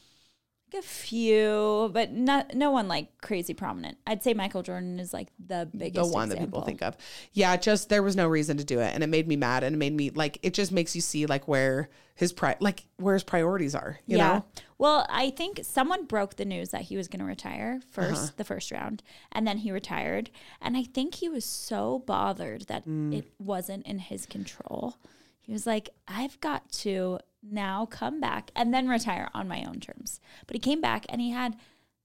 A 0.73 0.83
few, 0.83 1.91
but 1.93 2.13
not 2.13 2.55
no 2.55 2.71
one 2.71 2.87
like 2.87 3.09
crazy 3.21 3.55
prominent. 3.55 3.99
I'd 4.07 4.23
say 4.23 4.35
Michael 4.35 4.63
Jordan 4.63 5.01
is 5.01 5.13
like 5.13 5.29
the 5.45 5.69
biggest. 5.77 6.09
The 6.09 6.15
one 6.15 6.29
that 6.29 6.39
people 6.39 6.63
think 6.63 6.81
of. 6.81 6.97
Yeah, 7.33 7.57
just 7.57 7.89
there 7.89 8.05
was 8.05 8.15
no 8.15 8.29
reason 8.29 8.57
to 8.59 8.65
do 8.65 8.79
it, 8.79 8.95
and 8.95 9.03
it 9.03 9.09
made 9.09 9.27
me 9.27 9.35
mad, 9.35 9.65
and 9.65 9.75
it 9.75 9.79
made 9.79 9.95
me 9.95 10.11
like 10.11 10.39
it 10.43 10.55
just 10.55 10.71
makes 10.71 10.95
you 10.95 11.01
see 11.01 11.27
like 11.27 11.49
where 11.49 11.89
his 12.15 12.33
pri 12.33 12.55
like 12.61 12.87
where 12.99 13.15
his 13.15 13.25
priorities 13.25 13.75
are. 13.75 13.99
You 14.07 14.19
yeah. 14.19 14.33
know, 14.33 14.45
Well, 14.81 15.05
I 15.11 15.29
think 15.29 15.61
someone 15.63 16.07
broke 16.07 16.37
the 16.37 16.47
news 16.47 16.71
that 16.71 16.81
he 16.83 16.97
was 16.97 17.07
going 17.07 17.21
to 17.21 17.27
retire 17.27 17.83
1st 17.93 18.13
Uh-huh. 18.13 18.31
the 18.39 18.45
first 18.45 18.71
round, 18.73 19.03
and 19.31 19.47
then 19.47 19.59
he 19.59 19.71
retired. 19.71 20.31
And 20.59 20.75
I 20.75 20.85
think 20.85 21.17
he 21.17 21.29
was 21.29 21.45
so 21.45 21.99
bothered 22.07 22.63
that 22.69 22.87
Mm. 22.87 23.15
it 23.15 23.31
wasn't 23.39 23.85
in 23.87 23.99
his 23.99 24.25
control. 24.25 24.97
He 25.43 25.53
was 25.53 25.67
like, 25.67 25.91
I've 26.09 26.41
got 26.41 26.73
to 26.85 27.19
now 27.43 27.85
come 27.85 28.21
back 28.21 28.53
and 28.57 28.73
then 28.73 28.89
retire 28.89 29.29
on 29.35 29.47
my 29.47 29.65
own 29.65 29.81
terms. 29.81 30.19
But 30.47 30.57
he 30.57 30.61
came 30.61 30.81
back 30.81 31.05
and 31.11 31.21
he 31.21 31.29
had 31.31 31.57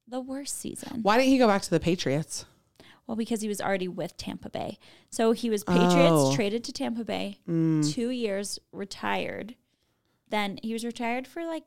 the 0.05 0.19
worst 0.19 0.57
season. 0.57 1.01
why 1.01 1.15
didn't 1.17 1.29
he 1.31 1.37
go 1.37 1.47
back 1.47 1.61
to 1.61 1.69
the 1.69 1.79
Patriots? 1.79 2.43
Well, 3.07 3.15
because 3.15 3.39
he 3.41 3.47
was 3.47 3.61
already 3.61 3.87
with 3.87 4.17
Tampa 4.17 4.49
Bay. 4.49 4.79
So 5.09 5.31
he 5.31 5.49
was 5.49 5.63
Patriots, 5.63 6.11
Oh. 6.11 6.31
Mm. 6.31 6.35
traded 6.35 6.63
to 6.65 6.73
Tampa 6.73 7.05
Bay, 7.05 7.39
two 7.45 8.09
years, 8.09 8.59
retired. 8.73 9.55
Then 10.27 10.59
he 10.61 10.73
was 10.73 10.83
retired 10.83 11.25
for 11.25 11.45
like, 11.45 11.63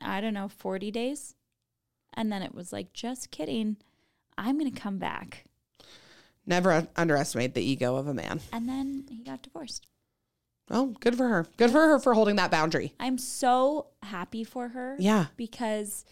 I 0.00 0.20
don't 0.20 0.34
know, 0.34 0.48
40 0.48 0.90
days. 0.90 1.34
And 2.14 2.32
then 2.32 2.42
it 2.42 2.54
was 2.54 2.72
like, 2.72 2.92
just 2.92 3.30
kidding. 3.30 3.76
I'm 4.38 4.58
going 4.58 4.72
to 4.72 4.80
come 4.80 4.98
back. 4.98 5.44
Never 6.46 6.72
un- 6.72 6.88
underestimate 6.96 7.54
the 7.54 7.62
ego 7.62 7.96
of 7.96 8.06
a 8.06 8.14
man. 8.14 8.40
And 8.52 8.68
then 8.68 9.04
he 9.10 9.24
got 9.24 9.42
divorced. 9.42 9.86
Oh, 10.70 10.94
good 11.00 11.16
for 11.16 11.28
her. 11.28 11.46
Good 11.56 11.70
for 11.70 11.80
her 11.80 11.98
for 11.98 12.14
holding 12.14 12.36
that 12.36 12.50
boundary. 12.50 12.92
I'm 12.98 13.18
so 13.18 13.88
happy 14.02 14.44
for 14.44 14.68
her. 14.68 14.96
Yeah. 14.98 15.26
Because, 15.36 16.04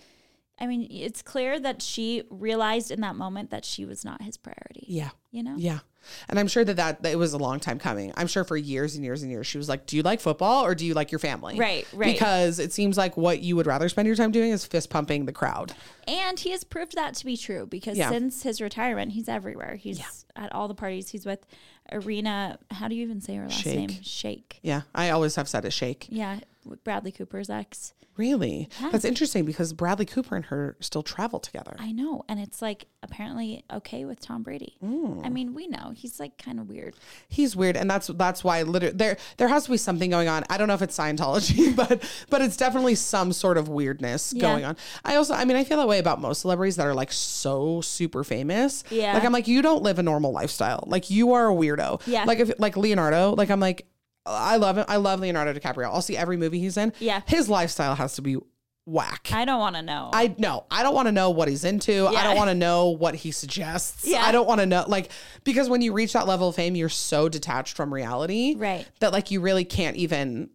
I 0.59 0.67
mean, 0.69 0.87
it's 0.91 1.21
clear 1.23 1.59
that 1.61 1.83
she 1.83 2.23
realized 2.31 2.91
in 2.93 3.01
that 3.01 3.17
moment 3.17 3.51
that 3.51 3.65
she 3.65 3.85
was 3.85 4.05
not 4.05 4.23
his 4.23 4.37
priority. 4.37 4.85
Yeah. 4.87 5.11
You 5.33 5.43
know? 5.43 5.55
Yeah. 5.57 5.81
And 6.29 6.39
I'm 6.39 6.49
sure 6.49 6.65
that, 6.65 6.77
that 6.77 7.03
that 7.03 7.13
it 7.13 7.17
was 7.17 7.33
a 7.33 7.39
long 7.39 7.59
time 7.61 7.79
coming. 7.79 8.13
I'm 8.17 8.27
sure 8.27 8.45
for 8.45 8.59
years 8.59 8.95
and 8.95 9.03
years 9.03 9.23
and 9.23 9.31
years 9.33 9.47
she 9.47 9.57
was 9.57 9.71
like, 9.71 9.87
"Do 9.87 9.97
you 9.97 10.03
like 10.03 10.21
football 10.21 10.63
or 10.65 10.75
do 10.75 10.85
you 10.85 10.93
like 10.93 11.11
your 11.11 11.19
family?" 11.19 11.59
Right, 11.59 11.87
right. 11.95 12.13
Because 12.13 12.59
it 12.59 12.75
seems 12.75 12.99
like 12.99 13.17
what 13.17 13.41
you 13.41 13.57
would 13.57 13.67
rather 13.67 13.89
spend 13.89 14.07
your 14.07 14.15
time 14.15 14.31
doing 14.31 14.51
is 14.51 14.67
fist 14.67 14.91
pumping 14.91 15.25
the 15.25 15.33
crowd. 15.33 15.73
And 16.07 16.39
he 16.39 16.51
has 16.51 16.63
proved 16.63 16.95
that 16.95 17.15
to 17.15 17.25
be 17.25 17.39
true 17.39 17.65
because 17.65 17.97
Yeah. 17.97 18.11
since 18.11 18.43
his 18.43 18.61
retirement, 18.61 19.13
he's 19.13 19.31
everywhere. 19.31 19.77
He's 19.77 20.27
at 20.37 20.53
all 20.53 20.69
the 20.69 20.75
parties. 20.75 21.09
He's 21.09 21.25
with 21.25 21.47
Irina. 21.91 22.59
How 22.71 22.89
do 22.89 22.95
you 22.95 23.03
even 23.03 23.21
say 23.23 23.37
her 23.37 23.45
last 23.45 23.65
Shayk. 23.65 23.75
name? 23.75 23.89
Shayk. 23.89 24.43
Yeah, 24.63 24.83
I 24.95 25.09
always 25.11 25.37
have 25.37 25.49
said 25.49 25.65
a 25.65 25.71
shake. 25.71 26.07
Yeah, 26.11 26.41
Bradley 26.85 27.13
Cooper's 27.13 27.51
ex. 27.51 27.95
Really? 28.17 28.69
Yeah. 28.81 28.91
That's 28.91 29.05
interesting 29.05 29.45
because 29.45 29.73
Bradley 29.73 30.07
Cooper 30.07 30.37
and 30.37 30.45
her 30.45 30.77
still 30.79 31.03
travel 31.03 31.41
together. 31.41 31.75
I 31.81 31.91
know, 31.91 32.23
and 32.29 32.39
it's 32.39 32.63
like 32.63 32.87
apparently 33.03 33.65
okay 33.73 34.05
with 34.05 34.21
Tom 34.21 34.45
Brady. 34.45 34.77
Mm. 34.85 35.27
I 35.27 35.31
mean, 35.31 35.53
we 35.53 35.67
know 35.67 35.93
he's 35.97 36.21
like 36.21 36.39
kind 36.39 36.61
of 36.61 36.69
weird. 36.69 36.95
He's 37.29 37.57
weird, 37.57 37.77
and 37.77 37.91
that's 37.91 38.07
that's 38.07 38.45
why 38.45 38.63
literally 38.63 38.95
there 38.97 39.17
there 39.39 39.49
has 39.49 39.65
to 39.65 39.73
be 39.73 39.77
something 39.77 40.11
going 40.11 40.29
on. 40.29 40.45
I 40.49 40.59
don't 40.59 40.69
know 40.69 40.75
if 40.75 40.83
it's 40.83 40.97
Scientology, 40.97 41.75
but 41.77 42.09
but 42.31 42.41
it's 42.41 42.57
definitely 42.57 42.95
some 42.95 43.33
sort 43.33 43.59
of 43.59 43.69
weirdness 43.69 44.33
Yeah. 44.33 44.43
going 44.43 44.65
on. 44.65 44.77
I 45.05 45.17
also, 45.17 45.35
I 45.35 45.45
mean, 45.45 45.57
I 45.57 45.65
feel 45.65 45.79
that 45.79 45.89
way 45.89 45.99
about 45.99 46.21
most 46.21 46.41
celebrities 46.43 46.77
that 46.77 46.87
are 46.87 46.95
like 46.95 47.11
so 47.11 47.81
super 47.81 48.23
famous. 48.23 48.85
Yeah. 48.91 49.15
like 49.15 49.25
I'm 49.25 49.33
like 49.33 49.49
you 49.49 49.61
don't 49.61 49.83
live 49.83 49.99
a 49.99 50.05
normal 50.05 50.31
lifestyle. 50.31 50.85
Like 50.87 51.11
you 51.11 51.33
are 51.33 51.51
a 51.51 51.55
weirdo. 51.55 52.01
Yeah. 52.07 52.25
like 52.27 52.39
if 52.39 52.53
like 52.61 52.77
Leonardo, 52.77 53.35
like 53.35 53.51
I'm 53.51 53.59
like 53.61 53.87
I 54.27 54.57
love 54.57 54.79
him. 54.79 54.85
I 54.89 54.97
love 54.97 55.21
Leonardo 55.21 55.53
DiCaprio. 55.53 55.85
I'll 55.85 56.03
see 56.03 56.17
every 56.17 56.37
movie 56.37 56.59
he's 56.59 56.77
in. 56.77 56.93
Yeah. 56.99 57.21
his 57.27 57.49
lifestyle 57.49 57.95
has 57.95 58.15
to 58.15 58.23
be 58.23 58.39
whack. 58.87 59.29
I 59.33 59.45
don't 59.45 59.61
want 59.61 59.77
to 59.77 59.83
know. 59.83 60.11
I 60.13 60.35
no, 60.39 60.65
I 60.71 60.83
don't 60.83 60.95
want 60.95 61.09
to 61.09 61.13
know 61.13 61.31
what 61.31 61.49
he's 61.49 61.65
into. 61.65 62.07
I 62.07 62.23
don't 62.23 62.37
want 62.37 62.51
to 62.51 62.55
know 62.55 62.89
what 62.89 63.15
he 63.15 63.31
suggests. 63.31 64.07
Yeah. 64.07 64.23
I 64.23 64.33
don't 64.33 64.47
want 64.47 64.61
to 64.61 64.67
know 64.67 64.85
like 64.87 65.11
because 65.45 65.69
when 65.69 65.81
you 65.81 65.93
reach 65.93 66.13
that 66.13 66.27
level 66.27 66.49
of 66.49 66.55
fame, 66.55 66.77
you're 66.77 66.89
so 66.89 67.29
detached 67.29 67.77
from 67.77 67.93
reality 67.93 68.55
right. 68.57 68.87
that 69.01 69.13
like 69.13 69.31
you 69.31 69.41
really 69.41 69.65
can't 69.65 69.97
even 69.97 70.51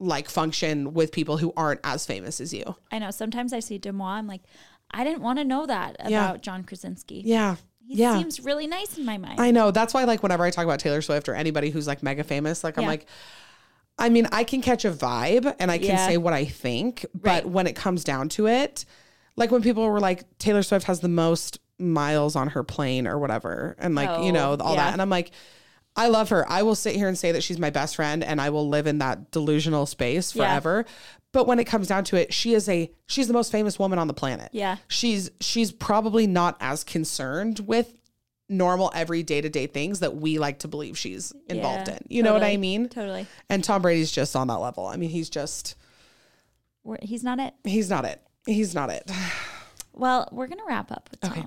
like 0.00 0.28
function 0.28 0.94
with 0.94 1.12
people 1.12 1.36
who 1.36 1.52
aren't 1.56 1.80
as 1.84 2.04
famous 2.04 2.40
as 2.40 2.52
you. 2.52 2.76
I 2.90 2.98
know. 2.98 3.10
Sometimes 3.10 3.52
I 3.52 3.60
see 3.60 3.78
DeuxMoi. 3.78 4.04
I'm 4.04 4.26
like, 4.26 4.42
I 4.90 5.04
didn't 5.04 5.22
want 5.22 5.38
to 5.38 5.44
know 5.44 5.66
that 5.66 5.96
about 6.00 6.10
yeah. 6.10 6.36
John 6.38 6.64
Krasinski. 6.64 7.22
Yeah. 7.24 7.56
He 7.92 7.98
yeah. 7.98 8.16
seems 8.16 8.40
really 8.40 8.66
nice 8.66 8.96
in 8.96 9.04
my 9.04 9.18
mind. 9.18 9.38
I 9.38 9.50
know. 9.50 9.70
That's 9.70 9.92
why, 9.92 10.04
like, 10.04 10.22
whenever 10.22 10.44
I 10.44 10.50
talk 10.50 10.64
about 10.64 10.80
Taylor 10.80 11.02
Swift 11.02 11.28
or 11.28 11.34
anybody 11.34 11.68
who's 11.68 11.86
like 11.86 12.02
mega 12.02 12.24
famous, 12.24 12.64
like, 12.64 12.78
I'm 12.78 12.86
like, 12.86 13.06
I 13.98 14.08
mean, 14.08 14.26
I 14.32 14.44
can 14.44 14.62
catch 14.62 14.86
a 14.86 14.90
vibe 14.90 15.54
and 15.58 15.70
I 15.70 15.76
can 15.76 15.88
yeah. 15.88 16.06
say 16.06 16.16
what 16.16 16.32
I 16.32 16.46
think, 16.46 17.04
but 17.14 17.28
right. 17.44 17.46
when 17.46 17.66
it 17.66 17.76
comes 17.76 18.02
down 18.02 18.30
to 18.30 18.46
it, 18.46 18.86
like 19.36 19.50
when 19.50 19.62
people 19.62 19.86
were 19.86 20.00
like, 20.00 20.24
Taylor 20.38 20.62
Swift 20.62 20.86
has 20.86 21.00
the 21.00 21.08
most 21.08 21.60
miles 21.78 22.34
on 22.34 22.48
her 22.48 22.64
plane 22.64 23.06
or 23.06 23.18
whatever, 23.18 23.76
and 23.78 23.94
like, 23.94 24.08
oh, 24.08 24.24
you 24.24 24.32
know, 24.32 24.56
oh, 24.58 24.64
all 24.64 24.74
yeah. 24.74 24.84
that. 24.84 24.92
And 24.94 25.02
I'm 25.02 25.10
like, 25.10 25.32
I 25.94 26.08
love 26.08 26.30
her. 26.30 26.50
I 26.50 26.62
will 26.62 26.74
sit 26.74 26.96
here 26.96 27.08
and 27.08 27.18
say 27.18 27.32
that 27.32 27.42
she's 27.42 27.58
my 27.58 27.70
best 27.70 27.96
friend 27.96 28.24
and 28.24 28.40
I 28.40 28.50
will 28.50 28.68
live 28.68 28.86
in 28.86 28.98
that 28.98 29.30
delusional 29.30 29.86
space 29.86 30.32
forever. 30.32 30.84
Yeah. 30.86 30.92
But 31.32 31.46
when 31.46 31.58
it 31.58 31.64
comes 31.64 31.86
down 31.86 32.04
to 32.04 32.16
it, 32.16 32.32
she 32.32 32.54
is 32.54 32.68
a 32.68 32.90
she's 33.06 33.26
the 33.26 33.32
most 33.32 33.52
famous 33.52 33.78
woman 33.78 33.98
on 33.98 34.06
the 34.06 34.14
planet. 34.14 34.50
Yeah. 34.52 34.76
She's 34.88 35.30
she's 35.40 35.72
probably 35.72 36.26
not 36.26 36.56
as 36.60 36.84
concerned 36.84 37.60
with 37.60 37.94
normal 38.48 38.90
every 38.94 39.22
day-to-day 39.22 39.66
things 39.66 40.00
that 40.00 40.16
we 40.16 40.38
like 40.38 40.58
to 40.60 40.68
believe 40.68 40.98
she's 40.98 41.32
involved 41.48 41.88
yeah, 41.88 41.94
in. 41.94 42.00
You 42.08 42.22
totally, 42.22 42.40
know 42.40 42.46
what 42.46 42.52
I 42.52 42.56
mean? 42.58 42.88
Totally. 42.88 43.26
And 43.48 43.64
Tom 43.64 43.80
Brady's 43.82 44.12
just 44.12 44.36
on 44.36 44.48
that 44.48 44.58
level. 44.58 44.86
I 44.86 44.96
mean, 44.96 45.10
he's 45.10 45.30
just 45.30 45.74
he's 47.00 47.24
not 47.24 47.38
it. 47.38 47.54
He's 47.64 47.88
not 47.88 48.04
it. 48.04 48.20
He's 48.46 48.74
not 48.74 48.90
it. 48.90 49.10
Well, 49.94 50.26
we're 50.32 50.46
going 50.46 50.58
to 50.58 50.64
wrap 50.66 50.90
up 50.90 51.10
with 51.10 51.20
Tom. 51.20 51.32
Okay. 51.32 51.46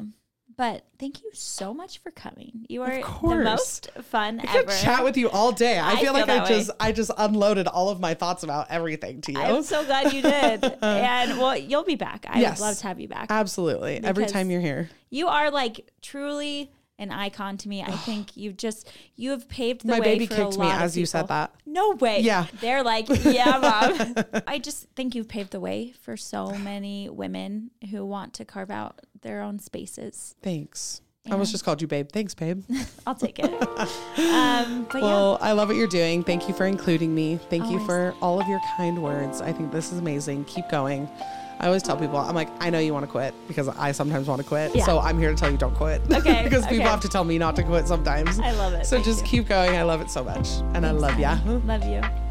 But 0.57 0.85
thank 0.99 1.21
you 1.21 1.31
so 1.33 1.73
much 1.73 1.97
for 1.97 2.11
coming. 2.11 2.65
You 2.69 2.83
are 2.83 3.01
the 3.01 3.43
most 3.43 3.91
fun 4.03 4.39
I 4.39 4.57
ever. 4.57 4.71
chat 4.71 5.03
with 5.03 5.17
you 5.17 5.29
all 5.29 5.51
day. 5.51 5.77
I, 5.77 5.91
I 5.91 5.95
feel, 5.95 6.03
feel, 6.05 6.13
like 6.13 6.29
I 6.29 6.43
way. 6.43 6.47
just 6.47 6.71
I 6.79 6.91
just 6.93 7.11
unloaded 7.17 7.67
all 7.67 7.89
of 7.89 7.99
my 7.99 8.13
thoughts 8.13 8.43
about 8.43 8.67
everything 8.69 9.19
to 9.21 9.33
you. 9.33 9.39
I'm 9.39 9.63
so 9.63 9.83
glad 9.83 10.13
you 10.13 10.21
did. 10.21 10.63
and 10.81 11.37
well, 11.39 11.57
you'll 11.57 11.83
be 11.83 11.95
back. 11.95 12.25
I 12.29 12.39
yes, 12.39 12.59
would 12.59 12.67
love 12.67 12.77
to 12.77 12.87
have 12.87 12.99
you 13.01 13.09
back. 13.09 13.27
Absolutely. 13.29 14.01
Every 14.01 14.27
time 14.27 14.49
you're 14.49 14.61
here. 14.61 14.89
You 15.09 15.27
are 15.27 15.51
like 15.51 15.91
truly 16.01 16.71
an 16.97 17.11
icon 17.11 17.57
to 17.57 17.69
me. 17.69 17.83
I 17.83 17.91
think 18.05 18.35
you've 18.37 18.57
just 18.57 18.89
you 19.15 19.31
have 19.31 19.47
paved 19.47 19.81
the 19.81 19.87
My 19.87 19.93
way. 19.93 19.99
My 19.99 20.05
baby 20.05 20.27
kicked 20.27 20.57
me 20.57 20.69
as 20.69 20.97
you 20.97 21.05
said 21.05 21.27
that. 21.27 21.53
No 21.65 21.91
way. 21.91 22.21
Yeah. 22.21 22.45
They're 22.61 22.83
like, 22.83 23.07
yeah, 23.23 23.57
mom. 23.59 24.41
I 24.47 24.59
just 24.59 24.87
think 24.95 25.15
you've 25.15 25.27
paved 25.27 25.51
the 25.51 25.59
way 25.59 25.93
for 26.01 26.17
so 26.17 26.51
many 26.51 27.09
women 27.09 27.71
who 27.91 28.05
want 28.05 28.33
to 28.35 28.45
carve 28.45 28.71
out 28.71 29.01
their 29.21 29.41
own 29.41 29.59
spaces. 29.59 30.35
Thanks. 30.41 31.01
I 31.27 31.31
almost 31.31 31.51
just 31.51 31.65
called 31.65 31.81
you 31.81 31.87
babe. 31.87 32.09
Thanks, 32.11 32.35
babe. 32.35 32.63
I'll 33.07 33.15
take 33.15 33.39
it. 33.39 33.45
um, 34.19 34.87
well, 34.93 35.39
yeah. 35.41 35.47
I 35.47 35.51
love 35.53 35.69
what 35.69 35.75
you're 35.75 35.87
doing. 35.87 36.23
Thank 36.23 36.47
you 36.47 36.53
for 36.53 36.67
including 36.67 37.15
me. 37.15 37.39
Thank 37.49 37.63
Always. 37.63 37.81
you 37.81 37.85
for 37.87 38.13
all 38.21 38.39
of 38.39 38.47
your 38.47 38.61
kind 38.77 39.01
words. 39.01 39.41
I 39.41 39.51
think 39.51 39.71
this 39.71 39.91
is 39.91 39.97
amazing. 39.97 40.45
Keep 40.45 40.69
going. 40.69 41.09
I 41.59 41.67
always 41.67 41.83
tell 41.83 41.97
people, 41.97 42.17
I'm 42.17 42.35
like, 42.35 42.49
I 42.59 42.69
know 42.69 42.79
you 42.79 42.93
want 42.93 43.05
to 43.05 43.11
quit 43.11 43.33
because 43.47 43.67
I 43.69 43.91
sometimes 43.91 44.27
want 44.27 44.41
to 44.41 44.47
quit. 44.47 44.75
Yeah. 44.75 44.85
So 44.85 44.99
I'm 44.99 45.17
here 45.17 45.29
to 45.29 45.35
tell 45.35 45.51
you 45.51 45.57
don't 45.57 45.75
quit. 45.75 46.01
Okay. 46.15 46.43
because 46.43 46.63
okay. 46.63 46.77
people 46.77 46.89
have 46.89 47.01
to 47.01 47.09
tell 47.09 47.23
me 47.23 47.37
not 47.37 47.55
to 47.57 47.63
quit 47.63 47.87
sometimes. 47.87 48.39
I 48.39 48.51
love 48.51 48.73
it. 48.73 48.85
So 48.85 48.95
Thank 48.95 49.05
just 49.05 49.21
you. 49.21 49.27
keep 49.27 49.47
going. 49.47 49.75
I 49.75 49.83
love 49.83 50.01
it 50.01 50.09
so 50.09 50.23
much. 50.23 50.47
And 50.73 50.83
Thanks, 50.83 50.87
I 50.87 50.91
love 50.91 51.19
ya. 51.19 51.37
Love 51.45 51.85
you. 51.85 52.24